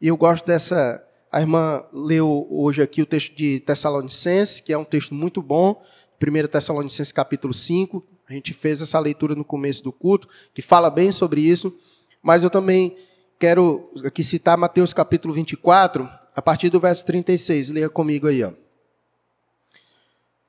E 0.02 0.08
eu 0.08 0.18
gosto 0.18 0.46
dessa. 0.46 1.04
A 1.32 1.42
irmã 1.42 1.84
leu 1.94 2.48
hoje 2.50 2.82
aqui 2.82 3.02
o 3.02 3.06
texto 3.06 3.36
de 3.36 3.60
Tessalonicenses, 3.60 4.60
que 4.60 4.74
é 4.74 4.78
um 4.78 4.84
texto 4.84 5.14
muito 5.14 5.42
bom. 5.42 5.82
1 6.22 6.48
Tessalonicenses 6.48 7.12
capítulo 7.12 7.54
5. 7.54 8.04
A 8.28 8.34
gente 8.34 8.54
fez 8.54 8.82
essa 8.82 9.00
leitura 9.00 9.36
no 9.36 9.44
começo 9.44 9.84
do 9.84 9.92
culto, 9.92 10.28
que 10.54 10.62
fala 10.62 10.90
bem 10.90 11.12
sobre 11.12 11.42
isso. 11.42 11.76
Mas 12.22 12.44
eu 12.44 12.50
também 12.50 12.98
quero 13.40 13.92
aqui 14.04 14.24
citar 14.24 14.58
Mateus 14.58 14.94
capítulo 14.94 15.34
24, 15.34 16.10
a 16.36 16.42
partir 16.42 16.70
do 16.70 16.80
verso 16.80 17.06
36. 17.06 17.70
Leia 17.70 17.90
comigo 17.90 18.28
aí. 18.28 18.44
Ó. 18.44 18.52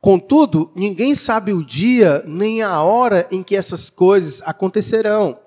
Contudo, 0.00 0.72
ninguém 0.74 1.14
sabe 1.14 1.52
o 1.52 1.64
dia 1.64 2.22
nem 2.26 2.62
a 2.62 2.82
hora 2.82 3.28
em 3.30 3.42
que 3.42 3.54
essas 3.54 3.90
coisas 3.90 4.40
acontecerão, 4.42 5.38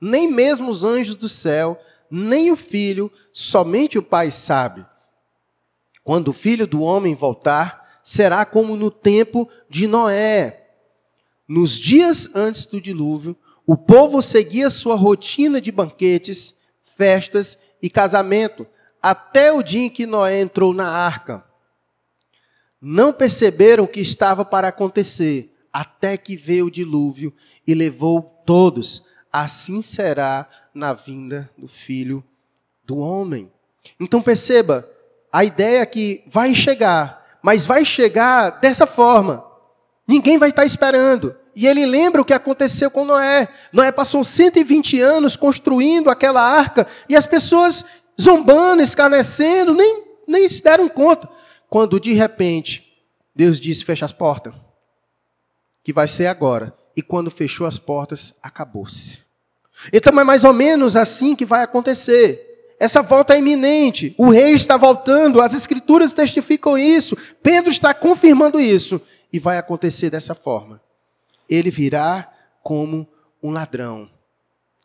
nem 0.00 0.30
mesmo 0.30 0.70
os 0.70 0.84
anjos 0.84 1.16
do 1.16 1.28
céu, 1.28 1.80
nem 2.10 2.50
o 2.50 2.56
filho, 2.56 3.10
somente 3.32 3.98
o 3.98 4.02
Pai 4.02 4.30
sabe. 4.30 4.84
Quando 6.04 6.28
o 6.28 6.32
filho 6.34 6.66
do 6.66 6.82
homem 6.82 7.14
voltar, 7.14 8.00
será 8.04 8.44
como 8.44 8.76
no 8.76 8.90
tempo 8.90 9.48
de 9.70 9.86
Noé. 9.86 10.66
Nos 11.48 11.78
dias 11.78 12.28
antes 12.34 12.66
do 12.66 12.80
dilúvio, 12.80 13.36
o 13.72 13.76
povo 13.76 14.20
seguia 14.20 14.68
sua 14.68 14.94
rotina 14.94 15.58
de 15.58 15.72
banquetes, 15.72 16.54
festas 16.94 17.56
e 17.80 17.88
casamento, 17.88 18.66
até 19.02 19.50
o 19.50 19.62
dia 19.62 19.86
em 19.86 19.88
que 19.88 20.04
Noé 20.04 20.42
entrou 20.42 20.74
na 20.74 20.90
arca. 20.90 21.42
Não 22.78 23.14
perceberam 23.14 23.84
o 23.84 23.88
que 23.88 24.00
estava 24.00 24.44
para 24.44 24.68
acontecer, 24.68 25.56
até 25.72 26.18
que 26.18 26.36
veio 26.36 26.66
o 26.66 26.70
dilúvio 26.70 27.32
e 27.66 27.72
levou 27.72 28.20
todos. 28.44 29.06
Assim 29.32 29.80
será 29.80 30.46
na 30.74 30.92
vinda 30.92 31.50
do 31.56 31.66
filho 31.66 32.22
do 32.84 32.98
homem. 32.98 33.50
Então 33.98 34.20
perceba, 34.20 34.86
a 35.32 35.46
ideia 35.46 35.80
é 35.80 35.86
que 35.86 36.22
vai 36.26 36.54
chegar, 36.54 37.38
mas 37.42 37.64
vai 37.64 37.86
chegar 37.86 38.60
dessa 38.60 38.86
forma. 38.86 39.42
Ninguém 40.06 40.36
vai 40.36 40.50
estar 40.50 40.66
esperando. 40.66 41.40
E 41.54 41.66
ele 41.66 41.84
lembra 41.84 42.22
o 42.22 42.24
que 42.24 42.32
aconteceu 42.32 42.90
com 42.90 43.04
Noé. 43.04 43.48
Noé 43.72 43.92
passou 43.92 44.24
120 44.24 45.00
anos 45.00 45.36
construindo 45.36 46.08
aquela 46.08 46.40
arca 46.40 46.86
e 47.08 47.14
as 47.14 47.26
pessoas 47.26 47.84
zombando, 48.20 48.82
escarnecendo, 48.82 49.74
nem, 49.74 50.04
nem 50.26 50.48
se 50.48 50.62
deram 50.62 50.88
conta. 50.88 51.28
Quando 51.68 52.00
de 52.00 52.12
repente 52.14 52.84
Deus 53.34 53.60
disse: 53.60 53.84
fecha 53.84 54.04
as 54.04 54.12
portas, 54.12 54.54
que 55.84 55.92
vai 55.92 56.08
ser 56.08 56.26
agora. 56.26 56.74
E 56.94 57.02
quando 57.02 57.30
fechou 57.30 57.66
as 57.66 57.78
portas, 57.78 58.34
acabou-se. 58.42 59.20
Então 59.92 60.18
é 60.20 60.24
mais 60.24 60.44
ou 60.44 60.52
menos 60.52 60.94
assim 60.94 61.34
que 61.34 61.44
vai 61.44 61.62
acontecer. 61.62 62.48
Essa 62.78 63.00
volta 63.00 63.34
é 63.34 63.38
iminente. 63.38 64.14
O 64.18 64.28
rei 64.28 64.52
está 64.52 64.76
voltando, 64.76 65.40
as 65.40 65.54
escrituras 65.54 66.12
testificam 66.12 66.76
isso. 66.76 67.16
Pedro 67.42 67.70
está 67.70 67.94
confirmando 67.94 68.60
isso. 68.60 69.00
E 69.32 69.38
vai 69.38 69.56
acontecer 69.56 70.10
dessa 70.10 70.34
forma 70.34 70.80
ele 71.48 71.70
virá 71.70 72.30
como 72.62 73.06
um 73.42 73.50
ladrão. 73.50 74.10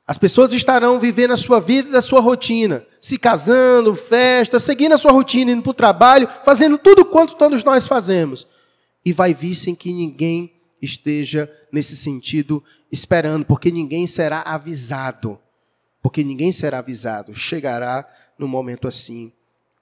As 0.08 0.18
pessoas 0.18 0.54
estarão 0.54 1.00
vivendo 1.00 1.32
a 1.32 1.38
sua 1.38 1.60
vida 1.60 1.90
e 1.90 1.98
a 1.98 2.02
sua 2.02 2.22
rotina, 2.22 2.86
se 3.02 3.18
casando, 3.18 3.94
festa, 3.94 4.58
seguindo 4.58 4.94
a 4.94 4.98
sua 4.98 5.12
rotina, 5.12 5.52
indo 5.52 5.62
para 5.62 5.72
o 5.72 5.74
trabalho, 5.74 6.30
fazendo 6.46 6.78
tudo 6.78 7.04
quanto 7.04 7.36
todos 7.36 7.62
nós 7.64 7.86
fazemos. 7.86 8.48
E 9.04 9.12
vai 9.12 9.34
vir 9.34 9.54
sem 9.54 9.76
que 9.76 9.92
ninguém 9.92 10.54
esteja 10.82 11.52
nesse 11.72 11.98
sentido 11.98 12.64
esperando, 12.90 13.46
porque 13.46 13.70
ninguém 13.70 14.08
será 14.08 14.42
avisado. 14.42 15.40
Porque 16.02 16.24
ninguém 16.24 16.54
será 16.54 16.80
avisado. 16.80 17.36
Chegará 17.36 18.08
no 18.40 18.48
momento 18.48 18.88
assim, 18.88 19.34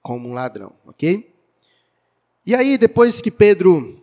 como 0.02 0.28
um 0.28 0.32
ladrão, 0.32 0.72
ok? 0.84 1.32
E 2.44 2.54
aí, 2.54 2.76
depois 2.76 3.20
que 3.20 3.30
Pedro 3.30 4.02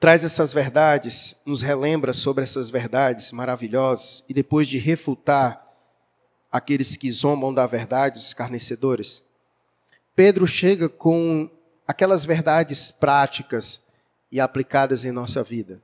traz 0.00 0.24
essas 0.24 0.52
verdades, 0.52 1.34
nos 1.44 1.62
relembra 1.62 2.12
sobre 2.12 2.44
essas 2.44 2.70
verdades 2.70 3.32
maravilhosas, 3.32 4.24
e 4.28 4.34
depois 4.34 4.68
de 4.68 4.78
refutar 4.78 5.66
aqueles 6.50 6.96
que 6.96 7.10
zombam 7.10 7.52
da 7.52 7.66
verdade, 7.66 8.18
os 8.18 8.26
escarnecedores, 8.26 9.22
Pedro 10.14 10.46
chega 10.46 10.88
com 10.88 11.50
aquelas 11.86 12.24
verdades 12.24 12.90
práticas 12.90 13.80
e 14.30 14.40
aplicadas 14.40 15.04
em 15.04 15.12
nossa 15.12 15.42
vida. 15.42 15.80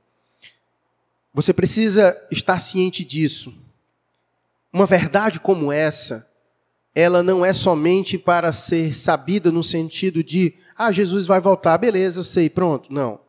Você 1.33 1.53
precisa 1.53 2.17
estar 2.31 2.59
ciente 2.59 3.03
disso. 3.03 3.53
Uma 4.71 4.85
verdade 4.85 5.39
como 5.39 5.71
essa, 5.71 6.29
ela 6.93 7.21
não 7.21 7.45
é 7.45 7.51
somente 7.53 8.17
para 8.17 8.53
ser 8.53 8.95
sabida 8.95 9.51
no 9.51 9.63
sentido 9.63 10.23
de, 10.23 10.55
ah, 10.77 10.91
Jesus 10.91 11.25
vai 11.25 11.41
voltar, 11.41 11.77
beleza, 11.77 12.19
eu 12.19 12.23
sei, 12.23 12.49
pronto. 12.49 12.91
Não. 12.91 13.24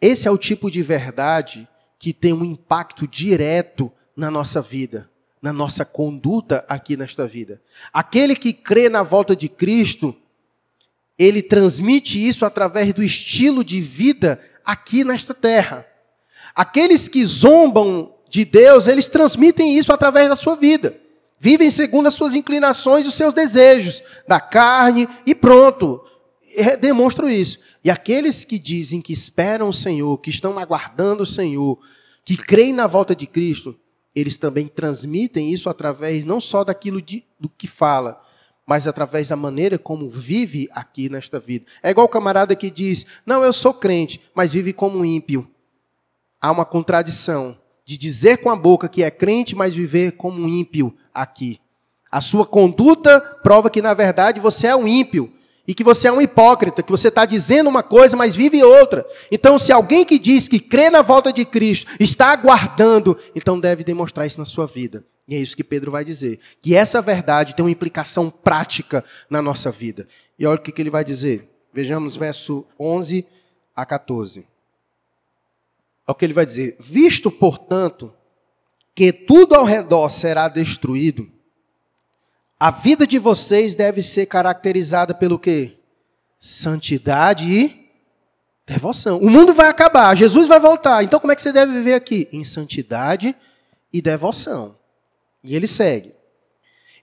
Esse 0.00 0.28
é 0.28 0.30
o 0.30 0.38
tipo 0.38 0.70
de 0.70 0.82
verdade 0.82 1.68
que 1.98 2.12
tem 2.12 2.32
um 2.32 2.44
impacto 2.44 3.06
direto 3.06 3.90
na 4.16 4.30
nossa 4.30 4.60
vida, 4.60 5.10
na 5.40 5.52
nossa 5.52 5.84
conduta 5.84 6.64
aqui 6.68 6.96
nesta 6.96 7.26
vida. 7.26 7.60
Aquele 7.92 8.36
que 8.36 8.52
crê 8.52 8.88
na 8.88 9.02
volta 9.02 9.34
de 9.34 9.48
Cristo, 9.48 10.14
ele 11.18 11.42
transmite 11.42 12.24
isso 12.26 12.44
através 12.44 12.92
do 12.92 13.02
estilo 13.02 13.64
de 13.64 13.80
vida 13.80 14.40
aqui 14.64 15.04
nesta 15.04 15.32
terra. 15.32 15.86
Aqueles 16.54 17.08
que 17.08 17.24
zombam 17.24 18.14
de 18.28 18.44
Deus, 18.44 18.86
eles 18.86 19.08
transmitem 19.08 19.76
isso 19.76 19.92
através 19.92 20.28
da 20.28 20.36
sua 20.36 20.56
vida. 20.56 20.98
Vivem 21.38 21.70
segundo 21.70 22.06
as 22.06 22.14
suas 22.14 22.34
inclinações 22.34 23.04
e 23.04 23.08
os 23.08 23.14
seus 23.14 23.34
desejos, 23.34 24.02
da 24.26 24.40
carne 24.40 25.08
e 25.24 25.34
pronto. 25.34 26.02
Demonstram 26.80 27.28
isso. 27.28 27.58
E 27.84 27.90
aqueles 27.90 28.44
que 28.44 28.58
dizem 28.58 29.00
que 29.00 29.12
esperam 29.12 29.68
o 29.68 29.72
Senhor, 29.72 30.16
que 30.18 30.30
estão 30.30 30.58
aguardando 30.58 31.22
o 31.22 31.26
Senhor, 31.26 31.78
que 32.24 32.36
creem 32.36 32.72
na 32.72 32.86
volta 32.86 33.14
de 33.14 33.26
Cristo, 33.26 33.78
eles 34.14 34.38
também 34.38 34.66
transmitem 34.66 35.52
isso 35.52 35.68
através 35.68 36.24
não 36.24 36.40
só 36.40 36.64
daquilo 36.64 37.02
de, 37.02 37.22
do 37.38 37.48
que 37.50 37.66
fala, 37.66 38.22
mas 38.66 38.86
através 38.86 39.28
da 39.28 39.36
maneira 39.36 39.78
como 39.78 40.08
vive 40.08 40.68
aqui 40.72 41.10
nesta 41.10 41.38
vida. 41.38 41.66
É 41.82 41.90
igual 41.90 42.06
o 42.06 42.10
camarada 42.10 42.56
que 42.56 42.70
diz: 42.70 43.04
Não, 43.26 43.44
eu 43.44 43.52
sou 43.52 43.74
crente, 43.74 44.20
mas 44.34 44.52
vive 44.52 44.72
como 44.72 45.04
ímpio. 45.04 45.48
Há 46.40 46.50
uma 46.50 46.64
contradição 46.64 47.58
de 47.84 47.98
dizer 47.98 48.38
com 48.38 48.50
a 48.50 48.56
boca 48.56 48.88
que 48.88 49.02
é 49.02 49.10
crente, 49.10 49.54
mas 49.54 49.74
viver 49.74 50.12
como 50.12 50.40
um 50.40 50.48
ímpio 50.48 50.96
aqui. 51.12 51.60
A 52.10 52.20
sua 52.20 52.46
conduta 52.46 53.20
prova 53.42 53.68
que, 53.68 53.82
na 53.82 53.92
verdade, 53.92 54.40
você 54.40 54.68
é 54.68 54.74
um 54.74 54.88
ímpio 54.88 55.32
e 55.66 55.74
que 55.74 55.82
você 55.82 56.08
é 56.08 56.12
um 56.12 56.20
hipócrita, 56.20 56.82
que 56.82 56.90
você 56.90 57.08
está 57.08 57.24
dizendo 57.24 57.68
uma 57.68 57.82
coisa, 57.82 58.16
mas 58.16 58.34
vive 58.34 58.62
outra. 58.62 59.04
Então, 59.30 59.58
se 59.58 59.72
alguém 59.72 60.04
que 60.04 60.18
diz 60.18 60.48
que 60.48 60.60
crê 60.60 60.90
na 60.90 61.02
volta 61.02 61.32
de 61.32 61.44
Cristo 61.44 61.90
está 61.98 62.28
aguardando, 62.32 63.18
então 63.34 63.58
deve 63.58 63.82
demonstrar 63.82 64.26
isso 64.26 64.38
na 64.38 64.44
sua 64.44 64.66
vida. 64.66 65.04
E 65.28 65.34
é 65.34 65.38
isso 65.38 65.56
que 65.56 65.64
Pedro 65.64 65.90
vai 65.90 66.04
dizer. 66.04 66.38
Que 66.62 66.74
essa 66.74 67.02
verdade 67.02 67.56
tem 67.56 67.64
uma 67.64 67.70
implicação 67.70 68.30
prática 68.30 69.04
na 69.28 69.42
nossa 69.42 69.72
vida. 69.72 70.06
E 70.38 70.46
olha 70.46 70.58
o 70.58 70.62
que, 70.62 70.80
ele 70.80 70.90
vai 70.90 71.04
dizer. 71.04 71.48
Vejamos 71.72 72.14
verso 72.14 72.64
11 72.78 73.26
a 73.74 73.84
14. 73.84 74.40
Olha 74.40 74.46
o 76.06 76.14
que 76.14 76.24
ele 76.24 76.32
vai 76.32 76.46
dizer. 76.46 76.76
Visto, 76.78 77.30
portanto, 77.30 78.14
que 78.94 79.12
tudo 79.12 79.56
ao 79.56 79.64
redor 79.64 80.08
será 80.10 80.46
destruído, 80.48 81.28
a 82.58 82.70
vida 82.70 83.06
de 83.06 83.18
vocês 83.18 83.74
deve 83.74 84.02
ser 84.02 84.26
caracterizada 84.26 85.14
pelo 85.14 85.38
quê? 85.38 85.76
Santidade 86.40 87.52
e 87.52 87.90
devoção. 88.66 89.18
O 89.18 89.30
mundo 89.30 89.52
vai 89.52 89.68
acabar, 89.68 90.16
Jesus 90.16 90.48
vai 90.48 90.58
voltar. 90.58 91.02
Então 91.02 91.20
como 91.20 91.32
é 91.32 91.36
que 91.36 91.42
você 91.42 91.52
deve 91.52 91.72
viver 91.72 91.94
aqui? 91.94 92.28
Em 92.32 92.44
santidade 92.44 93.36
e 93.92 94.00
devoção. 94.00 94.76
E 95.44 95.54
ele 95.54 95.66
segue. 95.66 96.14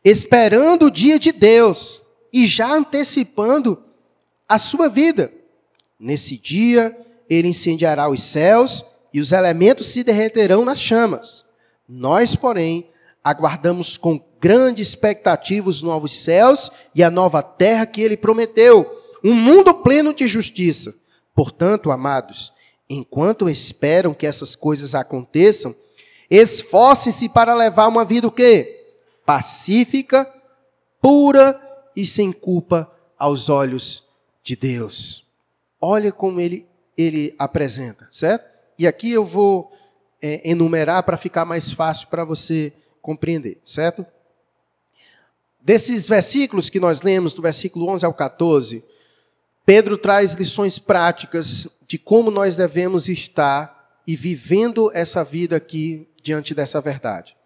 Esperando 0.03 0.87
o 0.87 0.91
dia 0.91 1.19
de 1.19 1.31
Deus 1.31 2.01
e 2.31 2.47
já 2.47 2.73
antecipando 2.73 3.81
a 4.49 4.57
sua 4.57 4.89
vida. 4.89 5.31
Nesse 5.99 6.35
dia, 6.35 6.97
ele 7.29 7.47
incendiará 7.47 8.09
os 8.09 8.21
céus 8.21 8.83
e 9.13 9.19
os 9.19 9.31
elementos 9.31 9.89
se 9.89 10.03
derreterão 10.03 10.65
nas 10.65 10.79
chamas. 10.79 11.45
Nós, 11.87 12.35
porém, 12.35 12.89
aguardamos 13.23 13.95
com 13.95 14.17
grande 14.43 14.81
expectativa 14.81 15.69
os 15.69 15.81
novos 15.81 16.11
céus 16.21 16.69
e 16.93 17.01
a 17.01 17.09
nova 17.09 17.41
terra 17.41 17.85
que 17.85 18.01
ele 18.01 18.17
prometeu, 18.17 19.01
um 19.23 19.33
mundo 19.33 19.73
pleno 19.73 20.13
de 20.13 20.27
justiça. 20.27 20.93
Portanto, 21.33 21.89
amados, 21.89 22.51
enquanto 22.89 23.49
esperam 23.49 24.13
que 24.13 24.27
essas 24.27 24.53
coisas 24.53 24.93
aconteçam, 24.93 25.73
esforcem-se 26.29 27.29
para 27.29 27.55
levar 27.55 27.87
uma 27.87 28.03
vida 28.03 28.27
o 28.27 28.31
quê? 28.31 28.85
Pacífica, 29.25 30.29
pura 31.01 31.57
e 31.95 32.05
sem 32.05 32.33
culpa 32.33 32.91
aos 33.17 33.47
olhos 33.47 34.03
de 34.43 34.57
Deus. 34.57 35.25
Olha 35.79 36.11
como 36.11 36.41
ele, 36.41 36.67
ele 36.97 37.33
apresenta, 37.39 38.09
certo? 38.11 38.45
E 38.77 38.85
aqui 38.85 39.09
eu 39.09 39.23
vou 39.23 39.71
é, 40.21 40.41
enumerar 40.43 41.01
para 41.03 41.15
ficar 41.15 41.45
mais 41.45 41.71
fácil 41.71 42.09
para 42.09 42.25
você 42.25 42.73
compreender, 43.01 43.61
certo? 43.63 44.05
Desses 45.63 46.09
versículos 46.09 46.69
que 46.69 46.77
nós 46.77 47.01
lemos, 47.01 47.33
do 47.33 47.41
versículo 47.41 47.87
11 47.87 48.05
ao 48.05 48.13
14, 48.13 48.83
Pedro 49.65 49.97
traz 49.97 50.33
lições 50.33 50.77
práticas 50.77 51.69
de 51.87 51.97
como 51.97 52.29
nós 52.29 52.57
devemos 52.57 53.07
estar 53.07 54.01
e 54.05 54.13
vivendo 54.13 54.91
essa 54.93 55.23
vida 55.23 55.55
aqui 55.55 56.05
diante 56.21 56.53
dessa 56.53 56.81
verdade. 56.81 57.37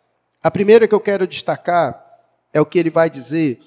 A 0.41 0.49
primeira 0.49 0.87
que 0.87 0.95
eu 0.95 0.99
quero 0.99 1.27
destacar 1.27 2.03
é 2.51 2.59
o 2.59 2.65
que 2.65 2.79
ele 2.79 2.89
vai 2.89 3.07
dizer 3.07 3.59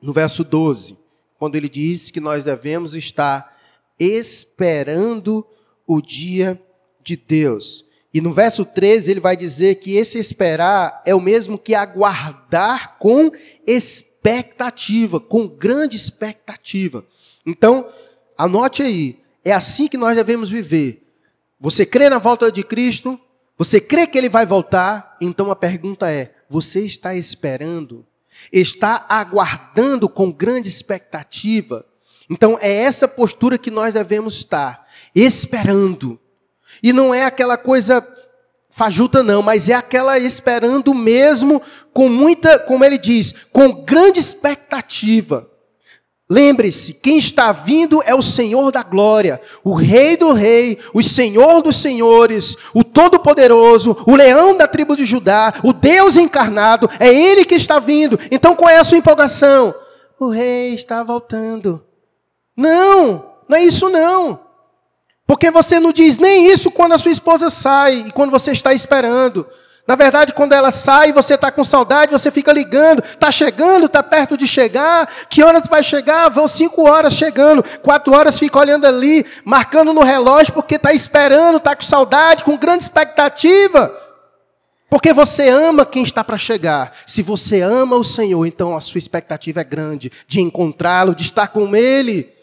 no 0.00 0.14
verso 0.14 0.42
12, 0.42 0.98
quando 1.38 1.56
ele 1.56 1.68
diz 1.68 2.10
que 2.10 2.20
nós 2.20 2.42
devemos 2.42 2.94
estar 2.94 3.54
esperando 3.98 5.46
o 5.86 6.00
dia 6.00 6.58
de 7.02 7.16
Deus. 7.16 7.84
E 8.12 8.20
no 8.20 8.32
verso 8.32 8.64
13 8.64 9.10
ele 9.10 9.20
vai 9.20 9.36
dizer 9.36 9.76
que 9.76 9.96
esse 9.96 10.18
esperar 10.18 11.02
é 11.06 11.14
o 11.14 11.20
mesmo 11.20 11.56
que 11.56 11.74
aguardar 11.74 12.98
com 12.98 13.30
expectativa, 13.66 15.20
com 15.20 15.46
grande 15.46 15.96
expectativa. 15.96 17.04
Então, 17.46 17.88
anote 18.36 18.82
aí, 18.82 19.20
é 19.44 19.52
assim 19.52 19.86
que 19.86 19.96
nós 19.96 20.16
devemos 20.16 20.50
viver. 20.50 21.06
Você 21.60 21.86
crê 21.86 22.08
na 22.08 22.18
volta 22.18 22.50
de 22.50 22.62
Cristo? 22.62 23.18
Você 23.56 23.80
crê 23.80 24.06
que 24.06 24.18
ele 24.18 24.28
vai 24.28 24.44
voltar? 24.44 25.16
Então 25.20 25.50
a 25.50 25.56
pergunta 25.56 26.10
é: 26.10 26.34
você 26.48 26.80
está 26.80 27.14
esperando? 27.14 28.06
Está 28.52 29.04
aguardando 29.08 30.08
com 30.08 30.32
grande 30.32 30.68
expectativa? 30.68 31.84
Então 32.28 32.58
é 32.60 32.72
essa 32.72 33.08
postura 33.08 33.58
que 33.58 33.70
nós 33.70 33.94
devemos 33.94 34.36
estar, 34.36 34.86
esperando. 35.14 36.19
E 36.82 36.92
não 36.92 37.14
é 37.14 37.24
aquela 37.24 37.56
coisa 37.56 38.06
fajuta 38.70 39.22
não, 39.22 39.42
mas 39.42 39.68
é 39.68 39.74
aquela 39.74 40.18
esperando 40.18 40.94
mesmo 40.94 41.60
com 41.92 42.08
muita, 42.08 42.58
como 42.58 42.84
ele 42.84 42.96
diz, 42.96 43.34
com 43.52 43.84
grande 43.84 44.18
expectativa. 44.18 45.50
Lembre-se, 46.32 46.94
quem 46.94 47.18
está 47.18 47.50
vindo 47.50 48.00
é 48.06 48.14
o 48.14 48.22
Senhor 48.22 48.70
da 48.70 48.84
glória, 48.84 49.40
o 49.64 49.74
Rei 49.74 50.16
do 50.16 50.32
Rei, 50.32 50.78
o 50.94 51.02
Senhor 51.02 51.60
dos 51.60 51.76
Senhores, 51.76 52.56
o 52.72 52.84
Todo-Poderoso, 52.84 53.96
o 54.06 54.14
Leão 54.14 54.56
da 54.56 54.68
tribo 54.68 54.96
de 54.96 55.04
Judá, 55.04 55.52
o 55.64 55.72
Deus 55.72 56.16
encarnado, 56.16 56.88
é 57.00 57.08
Ele 57.08 57.44
que 57.44 57.56
está 57.56 57.80
vindo. 57.80 58.16
Então 58.30 58.54
qual 58.54 58.70
é 58.70 58.78
a 58.78 58.84
sua 58.84 58.96
empolgação? 58.96 59.74
O 60.20 60.28
Rei 60.28 60.74
está 60.74 61.02
voltando. 61.02 61.84
Não, 62.56 63.26
não 63.48 63.58
é 63.58 63.64
isso 63.64 63.90
não. 63.90 64.49
Porque 65.30 65.48
você 65.48 65.78
não 65.78 65.92
diz 65.92 66.18
nem 66.18 66.50
isso 66.50 66.72
quando 66.72 66.90
a 66.90 66.98
sua 66.98 67.12
esposa 67.12 67.50
sai 67.50 68.06
e 68.08 68.10
quando 68.10 68.32
você 68.32 68.50
está 68.50 68.72
esperando. 68.72 69.46
Na 69.86 69.94
verdade, 69.94 70.32
quando 70.32 70.54
ela 70.54 70.72
sai, 70.72 71.12
você 71.12 71.34
está 71.34 71.52
com 71.52 71.62
saudade, 71.62 72.10
você 72.10 72.32
fica 72.32 72.52
ligando, 72.52 72.98
está 72.98 73.30
chegando, 73.30 73.86
está 73.86 74.02
perto 74.02 74.36
de 74.36 74.44
chegar, 74.48 75.08
que 75.28 75.44
horas 75.44 75.62
vai 75.70 75.84
chegar? 75.84 76.28
Vão 76.30 76.48
cinco 76.48 76.82
horas 76.82 77.12
chegando, 77.12 77.62
quatro 77.80 78.12
horas 78.12 78.40
fica 78.40 78.58
olhando 78.58 78.88
ali, 78.88 79.24
marcando 79.44 79.92
no 79.92 80.02
relógio, 80.02 80.52
porque 80.52 80.74
está 80.74 80.92
esperando, 80.92 81.58
está 81.58 81.76
com 81.76 81.82
saudade, 81.82 82.42
com 82.42 82.56
grande 82.56 82.82
expectativa. 82.82 83.94
Porque 84.88 85.12
você 85.12 85.48
ama 85.48 85.86
quem 85.86 86.02
está 86.02 86.24
para 86.24 86.38
chegar. 86.38 86.90
Se 87.06 87.22
você 87.22 87.60
ama 87.60 87.94
o 87.94 88.02
Senhor, 88.02 88.44
então 88.46 88.76
a 88.76 88.80
sua 88.80 88.98
expectativa 88.98 89.60
é 89.60 89.64
grande 89.64 90.10
de 90.26 90.40
encontrá-lo, 90.40 91.14
de 91.14 91.22
estar 91.22 91.46
com 91.46 91.76
Ele 91.76 92.39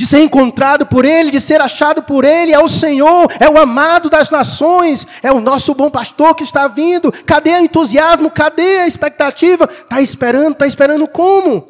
de 0.00 0.06
ser 0.06 0.20
encontrado 0.20 0.86
por 0.86 1.04
Ele, 1.04 1.30
de 1.30 1.38
ser 1.38 1.60
achado 1.60 2.02
por 2.02 2.24
Ele, 2.24 2.54
é 2.54 2.58
o 2.58 2.66
Senhor, 2.66 3.30
é 3.38 3.50
o 3.50 3.60
amado 3.60 4.08
das 4.08 4.30
nações, 4.30 5.06
é 5.22 5.30
o 5.30 5.42
nosso 5.42 5.74
bom 5.74 5.90
pastor 5.90 6.34
que 6.34 6.42
está 6.42 6.66
vindo. 6.66 7.12
Cadê 7.26 7.50
o 7.50 7.64
entusiasmo? 7.64 8.30
Cadê 8.30 8.78
a 8.78 8.86
expectativa? 8.86 9.68
Está 9.70 10.00
esperando, 10.00 10.52
está 10.52 10.66
esperando 10.66 11.06
como? 11.06 11.68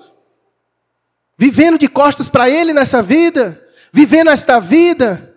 Vivendo 1.37 1.77
de 1.77 1.89
costas 1.89 2.29
para 2.29 2.49
Ele 2.49 2.73
nessa 2.73 3.03
vida? 3.03 3.61
Vivendo 3.93 4.31
esta 4.31 4.61
vida? 4.61 5.30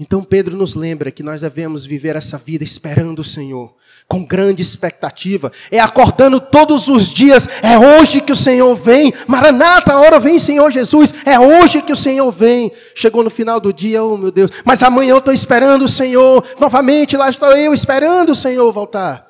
Então 0.00 0.24
Pedro 0.24 0.56
nos 0.56 0.74
lembra 0.74 1.10
que 1.10 1.22
nós 1.22 1.42
devemos 1.42 1.84
viver 1.84 2.16
essa 2.16 2.38
vida 2.38 2.64
esperando 2.64 3.18
o 3.18 3.24
Senhor, 3.24 3.74
com 4.08 4.24
grande 4.24 4.62
expectativa, 4.62 5.52
é 5.70 5.78
acordando 5.78 6.40
todos 6.40 6.88
os 6.88 7.12
dias, 7.12 7.46
é 7.62 7.78
hoje 7.78 8.22
que 8.22 8.32
o 8.32 8.36
Senhor 8.36 8.74
vem, 8.74 9.12
Maranata, 9.28 9.92
a 9.92 10.00
hora 10.00 10.18
vem 10.18 10.38
Senhor 10.38 10.70
Jesus, 10.70 11.12
é 11.26 11.38
hoje 11.38 11.82
que 11.82 11.92
o 11.92 11.96
Senhor 11.96 12.32
vem. 12.32 12.72
Chegou 12.94 13.22
no 13.22 13.28
final 13.28 13.60
do 13.60 13.74
dia, 13.74 14.02
oh 14.02 14.16
meu 14.16 14.30
Deus, 14.30 14.50
mas 14.64 14.82
amanhã 14.82 15.10
eu 15.10 15.18
estou 15.18 15.34
esperando 15.34 15.84
o 15.84 15.88
Senhor, 15.88 16.46
novamente 16.58 17.14
lá 17.14 17.28
estou 17.28 17.54
eu 17.54 17.74
esperando 17.74 18.30
o 18.30 18.34
Senhor 18.34 18.72
voltar. 18.72 19.28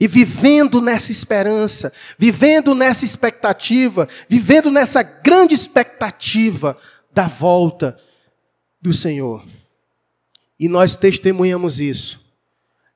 E 0.00 0.08
vivendo 0.08 0.80
nessa 0.80 1.12
esperança, 1.12 1.92
vivendo 2.18 2.74
nessa 2.74 3.04
expectativa, 3.04 4.08
vivendo 4.26 4.70
nessa 4.70 5.02
grande 5.02 5.54
expectativa 5.54 6.78
da 7.12 7.28
volta 7.28 7.98
do 8.80 8.94
Senhor. 8.94 9.44
E 10.58 10.68
nós 10.68 10.96
testemunhamos 10.96 11.80
isso. 11.80 12.24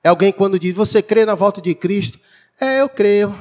É 0.03 0.09
alguém 0.09 0.33
quando 0.33 0.59
diz, 0.59 0.75
você 0.75 1.03
crê 1.03 1.27
na 1.27 1.35
volta 1.35 1.61
de 1.61 1.75
Cristo? 1.75 2.19
É, 2.61 2.81
eu 2.81 2.89
creio. 2.89 3.37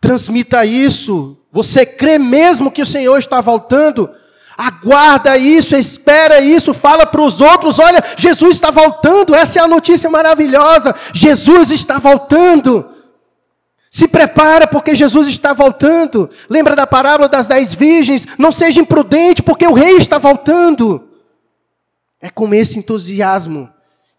Transmita 0.00 0.64
isso. 0.64 1.36
Você 1.52 1.84
crê 1.84 2.18
mesmo 2.18 2.70
que 2.70 2.82
o 2.82 2.86
Senhor 2.86 3.18
está 3.18 3.40
voltando? 3.40 4.10
Aguarda 4.56 5.38
isso, 5.38 5.74
espera 5.74 6.40
isso, 6.40 6.74
fala 6.74 7.06
para 7.06 7.22
os 7.22 7.40
outros: 7.40 7.78
olha, 7.78 8.02
Jesus 8.16 8.56
está 8.56 8.70
voltando. 8.70 9.34
Essa 9.34 9.58
é 9.58 9.62
a 9.62 9.68
notícia 9.68 10.10
maravilhosa. 10.10 10.94
Jesus 11.14 11.70
está 11.70 11.98
voltando. 11.98 12.86
Se 13.90 14.06
prepara 14.06 14.66
porque 14.66 14.94
Jesus 14.94 15.26
está 15.26 15.52
voltando. 15.52 16.30
Lembra 16.48 16.76
da 16.76 16.86
parábola 16.86 17.28
das 17.28 17.46
dez 17.46 17.74
virgens? 17.74 18.26
Não 18.38 18.52
seja 18.52 18.80
imprudente 18.80 19.42
porque 19.42 19.66
o 19.66 19.72
rei 19.72 19.96
está 19.96 20.18
voltando. 20.18 21.09
É 22.20 22.28
com 22.28 22.52
esse 22.52 22.78
entusiasmo 22.78 23.72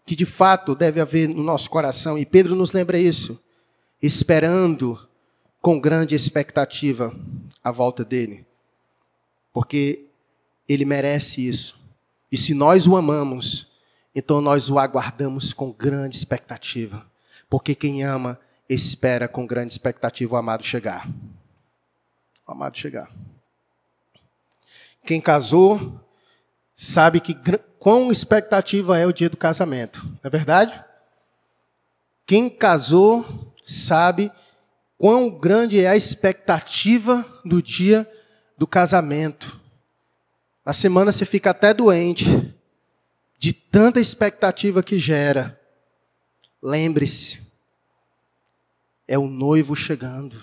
que 0.04 0.16
de 0.16 0.26
fato 0.26 0.74
deve 0.74 1.00
haver 1.00 1.28
no 1.28 1.42
nosso 1.42 1.70
coração, 1.70 2.18
e 2.18 2.26
Pedro 2.26 2.56
nos 2.56 2.72
lembra 2.72 2.98
isso, 2.98 3.40
esperando 4.02 4.98
com 5.60 5.78
grande 5.78 6.14
expectativa 6.14 7.14
a 7.62 7.70
volta 7.70 8.04
dele, 8.04 8.44
porque 9.52 10.06
ele 10.68 10.84
merece 10.84 11.46
isso. 11.46 11.80
E 12.30 12.36
se 12.36 12.52
nós 12.52 12.86
o 12.88 12.96
amamos, 12.96 13.70
então 14.14 14.40
nós 14.40 14.68
o 14.68 14.78
aguardamos 14.78 15.52
com 15.52 15.70
grande 15.70 16.16
expectativa, 16.16 17.06
porque 17.48 17.74
quem 17.74 18.02
ama 18.02 18.40
espera 18.68 19.28
com 19.28 19.46
grande 19.46 19.72
expectativa 19.72 20.34
o 20.34 20.36
amado 20.36 20.64
chegar. 20.64 21.08
O 22.46 22.52
amado 22.52 22.76
chegar. 22.76 23.10
Quem 25.04 25.20
casou 25.20 26.00
sabe 26.74 27.20
que 27.20 27.34
quão 27.82 28.12
expectativa 28.12 28.96
é 28.96 29.04
o 29.04 29.12
dia 29.12 29.28
do 29.28 29.36
casamento, 29.36 30.04
não 30.04 30.20
é 30.22 30.30
verdade? 30.30 30.80
Quem 32.24 32.48
casou 32.48 33.26
sabe 33.66 34.30
quão 34.96 35.28
grande 35.28 35.80
é 35.80 35.88
a 35.88 35.96
expectativa 35.96 37.26
do 37.44 37.60
dia 37.60 38.08
do 38.56 38.68
casamento. 38.68 39.60
Na 40.64 40.72
semana 40.72 41.10
você 41.10 41.26
fica 41.26 41.50
até 41.50 41.74
doente 41.74 42.54
de 43.36 43.52
tanta 43.52 43.98
expectativa 43.98 44.80
que 44.80 44.96
gera. 44.96 45.60
Lembre-se, 46.62 47.40
é 49.08 49.18
o 49.18 49.26
noivo 49.26 49.74
chegando. 49.74 50.40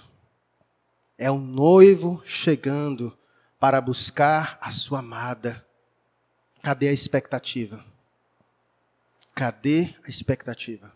É 1.17 1.31
o 1.31 1.39
noivo 1.39 2.21
chegando 2.25 3.17
para 3.57 3.79
buscar 3.79 4.57
a 4.59 4.73
sua 4.73 4.99
amada. 4.99 5.65
Cadê 6.62 6.89
a 6.89 6.93
expectativa? 6.93 7.86
Cadê 9.34 9.95
a 10.05 10.10
expectativa? 10.10 10.93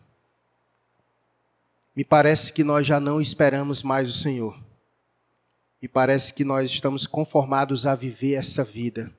Me 1.96 2.04
parece 2.04 2.52
que 2.52 2.64
nós 2.64 2.86
já 2.86 2.98
não 2.98 3.20
esperamos 3.20 3.82
mais 3.82 4.08
o 4.08 4.12
Senhor. 4.12 4.58
Me 5.80 5.88
parece 5.88 6.34
que 6.34 6.44
nós 6.44 6.70
estamos 6.70 7.06
conformados 7.06 7.86
a 7.86 7.94
viver 7.94 8.34
essa 8.34 8.64
vida. 8.64 9.12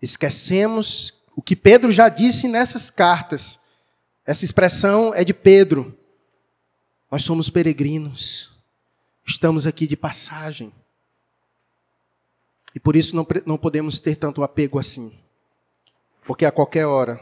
Esquecemos 0.00 1.20
o 1.34 1.42
que 1.42 1.56
Pedro 1.56 1.90
já 1.90 2.08
disse 2.08 2.46
nessas 2.46 2.90
cartas. 2.90 3.58
Essa 4.24 4.44
expressão 4.44 5.12
é 5.14 5.24
de 5.24 5.34
Pedro. 5.34 5.98
Nós 7.10 7.22
somos 7.22 7.50
peregrinos. 7.50 8.50
Estamos 9.26 9.66
aqui 9.66 9.86
de 9.86 9.96
passagem. 9.96 10.72
E 12.74 12.80
por 12.80 12.96
isso 12.96 13.14
não, 13.14 13.26
não 13.44 13.58
podemos 13.58 13.98
ter 13.98 14.16
tanto 14.16 14.42
apego 14.42 14.78
assim. 14.78 15.12
Porque 16.24 16.46
a 16.46 16.52
qualquer 16.52 16.86
hora 16.86 17.20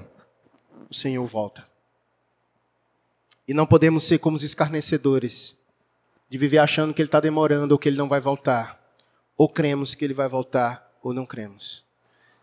o 0.89 0.95
Senhor 0.95 1.27
volta. 1.27 1.69
E 3.47 3.53
não 3.53 3.67
podemos 3.67 4.05
ser 4.05 4.19
como 4.19 4.37
os 4.37 4.43
escarnecedores, 4.43 5.57
de 6.29 6.39
viver 6.39 6.59
achando 6.59 6.95
que 6.95 7.03
Ele 7.03 7.09
está 7.09 7.19
demorando 7.19 7.73
ou 7.73 7.79
que 7.79 7.89
Ele 7.89 7.97
não 7.97 8.09
vai 8.09 8.21
voltar. 8.21 8.81
Ou 9.37 9.49
cremos 9.49 9.95
que 9.95 10.05
Ele 10.05 10.15
vai 10.15 10.29
voltar, 10.29 10.97
ou 11.03 11.13
não 11.13 11.27
cremos. 11.27 11.85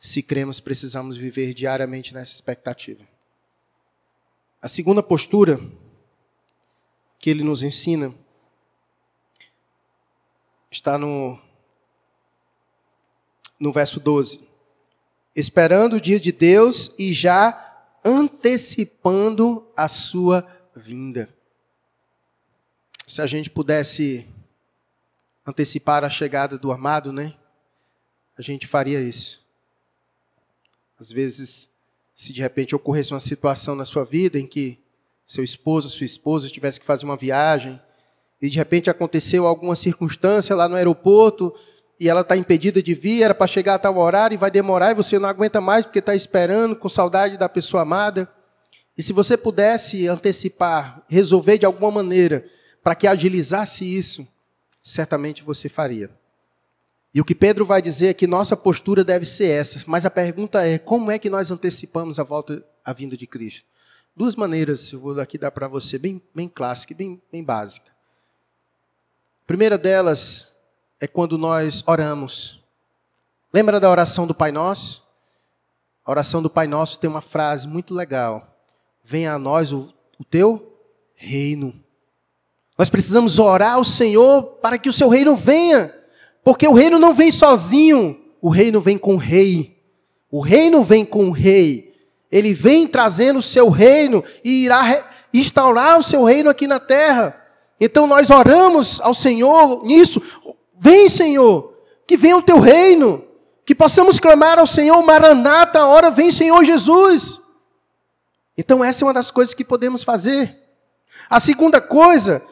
Se 0.01 0.22
cremos, 0.22 0.60
precisamos 0.60 1.16
viver 1.16 1.53
diariamente 1.53 2.14
nessa 2.14 2.34
expectativa. 2.34 3.07
A 4.62 4.68
segunda 4.68 5.01
postura 5.01 5.60
que 7.18 7.30
Ele 7.30 7.43
nos 7.43 7.64
ensina 7.64 8.14
está 10.70 10.97
no, 10.97 11.39
no 13.60 13.72
verso 13.72 13.99
12 13.99 14.49
esperando 15.40 15.94
o 15.94 16.02
dia 16.02 16.20
de 16.20 16.32
Deus 16.32 16.94
e 16.98 17.14
já 17.14 17.66
antecipando 18.04 19.68
a 19.76 19.88
sua 19.88 20.46
vinda. 20.76 21.30
Se 23.08 23.22
a 23.22 23.28
gente 23.28 23.50
pudesse 23.50 24.28
antecipar 25.46 26.04
a 26.04 26.10
chegada 26.10 26.58
do 26.58 26.72
armado, 26.72 27.12
né? 27.12 27.34
A 28.38 28.42
gente 28.42 28.68
faria 28.68 29.02
isso. 29.02 29.44
Às 31.00 31.12
vezes, 31.12 31.70
se 32.14 32.34
de 32.34 32.42
repente 32.42 32.76
ocorresse 32.76 33.14
uma 33.14 33.20
situação 33.20 33.76
na 33.76 33.86
sua 33.86 34.04
vida 34.06 34.38
em 34.38 34.46
que 34.46 34.80
seu 35.26 35.44
esposo, 35.44 35.90
sua 35.90 36.06
esposa 36.06 36.50
tivesse 36.50 36.80
que 36.80 36.86
fazer 36.86 37.06
uma 37.06 37.18
viagem 37.18 37.80
e 38.42 38.50
de 38.50 38.58
repente 38.58 38.90
aconteceu 38.90 39.46
alguma 39.46 39.76
circunstância 39.76 40.56
lá 40.56 40.68
no 40.68 40.76
aeroporto 40.76 41.54
e 42.00 42.08
ela 42.08 42.22
está 42.22 42.38
impedida 42.38 42.82
de 42.82 42.93
vir, 42.93 43.24
era 43.24 43.36
para 43.36 43.45
chegar 43.45 43.76
a 43.76 43.80
tal 43.80 43.97
horário 43.97 44.36
e 44.36 44.38
vai 44.38 44.50
demorar 44.50 44.91
e 44.91 44.95
você 44.95 45.20
não 45.20 45.28
aguenta 45.28 45.60
mais 45.60 45.86
porque 45.86 46.00
está 46.00 46.16
esperando 46.16 46.76
com 46.76 46.88
saudade 46.88 47.38
da 47.38 47.50
pessoa 47.50 47.84
amada. 47.84 48.32
E 48.97 49.04
se 49.04 49.12
você 49.12 49.36
pudesse 49.36 50.08
antecipar, 50.08 51.04
resolver 51.10 51.58
de 51.58 51.66
alguma 51.66 51.91
maneira 51.91 52.45
para 52.82 52.95
que 52.95 53.06
agilizasse 53.06 53.84
isso, 53.84 54.26
certamente 54.82 55.43
você 55.43 55.68
faria. 55.68 56.10
E 57.14 57.20
o 57.20 57.26
que 57.26 57.36
Pedro 57.36 57.66
vai 57.66 57.82
dizer 57.82 58.08
é 58.08 58.14
que 58.14 58.28
nossa 58.28 58.56
postura 58.56 59.04
deve 59.04 59.26
ser 59.26 59.50
essa. 59.50 59.84
Mas 59.86 60.06
a 60.06 60.12
pergunta 60.12 60.66
é: 60.66 60.78
como 60.78 61.12
é 61.12 61.20
que 61.20 61.30
nós 61.30 61.52
antecipamos 61.52 62.20
a 62.20 62.24
volta, 62.24 62.64
a 62.86 62.93
vinda 62.93 63.18
de 63.18 63.26
Cristo? 63.26 63.68
Duas 64.16 64.36
maneiras, 64.36 64.91
eu 64.91 65.00
vou 65.00 65.20
aqui 65.20 65.38
dar 65.38 65.52
para 65.52 65.68
você, 65.68 65.97
bem, 65.97 66.22
bem 66.34 66.47
clássica, 66.47 66.93
bem, 66.93 67.22
bem 67.32 67.43
básica. 67.43 67.89
A 69.43 69.47
primeira 69.47 69.78
delas 69.78 70.54
é 71.00 71.08
quando 71.08 71.38
nós 71.38 71.84
oramos. 71.88 72.60
Lembra 73.54 73.80
da 73.80 73.89
oração 73.89 74.28
do 74.28 74.36
Pai 74.36 74.52
Nosso? 74.52 75.04
A 76.06 76.12
oração 76.12 76.41
do 76.41 76.50
Pai 76.50 76.68
Nosso 76.68 77.00
tem 77.00 77.10
uma 77.10 77.22
frase 77.22 77.68
muito 77.68 77.93
legal: 77.93 78.58
Venha 79.04 79.34
a 79.34 79.39
nós 79.39 79.72
o, 79.72 79.93
o 80.20 80.24
teu 80.24 80.78
reino. 81.16 81.74
Nós 82.78 82.89
precisamos 82.89 83.39
orar 83.39 83.74
ao 83.74 83.84
Senhor 83.84 84.43
para 84.62 84.78
que 84.78 84.89
o 84.89 84.93
seu 84.93 85.10
reino 85.10 85.36
venha. 85.36 85.93
Porque 86.43 86.68
o 86.68 86.74
reino 86.74 86.97
não 86.97 87.14
vem 87.14 87.30
sozinho, 87.30 88.20
o 88.41 88.50
reino 88.50 88.80
vem 88.80 88.97
com 88.97 89.16
o 89.16 89.18
rei. 89.18 89.78
O 90.32 90.39
reino 90.39 90.84
vem 90.84 91.04
com 91.04 91.28
o 91.28 91.32
rei. 91.32 91.93
Ele 92.32 92.54
vem 92.54 92.88
trazendo 92.88 93.39
o 93.39 93.43
seu 93.43 93.70
reino 93.70 94.24
e 94.43 94.64
irá 94.66 95.10
instaurar 95.34 96.00
o 96.00 96.04
seu 96.04 96.24
reino 96.24 96.50
aqui 96.50 96.68
na 96.68 96.80
terra. 96.80 97.36
Então 97.80 98.06
nós 98.06 98.30
oramos 98.30 99.02
ao 99.02 99.14
Senhor 99.14 99.84
nisso. 99.84 100.22
Vem, 100.80 101.10
Senhor, 101.10 101.78
que 102.08 102.18
venha 102.18 102.38
o 102.38 102.42
teu 102.42 102.60
reino. 102.60 103.24
Que 103.66 103.76
possamos 103.76 104.20
clamar 104.20 104.58
ao 104.58 104.66
Senhor, 104.66 105.00
Maranata, 105.04 105.86
hora 105.86 106.10
vem, 106.10 106.32
Senhor 106.32 106.64
Jesus. 106.64 107.40
Então 108.58 108.84
essa 108.84 109.04
é 109.04 109.06
uma 109.06 109.14
das 109.14 109.30
coisas 109.30 109.54
que 109.54 109.64
podemos 109.64 110.04
fazer. 110.04 110.58
A 111.30 111.40
segunda 111.40 111.80
coisa 111.80 112.44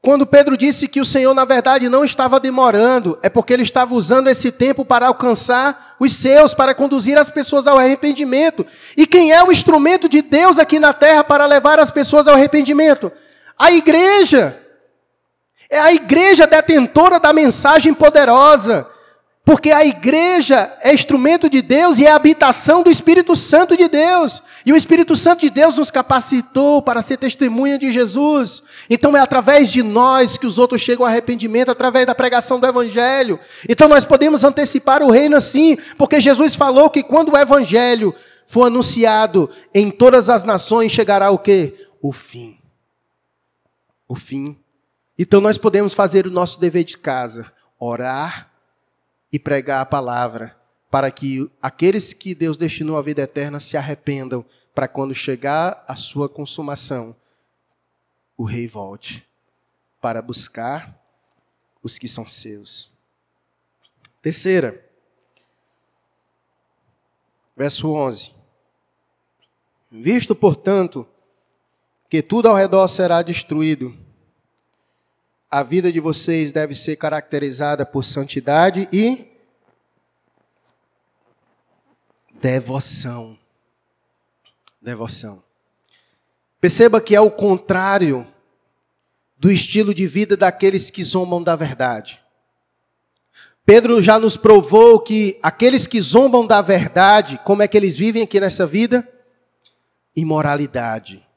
quando 0.00 0.26
Pedro 0.26 0.56
disse 0.56 0.86
que 0.86 1.00
o 1.00 1.04
Senhor, 1.04 1.34
na 1.34 1.44
verdade, 1.44 1.88
não 1.88 2.04
estava 2.04 2.38
demorando, 2.38 3.18
é 3.20 3.28
porque 3.28 3.52
ele 3.52 3.64
estava 3.64 3.94
usando 3.94 4.28
esse 4.28 4.52
tempo 4.52 4.84
para 4.84 5.08
alcançar 5.08 5.96
os 5.98 6.14
seus, 6.14 6.54
para 6.54 6.74
conduzir 6.74 7.18
as 7.18 7.28
pessoas 7.28 7.66
ao 7.66 7.78
arrependimento. 7.78 8.64
E 8.96 9.06
quem 9.06 9.32
é 9.32 9.42
o 9.42 9.50
instrumento 9.50 10.08
de 10.08 10.22
Deus 10.22 10.58
aqui 10.58 10.78
na 10.78 10.92
terra 10.92 11.24
para 11.24 11.46
levar 11.46 11.80
as 11.80 11.90
pessoas 11.90 12.28
ao 12.28 12.34
arrependimento? 12.34 13.10
A 13.58 13.72
igreja. 13.72 14.62
É 15.70 15.78
a 15.78 15.92
igreja 15.92 16.46
detentora 16.46 17.20
da 17.20 17.32
mensagem 17.32 17.92
poderosa. 17.92 18.86
Porque 19.48 19.70
a 19.70 19.82
igreja 19.82 20.76
é 20.82 20.92
instrumento 20.92 21.48
de 21.48 21.62
Deus 21.62 21.98
e 21.98 22.04
é 22.04 22.10
a 22.10 22.16
habitação 22.16 22.82
do 22.82 22.90
Espírito 22.90 23.34
Santo 23.34 23.78
de 23.78 23.88
Deus. 23.88 24.42
E 24.66 24.74
o 24.74 24.76
Espírito 24.76 25.16
Santo 25.16 25.40
de 25.40 25.48
Deus 25.48 25.78
nos 25.78 25.90
capacitou 25.90 26.82
para 26.82 27.00
ser 27.00 27.16
testemunha 27.16 27.78
de 27.78 27.90
Jesus. 27.90 28.62
Então 28.90 29.16
é 29.16 29.20
através 29.20 29.72
de 29.72 29.82
nós 29.82 30.36
que 30.36 30.46
os 30.46 30.58
outros 30.58 30.82
chegam 30.82 31.06
ao 31.06 31.10
arrependimento, 31.10 31.70
através 31.70 32.06
da 32.06 32.14
pregação 32.14 32.60
do 32.60 32.66
Evangelho. 32.66 33.40
Então 33.66 33.88
nós 33.88 34.04
podemos 34.04 34.44
antecipar 34.44 35.02
o 35.02 35.10
reino 35.10 35.34
assim, 35.34 35.78
porque 35.96 36.20
Jesus 36.20 36.54
falou 36.54 36.90
que 36.90 37.02
quando 37.02 37.32
o 37.32 37.38
Evangelho 37.38 38.14
for 38.46 38.66
anunciado 38.66 39.48
em 39.74 39.90
todas 39.90 40.28
as 40.28 40.44
nações, 40.44 40.92
chegará 40.92 41.30
o 41.30 41.38
quê? 41.38 41.88
O 42.02 42.12
fim. 42.12 42.58
O 44.06 44.14
fim. 44.14 44.58
Então 45.18 45.40
nós 45.40 45.58
podemos 45.58 45.92
fazer 45.92 46.26
o 46.26 46.30
nosso 46.30 46.60
dever 46.60 46.84
de 46.84 46.96
casa, 46.96 47.52
orar 47.78 48.52
e 49.32 49.38
pregar 49.38 49.80
a 49.80 49.86
palavra, 49.86 50.56
para 50.90 51.10
que 51.10 51.50
aqueles 51.60 52.12
que 52.12 52.34
Deus 52.34 52.56
destinou 52.56 52.96
à 52.96 53.02
vida 53.02 53.22
eterna 53.22 53.58
se 53.58 53.76
arrependam, 53.76 54.44
para 54.74 54.86
quando 54.86 55.12
chegar 55.12 55.84
a 55.88 55.96
sua 55.96 56.28
consumação, 56.28 57.16
o 58.36 58.44
rei 58.44 58.68
volte 58.68 59.26
para 60.00 60.22
buscar 60.22 60.96
os 61.82 61.98
que 61.98 62.06
são 62.06 62.28
seus. 62.28 62.88
Terceira, 64.22 64.88
verso 67.56 67.92
11. 67.92 68.32
Visto, 69.90 70.34
portanto, 70.36 71.04
que 72.08 72.22
tudo 72.22 72.48
ao 72.48 72.54
redor 72.54 72.86
será 72.86 73.20
destruído, 73.20 73.92
a 75.50 75.62
vida 75.62 75.90
de 75.90 75.98
vocês 75.98 76.52
deve 76.52 76.74
ser 76.74 76.96
caracterizada 76.96 77.86
por 77.86 78.04
santidade 78.04 78.88
e 78.92 79.26
devoção. 82.40 83.38
Devoção. 84.80 85.42
Perceba 86.60 87.00
que 87.00 87.14
é 87.14 87.20
o 87.20 87.30
contrário 87.30 88.26
do 89.38 89.50
estilo 89.50 89.94
de 89.94 90.06
vida 90.06 90.36
daqueles 90.36 90.90
que 90.90 91.02
zombam 91.02 91.42
da 91.42 91.56
verdade. 91.56 92.20
Pedro 93.64 94.02
já 94.02 94.18
nos 94.18 94.36
provou 94.36 95.00
que 95.00 95.38
aqueles 95.42 95.86
que 95.86 96.00
zombam 96.00 96.46
da 96.46 96.60
verdade, 96.60 97.38
como 97.44 97.62
é 97.62 97.68
que 97.68 97.76
eles 97.76 97.96
vivem 97.96 98.22
aqui 98.22 98.40
nessa 98.40 98.66
vida? 98.66 99.06
Imoralidade 100.16 101.27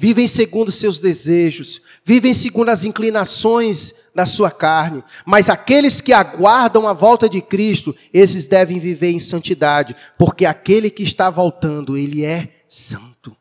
vivem 0.00 0.26
segundo 0.26 0.72
seus 0.72 0.98
desejos, 0.98 1.82
vivem 2.02 2.32
segundo 2.32 2.70
as 2.70 2.86
inclinações 2.86 3.92
da 4.14 4.24
sua 4.24 4.50
carne. 4.50 5.04
Mas 5.26 5.50
aqueles 5.50 6.00
que 6.00 6.10
aguardam 6.10 6.88
a 6.88 6.94
volta 6.94 7.28
de 7.28 7.42
Cristo, 7.42 7.94
esses 8.10 8.46
devem 8.46 8.80
viver 8.80 9.10
em 9.10 9.20
santidade, 9.20 9.94
porque 10.16 10.46
aquele 10.46 10.88
que 10.88 11.02
está 11.02 11.28
voltando, 11.28 11.98
ele 11.98 12.24
é 12.24 12.48
santo. 12.66 13.36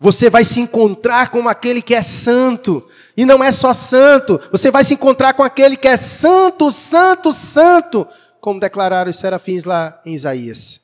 Você 0.00 0.30
vai 0.30 0.44
se 0.44 0.60
encontrar 0.60 1.28
com 1.28 1.46
aquele 1.46 1.82
que 1.82 1.94
é 1.94 2.02
santo, 2.02 2.88
e 3.14 3.26
não 3.26 3.44
é 3.44 3.52
só 3.52 3.74
santo, 3.74 4.40
você 4.50 4.70
vai 4.70 4.82
se 4.82 4.94
encontrar 4.94 5.34
com 5.34 5.42
aquele 5.42 5.76
que 5.76 5.88
é 5.88 5.98
santo, 5.98 6.70
santo, 6.70 7.34
santo, 7.34 8.08
como 8.40 8.58
declararam 8.58 9.10
os 9.10 9.18
serafins 9.18 9.64
lá 9.64 10.00
em 10.06 10.14
Isaías. 10.14 10.80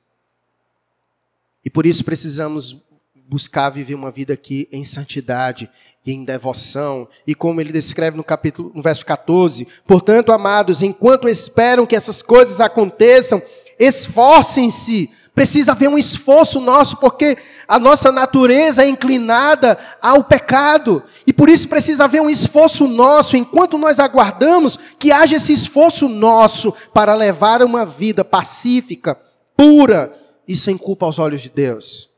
E 1.65 1.71
por 1.71 1.87
isso 1.87 2.05
precisamos 2.05 2.84
buscar 3.29 3.71
viver 3.71 3.95
uma 3.95 4.11
vida 4.11 4.35
aqui 4.35 4.69
em 4.71 4.85
santidade 4.85 5.71
e 6.05 6.13
em 6.13 6.25
devoção. 6.25 7.09
E 7.27 7.35
como 7.35 7.61
ele 7.61 7.73
descreve 7.73 8.17
no 8.17 8.25
capítulo, 8.25 8.71
no 8.75 8.83
verso 8.83 9.05
14, 9.05 9.67
portanto, 9.87 10.33
amados, 10.33 10.83
enquanto 10.83 11.29
esperam 11.29 11.87
que 11.87 11.97
essas 11.97 12.23
coisas 12.23 12.61
aconteçam, 12.61 13.43
esforcem-se. 13.79 15.11
Precisa 15.35 15.73
haver 15.73 15.89
um 15.89 15.99
esforço 15.99 16.61
nosso, 16.61 16.97
porque 16.99 17.37
a 17.67 17.77
nossa 17.77 18.13
natureza 18.13 18.85
é 18.85 18.89
inclinada 18.89 19.77
ao 20.01 20.23
pecado. 20.23 21.03
E 21.27 21.33
por 21.33 21.49
isso 21.49 21.69
precisa 21.69 22.05
haver 22.05 22.23
um 22.23 22.31
esforço 22.31 22.87
nosso, 22.87 23.37
enquanto 23.37 23.77
nós 23.77 23.99
aguardamos 23.99 24.79
que 24.97 25.11
haja 25.11 25.35
esse 25.35 25.53
esforço 25.53 26.09
nosso 26.09 26.73
para 26.93 27.17
levar 27.17 27.65
uma 27.65 27.85
vida 27.85 28.25
pacífica, 28.25 29.19
pura 29.57 30.13
e 30.47 30.55
sem 30.55 30.79
culpa 30.79 31.05
aos 31.07 31.19
olhos 31.19 31.43
de 31.43 31.51
Deus. 31.51 32.14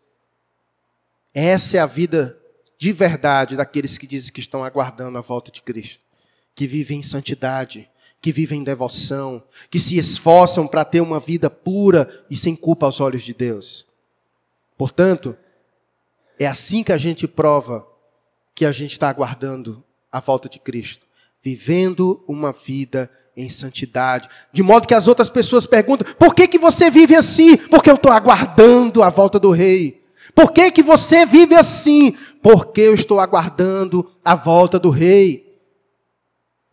Essa 1.38 1.76
é 1.76 1.80
a 1.80 1.86
vida 1.86 2.34
de 2.78 2.92
verdade 2.92 3.56
daqueles 3.56 3.98
que 3.98 4.06
dizem 4.06 4.32
que 4.32 4.40
estão 4.40 4.64
aguardando 4.64 5.18
a 5.18 5.20
volta 5.20 5.50
de 5.52 5.60
Cristo, 5.60 6.00
que 6.54 6.66
vivem 6.66 7.00
em 7.00 7.02
santidade, 7.02 7.90
que 8.22 8.32
vivem 8.32 8.60
em 8.60 8.64
devoção, 8.64 9.44
que 9.70 9.78
se 9.78 9.98
esforçam 9.98 10.66
para 10.66 10.82
ter 10.82 11.02
uma 11.02 11.20
vida 11.20 11.50
pura 11.50 12.24
e 12.30 12.36
sem 12.38 12.56
culpa 12.56 12.86
aos 12.86 13.02
olhos 13.02 13.22
de 13.22 13.34
Deus. 13.34 13.86
Portanto, 14.78 15.36
é 16.40 16.46
assim 16.46 16.82
que 16.82 16.90
a 16.90 16.96
gente 16.96 17.28
prova 17.28 17.86
que 18.54 18.64
a 18.64 18.72
gente 18.72 18.92
está 18.92 19.10
aguardando 19.10 19.84
a 20.10 20.20
volta 20.20 20.48
de 20.48 20.58
Cristo, 20.58 21.06
vivendo 21.42 22.24
uma 22.26 22.50
vida 22.50 23.10
em 23.36 23.50
santidade, 23.50 24.26
de 24.54 24.62
modo 24.62 24.88
que 24.88 24.94
as 24.94 25.06
outras 25.06 25.28
pessoas 25.28 25.66
perguntam: 25.66 26.10
por 26.14 26.34
que, 26.34 26.48
que 26.48 26.58
você 26.58 26.90
vive 26.90 27.14
assim? 27.14 27.58
Porque 27.58 27.90
eu 27.90 27.96
estou 27.96 28.10
aguardando 28.10 29.02
a 29.02 29.10
volta 29.10 29.38
do 29.38 29.50
Rei. 29.50 30.05
Por 30.36 30.52
que, 30.52 30.70
que 30.70 30.82
você 30.82 31.24
vive 31.24 31.54
assim? 31.54 32.14
Porque 32.42 32.82
eu 32.82 32.92
estou 32.92 33.18
aguardando 33.18 34.12
a 34.22 34.34
volta 34.34 34.78
do 34.78 34.90
rei. 34.90 35.46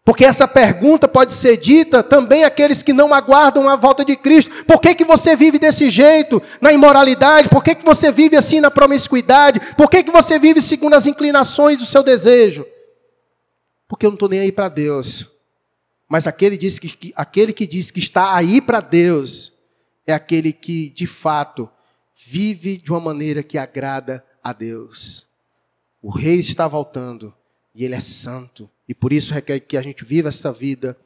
Porque 0.04 0.26
essa 0.26 0.46
pergunta 0.46 1.08
pode 1.08 1.34
ser 1.34 1.56
dita 1.56 2.04
também 2.04 2.44
àqueles 2.44 2.84
que 2.84 2.92
não 2.92 3.14
aguardam 3.14 3.70
a 3.70 3.78
volta 3.78 4.04
de 4.04 4.18
Cristo. 4.18 4.66
Por 4.66 4.82
que, 4.82 4.94
que 4.94 5.06
você 5.06 5.34
vive 5.34 5.58
desse 5.58 5.90
jeito, 5.90 6.42
na 6.60 6.74
imoralidade? 6.74 7.48
Por 7.48 7.64
que, 7.64 7.74
que 7.74 7.86
você 7.86 8.12
vive 8.12 8.36
assim 8.36 8.60
na 8.60 8.70
promiscuidade? 8.70 9.62
Por 9.78 9.90
que, 9.90 10.04
que 10.04 10.12
você 10.12 10.38
vive 10.38 10.62
segundo 10.62 10.96
as 10.96 11.06
inclinações 11.06 11.80
do 11.80 11.86
seu 11.86 12.04
desejo? 12.04 12.66
Porque 13.88 14.06
eu 14.06 14.10
não 14.10 14.16
estou 14.16 14.28
nem 14.28 14.42
aí 14.42 14.52
para 14.52 14.68
Deus. 14.68 15.26
Mas 16.10 16.28
aquele, 16.28 16.58
diz 16.58 16.78
que, 16.78 17.14
aquele 17.16 17.54
que 17.54 17.66
diz 17.66 17.92
que 17.92 18.00
está 18.00 18.36
aí 18.36 18.60
para 18.60 18.82
Deus 18.82 19.54
é 20.06 20.14
aquele 20.14 20.52
que, 20.52 20.90
de 20.90 21.08
fato, 21.08 21.70
vive 22.26 22.78
de 22.78 22.92
uma 22.92 23.00
maneira 23.00 23.44
que 23.44 23.58
agrada 23.58 24.26
a 24.44 24.54
Deus. 24.54 25.28
O 26.02 26.10
rei 26.10 26.40
está 26.40 26.68
voltando 26.68 27.34
e 27.76 27.84
ele 27.84 27.96
é 27.96 28.00
santo, 28.00 28.70
e 28.88 28.94
por 28.94 29.12
isso 29.12 29.34
requer 29.34 29.60
que 29.60 29.78
a 29.78 29.82
gente 29.82 30.06
viva 30.06 30.30
esta 30.30 30.52
vida 30.52 30.98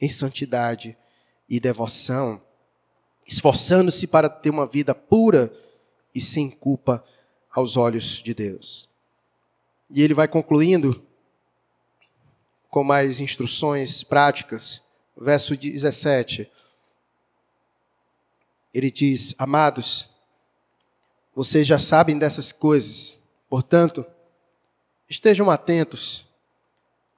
em 0.00 0.08
santidade 0.08 0.96
e 1.48 1.58
devoção, 1.58 2.40
esforçando-se 3.26 4.06
para 4.06 4.28
ter 4.28 4.50
uma 4.50 4.66
vida 4.66 4.94
pura 4.94 5.52
e 6.14 6.20
sem 6.20 6.50
culpa 6.50 7.04
aos 7.50 7.76
olhos 7.76 8.22
de 8.22 8.34
Deus. 8.34 8.88
E 9.90 10.02
ele 10.02 10.14
vai 10.14 10.28
concluindo 10.28 11.04
com 12.70 12.82
mais 12.82 13.20
instruções 13.20 14.02
práticas. 14.02 14.82
Verso 15.16 15.56
17. 15.56 16.50
Ele 18.72 18.90
diz: 18.90 19.34
Amados, 19.36 20.11
vocês 21.34 21.66
já 21.66 21.78
sabem 21.78 22.18
dessas 22.18 22.52
coisas, 22.52 23.18
portanto, 23.48 24.04
estejam 25.08 25.50
atentos, 25.50 26.26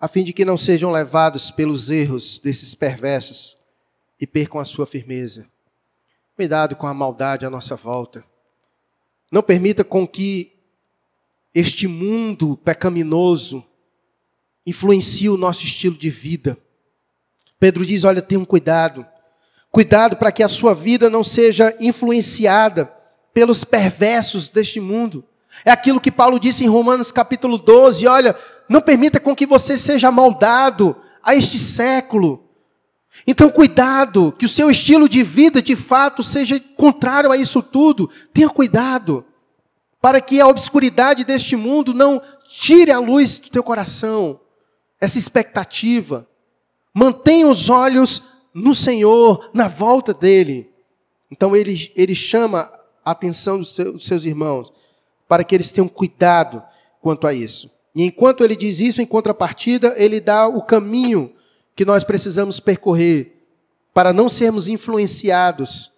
a 0.01 0.07
fim 0.07 0.23
de 0.23 0.33
que 0.33 0.45
não 0.45 0.57
sejam 0.57 0.91
levados 0.91 1.51
pelos 1.51 1.91
erros 1.91 2.39
desses 2.39 2.75
perversos 2.75 3.57
e 4.21 4.27
percam 4.27 4.61
a 4.61 4.65
sua 4.65 4.87
firmeza. 4.87 5.49
Cuidado 6.37 6.77
com 6.77 6.87
a 6.87 6.95
maldade 6.95 7.47
à 7.47 7.51
nossa 7.51 7.77
volta. 7.77 8.25
Não 9.31 9.43
permita 9.43 9.83
com 9.83 10.07
que 10.07 10.53
este 11.55 11.87
mundo 11.87 12.57
pecaminoso 12.57 13.65
influencie 14.67 15.29
o 15.29 15.37
nosso 15.37 15.65
estilo 15.65 15.97
de 15.97 16.11
vida. 16.11 16.59
Pedro 17.59 17.87
diz: 17.87 18.05
olha, 18.05 18.21
tenham 18.21 18.45
cuidado. 18.45 19.07
Cuidado 19.71 20.17
para 20.17 20.33
que 20.33 20.43
a 20.43 20.49
sua 20.49 20.75
vida 20.75 21.09
não 21.09 21.25
seja 21.25 21.77
influenciada 21.81 22.93
pelos 23.35 23.65
perversos 23.65 24.49
deste 24.49 24.81
mundo. 24.81 25.25
É 25.65 25.71
aquilo 25.71 26.01
que 26.01 26.11
Paulo 26.11 26.39
disse 26.39 26.65
em 26.65 26.69
Romanos 26.69 27.13
capítulo 27.13 27.59
12: 27.59 28.07
olha, 28.07 28.37
não 28.69 28.81
permita 28.81 29.21
com 29.21 29.35
que 29.35 29.45
você 29.45 29.77
seja 29.77 30.11
moldado 30.11 30.97
a 31.23 31.35
este 31.35 31.59
século. 31.59 32.43
Então, 33.27 33.49
cuidado, 33.51 34.35
que 34.39 34.45
o 34.45 34.49
seu 34.49 34.71
estilo 34.71 35.09
de 35.09 35.23
vida 35.23 35.63
de 35.63 35.77
fato 35.77 36.23
seja 36.23 36.59
contrário 36.77 37.31
a 37.31 37.37
isso 37.37 37.63
tudo. 37.63 38.11
Tenha 38.33 38.49
cuidado, 38.49 39.25
para 40.01 40.21
que 40.21 40.41
a 40.41 40.49
obscuridade 40.49 41.25
deste 41.25 41.55
mundo 41.55 41.95
não 41.95 42.21
tire 42.49 42.91
a 42.91 42.99
luz 42.99 43.39
do 43.39 43.51
teu 43.51 43.63
coração, 43.63 44.41
essa 45.01 45.17
expectativa. 45.17 46.29
Mantenha 46.93 47.47
os 47.47 47.71
olhos 47.71 48.23
no 48.53 48.75
Senhor, 48.75 49.51
na 49.55 49.69
volta 49.69 50.13
dele. 50.13 50.71
Então, 51.31 51.55
ele, 51.55 51.93
ele 51.97 52.15
chama 52.15 52.71
a 53.05 53.11
atenção 53.11 53.59
dos 53.59 53.75
seus, 53.75 54.25
irmãos, 54.25 54.73
para 55.29 55.45
que 55.45 55.55
eles 55.55 55.71
tenham 55.71 55.89
cuidado 55.89 56.63
quanto 57.01 57.27
a 57.27 57.35
isso. 57.35 57.71
E 57.95 58.03
enquanto 58.03 58.43
ele 58.43 58.57
diz 58.57 58.81
isso, 58.81 59.03
em 59.03 59.07
contrapartida, 59.07 59.95
ele 59.97 60.21
dá 60.21 60.49
o 60.49 60.63
caminho 60.63 61.33
que 61.77 61.85
nós 61.85 62.03
precisamos 62.03 62.59
percorrer 62.59 63.33
para 63.93 64.13
não 64.13 64.29
sermos 64.29 64.69
influenciados 64.69 65.93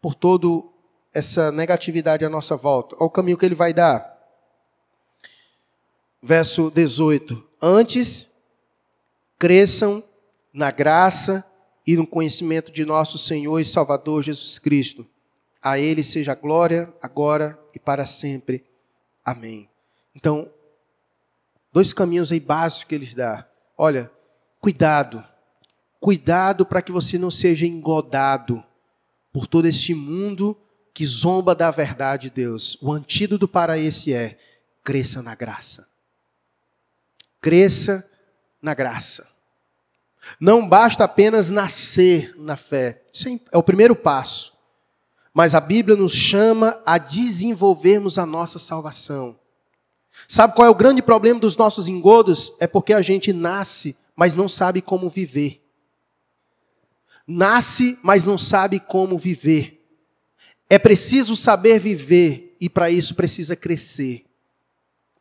por 0.00 0.14
toda 0.14 0.66
essa 1.12 1.52
negatividade 1.52 2.24
à 2.24 2.28
nossa 2.28 2.56
volta. 2.56 2.96
Olha 2.96 3.06
o 3.06 3.10
caminho 3.10 3.36
que 3.36 3.44
ele 3.44 3.54
vai 3.54 3.74
dar. 3.74 4.10
Verso 6.22 6.70
18: 6.70 7.42
Antes 7.60 8.26
cresçam 9.38 10.02
na 10.52 10.70
graça 10.70 11.44
e 11.86 11.96
no 11.96 12.06
conhecimento 12.06 12.70
de 12.70 12.84
nosso 12.84 13.18
Senhor 13.18 13.58
e 13.58 13.64
Salvador 13.64 14.22
Jesus 14.22 14.58
Cristo. 14.58 15.06
A 15.62 15.78
Ele 15.78 16.02
seja 16.02 16.32
a 16.32 16.34
glória, 16.34 16.92
agora 17.00 17.58
e 17.74 17.78
para 17.78 18.04
sempre. 18.04 18.64
Amém. 19.24 19.68
Então, 20.14 20.50
dois 21.72 21.92
caminhos 21.92 22.32
aí 22.32 22.40
básicos 22.40 22.84
que 22.84 22.94
eles 22.94 23.14
dá. 23.14 23.46
Olha, 23.78 24.10
Cuidado, 24.62 25.24
cuidado 25.98 26.64
para 26.64 26.80
que 26.80 26.92
você 26.92 27.18
não 27.18 27.32
seja 27.32 27.66
engodado 27.66 28.62
por 29.32 29.44
todo 29.44 29.66
este 29.66 29.92
mundo 29.92 30.56
que 30.94 31.04
zomba 31.04 31.52
da 31.52 31.68
verdade 31.72 32.28
de 32.28 32.36
Deus. 32.36 32.78
O 32.80 32.92
antídoto 32.92 33.48
para 33.48 33.76
esse 33.76 34.14
é: 34.14 34.38
cresça 34.84 35.20
na 35.20 35.34
graça. 35.34 35.88
Cresça 37.40 38.08
na 38.62 38.72
graça. 38.72 39.26
Não 40.38 40.68
basta 40.68 41.02
apenas 41.02 41.50
nascer 41.50 42.32
na 42.38 42.56
fé. 42.56 43.02
Isso 43.12 43.28
é, 43.28 43.40
é 43.50 43.58
o 43.58 43.64
primeiro 43.64 43.96
passo. 43.96 44.51
Mas 45.32 45.54
a 45.54 45.60
Bíblia 45.60 45.96
nos 45.96 46.12
chama 46.12 46.80
a 46.84 46.98
desenvolvermos 46.98 48.18
a 48.18 48.26
nossa 48.26 48.58
salvação. 48.58 49.38
Sabe 50.28 50.54
qual 50.54 50.66
é 50.66 50.70
o 50.70 50.74
grande 50.74 51.00
problema 51.00 51.40
dos 51.40 51.56
nossos 51.56 51.88
engodos? 51.88 52.52
É 52.60 52.66
porque 52.66 52.92
a 52.92 53.00
gente 53.00 53.32
nasce 53.32 53.96
mas 54.14 54.34
não 54.34 54.48
sabe 54.48 54.80
como 54.80 55.08
viver. 55.08 55.60
Nasce, 57.26 57.98
mas 58.02 58.24
não 58.24 58.36
sabe 58.36 58.78
como 58.78 59.18
viver. 59.18 59.84
É 60.68 60.78
preciso 60.78 61.36
saber 61.36 61.78
viver 61.78 62.56
e 62.60 62.68
para 62.68 62.90
isso 62.90 63.14
precisa 63.14 63.54
crescer. 63.56 64.24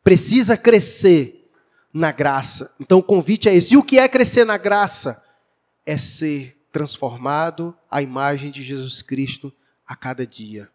Precisa 0.04 0.58
crescer 0.58 1.50
na 1.94 2.12
graça. 2.12 2.74
Então 2.80 3.00
o 3.00 3.04
convite 3.04 3.48
é 3.48 3.56
esse. 3.56 3.74
E 3.74 3.78
o 3.78 3.84
que 3.84 4.00
é 4.00 4.08
crescer 4.08 4.46
na 4.46 4.58
graça? 4.58 5.22
É 5.86 5.98
ser 5.98 6.58
transformado 6.72 7.76
à 7.90 8.02
imagem 8.02 8.50
de 8.50 8.64
Jesus 8.64 9.02
Cristo 9.02 9.54
a 9.92 9.96
cada 9.96 10.26
dia. 10.26 10.70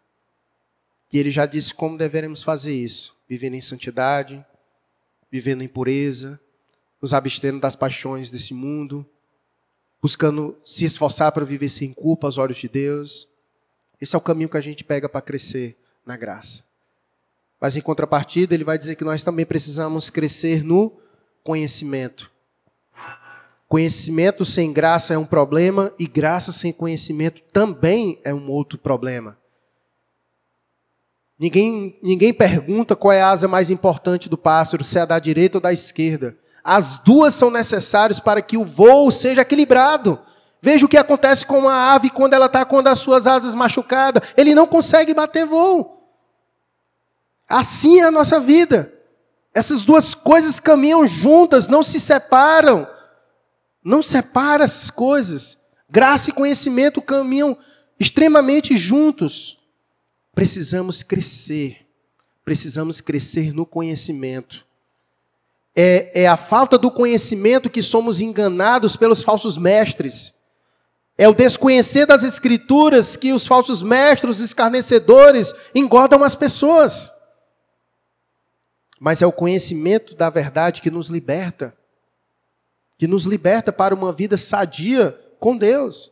E 1.11 1.17
ele 1.17 1.31
já 1.31 1.47
disse 1.47 1.73
como 1.73 1.97
deveremos 1.97 2.43
fazer 2.43 2.71
isso: 2.71 3.17
vivendo 3.27 3.55
em 3.55 3.61
santidade, 3.61 4.45
vivendo 5.31 5.63
em 5.63 5.67
pureza, 5.67 6.39
nos 7.01 7.15
abstendo 7.15 7.59
das 7.59 7.75
paixões 7.75 8.29
desse 8.29 8.53
mundo, 8.53 9.03
buscando 9.99 10.55
se 10.63 10.85
esforçar 10.85 11.31
para 11.31 11.43
viver 11.43 11.69
sem 11.69 11.91
culpa 11.91 12.27
aos 12.27 12.37
olhos 12.37 12.57
de 12.57 12.69
Deus. 12.69 13.27
Esse 13.99 14.15
é 14.15 14.19
o 14.19 14.21
caminho 14.21 14.49
que 14.49 14.57
a 14.57 14.61
gente 14.61 14.83
pega 14.83 15.09
para 15.09 15.21
crescer 15.21 15.75
na 16.05 16.15
graça. 16.15 16.63
Mas 17.59 17.75
em 17.75 17.81
contrapartida, 17.81 18.53
ele 18.53 18.63
vai 18.63 18.77
dizer 18.77 18.93
que 18.93 19.03
nós 19.03 19.23
também 19.23 19.47
precisamos 19.47 20.11
crescer 20.11 20.63
no 20.63 20.95
conhecimento. 21.43 22.31
Conhecimento 23.67 24.45
sem 24.45 24.71
graça 24.71 25.13
é 25.13 25.17
um 25.17 25.25
problema 25.25 25.91
e 25.99 26.07
graça 26.07 26.51
sem 26.53 26.71
conhecimento 26.71 27.41
também 27.51 28.19
é 28.23 28.33
um 28.33 28.49
outro 28.49 28.77
problema. 28.77 29.37
Ninguém, 31.37 31.99
ninguém 32.01 32.33
pergunta 32.33 32.95
qual 32.95 33.11
é 33.11 33.21
a 33.21 33.29
asa 33.29 33.47
mais 33.47 33.69
importante 33.69 34.29
do 34.29 34.37
pássaro, 34.37 34.83
se 34.83 34.97
é 34.97 35.05
da 35.05 35.19
direita 35.19 35.57
ou 35.57 35.61
da 35.61 35.73
esquerda. 35.73 36.37
As 36.63 36.97
duas 36.97 37.33
são 37.33 37.51
necessárias 37.51 38.19
para 38.19 38.41
que 38.41 38.57
o 38.57 38.65
voo 38.65 39.11
seja 39.11 39.41
equilibrado. 39.41 40.19
Veja 40.61 40.85
o 40.85 40.89
que 40.89 40.97
acontece 40.97 41.45
com 41.45 41.59
uma 41.59 41.93
ave 41.93 42.09
quando 42.09 42.33
ela 42.33 42.47
está 42.47 42.65
com 42.65 42.79
as 42.79 42.99
suas 42.99 43.27
asas 43.27 43.53
machucadas. 43.53 44.23
Ele 44.35 44.55
não 44.55 44.65
consegue 44.65 45.13
bater 45.13 45.45
voo. 45.45 46.01
Assim 47.47 47.99
é 47.99 48.05
a 48.05 48.11
nossa 48.11 48.39
vida. 48.39 48.91
Essas 49.53 49.83
duas 49.83 50.13
coisas 50.15 50.59
caminham 50.59 51.05
juntas, 51.05 51.67
não 51.67 51.83
se 51.83 51.99
separam. 51.99 52.87
Não 53.87 54.03
separa 54.03 54.63
essas 54.63 54.91
coisas. 54.91 55.57
Graça 55.89 56.29
e 56.29 56.33
conhecimento 56.33 57.01
caminham 57.01 57.57
extremamente 57.99 58.75
juntos. 58.75 59.57
Precisamos 60.33 61.03
crescer. 61.03 61.87
Precisamos 62.43 63.01
crescer 63.01 63.53
no 63.53 63.65
conhecimento 63.65 64.67
é, 65.79 66.23
é 66.23 66.27
a 66.27 66.35
falta 66.35 66.75
do 66.75 66.89
conhecimento 66.89 67.69
que 67.69 67.83
somos 67.83 68.19
enganados 68.19 68.95
pelos 68.95 69.21
falsos 69.21 69.59
mestres. 69.59 70.33
É 71.15 71.29
o 71.29 71.35
desconhecer 71.35 72.07
das 72.07 72.23
escrituras 72.23 73.15
que 73.15 73.31
os 73.31 73.45
falsos 73.45 73.83
mestres, 73.83 74.37
os 74.37 74.41
escarnecedores, 74.41 75.53
engodam 75.75 76.23
as 76.23 76.33
pessoas. 76.33 77.11
Mas 78.99 79.21
é 79.21 79.27
o 79.27 79.31
conhecimento 79.31 80.15
da 80.15 80.31
verdade 80.31 80.81
que 80.81 80.89
nos 80.89 81.09
liberta. 81.09 81.77
Que 82.97 83.07
nos 83.07 83.25
liberta 83.25 83.71
para 83.71 83.93
uma 83.93 84.11
vida 84.11 84.37
sadia 84.37 85.17
com 85.39 85.55
Deus. 85.55 86.11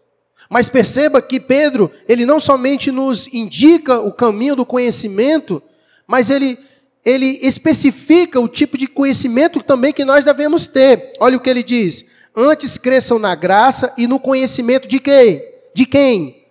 Mas 0.49 0.69
perceba 0.69 1.21
que 1.21 1.39
Pedro, 1.39 1.91
ele 2.07 2.25
não 2.25 2.39
somente 2.39 2.91
nos 2.91 3.27
indica 3.27 3.99
o 3.99 4.11
caminho 4.11 4.55
do 4.55 4.65
conhecimento, 4.65 5.61
mas 6.07 6.29
ele 6.29 6.59
ele 7.05 7.39
especifica 7.43 8.39
o 8.39 8.47
tipo 8.47 8.75
de 8.75 8.88
conhecimento 8.88 9.61
também 9.61 9.93
que 9.93 10.03
nós 10.03 10.25
devemos 10.25 10.65
ter. 10.65 11.13
Olha 11.19 11.38
o 11.38 11.39
que 11.39 11.49
ele 11.49 11.61
diz: 11.61 12.03
Antes 12.36 12.77
cresçam 12.77 13.19
na 13.19 13.36
graça 13.36 13.93
e 13.95 14.07
no 14.07 14.19
conhecimento 14.19 14.88
de 14.88 14.99
quem? 14.99 15.41
De 15.73 15.86
quem? 15.86 16.43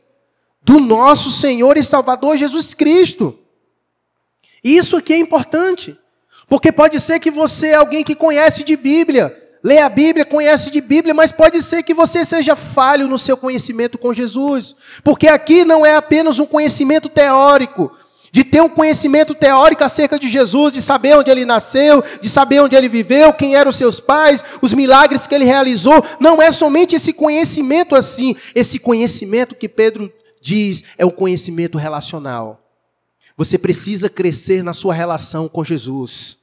Do 0.62 0.78
nosso 0.78 1.30
Senhor 1.30 1.76
e 1.76 1.82
Salvador 1.82 2.36
Jesus 2.36 2.72
Cristo. 2.72 3.36
Isso 4.62 4.96
aqui 4.96 5.12
é 5.12 5.18
importante, 5.18 5.98
porque 6.48 6.72
pode 6.72 6.98
ser 7.00 7.18
que 7.18 7.30
você 7.30 7.68
é 7.68 7.74
alguém 7.74 8.02
que 8.04 8.14
conhece 8.14 8.62
de 8.64 8.76
Bíblia, 8.76 9.43
lê 9.64 9.78
a 9.78 9.88
Bíblia, 9.88 10.26
conhece 10.26 10.70
de 10.70 10.82
Bíblia, 10.82 11.14
mas 11.14 11.32
pode 11.32 11.62
ser 11.62 11.82
que 11.82 11.94
você 11.94 12.22
seja 12.22 12.54
falho 12.54 13.08
no 13.08 13.18
seu 13.18 13.34
conhecimento 13.34 13.96
com 13.96 14.12
Jesus, 14.12 14.76
porque 15.02 15.26
aqui 15.26 15.64
não 15.64 15.86
é 15.86 15.96
apenas 15.96 16.38
um 16.38 16.44
conhecimento 16.44 17.08
teórico, 17.08 17.90
de 18.30 18.44
ter 18.44 18.60
um 18.60 18.68
conhecimento 18.68 19.32
teórico 19.34 19.82
acerca 19.82 20.18
de 20.18 20.28
Jesus, 20.28 20.74
de 20.74 20.82
saber 20.82 21.16
onde 21.16 21.30
ele 21.30 21.46
nasceu, 21.46 22.02
de 22.20 22.28
saber 22.28 22.60
onde 22.60 22.76
ele 22.76 22.88
viveu, 22.88 23.32
quem 23.32 23.54
eram 23.54 23.70
os 23.70 23.76
seus 23.76 24.00
pais, 24.00 24.44
os 24.60 24.74
milagres 24.74 25.26
que 25.26 25.34
ele 25.34 25.44
realizou. 25.44 26.04
Não 26.18 26.42
é 26.42 26.50
somente 26.50 26.96
esse 26.96 27.12
conhecimento 27.12 27.94
assim, 27.94 28.34
esse 28.52 28.80
conhecimento 28.80 29.54
que 29.54 29.68
Pedro 29.68 30.12
diz 30.42 30.82
é 30.98 31.06
o 31.06 31.12
conhecimento 31.12 31.78
relacional. 31.78 32.60
Você 33.36 33.56
precisa 33.56 34.10
crescer 34.10 34.64
na 34.64 34.72
sua 34.72 34.92
relação 34.92 35.48
com 35.48 35.62
Jesus. 35.64 36.36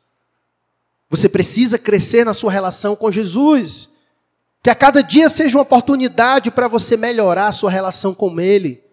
Você 1.11 1.29
precisa 1.29 1.77
crescer 1.77 2.25
na 2.25 2.33
sua 2.33 2.51
relação 2.51 2.95
com 2.95 3.11
Jesus. 3.11 3.87
Que 4.63 4.69
a 4.71 4.75
cada 4.75 5.01
dia 5.01 5.29
seja 5.29 5.57
uma 5.57 5.63
oportunidade 5.63 6.49
para 6.49 6.67
você 6.67 6.97
melhorar 6.97 7.47
a 7.47 7.51
sua 7.51 7.69
relação 7.69 8.15
com 8.15 8.39
Ele 8.39 8.83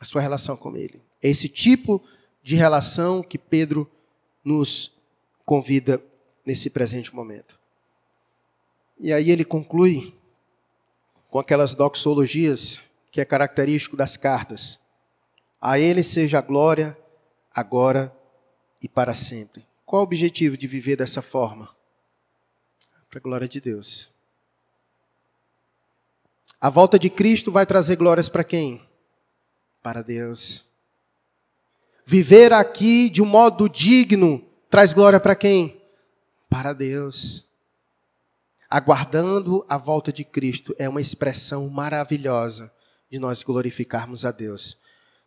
a 0.00 0.04
sua 0.04 0.20
relação 0.20 0.56
com 0.56 0.76
Ele. 0.76 1.00
É 1.22 1.28
esse 1.28 1.48
tipo 1.48 2.02
de 2.42 2.54
relação 2.54 3.22
que 3.22 3.38
Pedro 3.38 3.90
nos 4.44 4.92
convida 5.44 6.02
nesse 6.44 6.70
presente 6.70 7.14
momento. 7.14 7.58
E 8.98 9.12
aí 9.12 9.30
ele 9.30 9.44
conclui 9.44 10.14
com 11.30 11.38
aquelas 11.38 11.74
doxologias 11.74 12.80
que 13.10 13.20
é 13.20 13.24
característico 13.24 13.96
das 13.96 14.16
cartas. 14.16 14.78
A 15.60 15.78
Ele 15.78 16.02
seja 16.02 16.38
a 16.38 16.42
glória, 16.42 16.96
agora 17.52 18.14
e 18.82 18.88
para 18.88 19.14
sempre. 19.14 19.66
Qual 19.86 20.02
o 20.02 20.04
objetivo 20.04 20.56
de 20.56 20.66
viver 20.66 20.96
dessa 20.96 21.22
forma? 21.22 21.74
Para 23.08 23.18
a 23.18 23.22
glória 23.22 23.48
de 23.48 23.60
Deus. 23.60 24.10
A 26.60 26.68
volta 26.68 26.98
de 26.98 27.08
Cristo 27.08 27.50
vai 27.50 27.64
trazer 27.64 27.96
glórias 27.96 28.28
para 28.28 28.44
quem? 28.44 28.86
para 29.86 30.02
Deus. 30.02 30.68
Viver 32.04 32.52
aqui 32.52 33.08
de 33.08 33.22
um 33.22 33.24
modo 33.24 33.68
digno 33.68 34.44
traz 34.68 34.92
glória 34.92 35.20
para 35.20 35.36
quem? 35.36 35.80
Para 36.50 36.72
Deus. 36.72 37.46
Aguardando 38.68 39.64
a 39.68 39.78
volta 39.78 40.12
de 40.12 40.24
Cristo 40.24 40.74
é 40.76 40.88
uma 40.88 41.00
expressão 41.00 41.68
maravilhosa 41.68 42.72
de 43.08 43.20
nós 43.20 43.44
glorificarmos 43.44 44.24
a 44.24 44.32
Deus. 44.32 44.76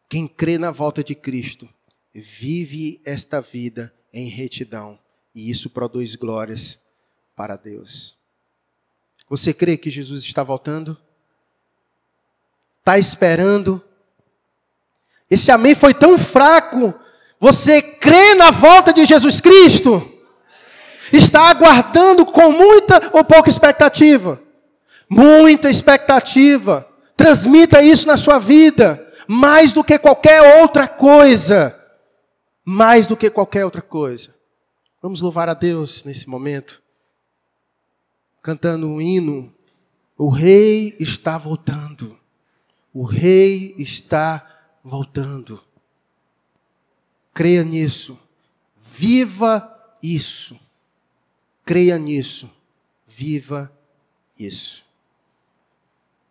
Quem 0.10 0.28
crê 0.28 0.58
na 0.58 0.72
volta 0.72 1.02
de 1.02 1.16
Cristo 1.16 1.70
vive 2.14 3.02
esta 3.06 3.40
vida 3.40 3.94
em 4.14 4.28
retidão 4.28 5.00
e 5.34 5.50
isso 5.50 5.70
produz 5.70 6.16
glórias 6.16 6.80
para 7.36 7.56
Deus. 7.56 8.18
Você 9.30 9.54
crê 9.54 9.78
que 9.78 9.90
Jesus 9.90 10.24
está 10.24 10.44
voltando? 10.44 10.98
Está 12.80 12.98
esperando 12.98 13.84
esse 15.30 15.52
amém 15.52 15.76
foi 15.76 15.94
tão 15.94 16.18
fraco. 16.18 16.94
Você 17.40 17.82
crê 17.82 18.34
na 18.36 18.52
volta 18.52 18.92
de 18.92 19.06
Jesus 19.06 19.40
Cristo? 19.40 20.12
Está 21.14 21.50
aguardando 21.50 22.26
com 22.26 22.52
muita 22.52 23.12
ou 23.14 23.24
pouca 23.24 23.50
expectativa? 23.50 24.42
Muita 25.08 25.70
expectativa. 25.70 26.88
Transmita 27.16 27.82
isso 27.82 28.08
na 28.08 28.18
sua 28.18 28.40
vida. 28.40 29.06
Mais 29.28 29.72
do 29.72 29.84
que 29.84 30.00
qualquer 30.00 30.62
outra 30.62 30.88
coisa. 30.88 31.76
Mais 32.64 33.08
do 33.08 33.18
que 33.18 33.30
qualquer 33.30 33.66
outra 33.66 33.82
coisa. 33.82 34.36
Vamos 35.02 35.22
louvar 35.22 35.48
a 35.50 35.54
Deus 35.54 36.04
nesse 36.04 36.28
momento. 36.28 36.82
Cantando 38.42 38.88
um 38.88 39.02
hino. 39.02 39.54
O 40.18 40.30
Rei 40.30 40.96
está 41.00 41.38
voltando. 41.38 42.20
O 42.94 43.04
Rei 43.04 43.76
está 43.78 44.76
voltando. 44.84 45.64
Creia 47.34 47.64
nisso. 47.64 48.20
Viva 48.82 49.96
isso. 50.04 50.60
Creia 51.64 51.98
nisso. 51.98 52.50
Viva 53.08 53.72
isso. 54.38 54.89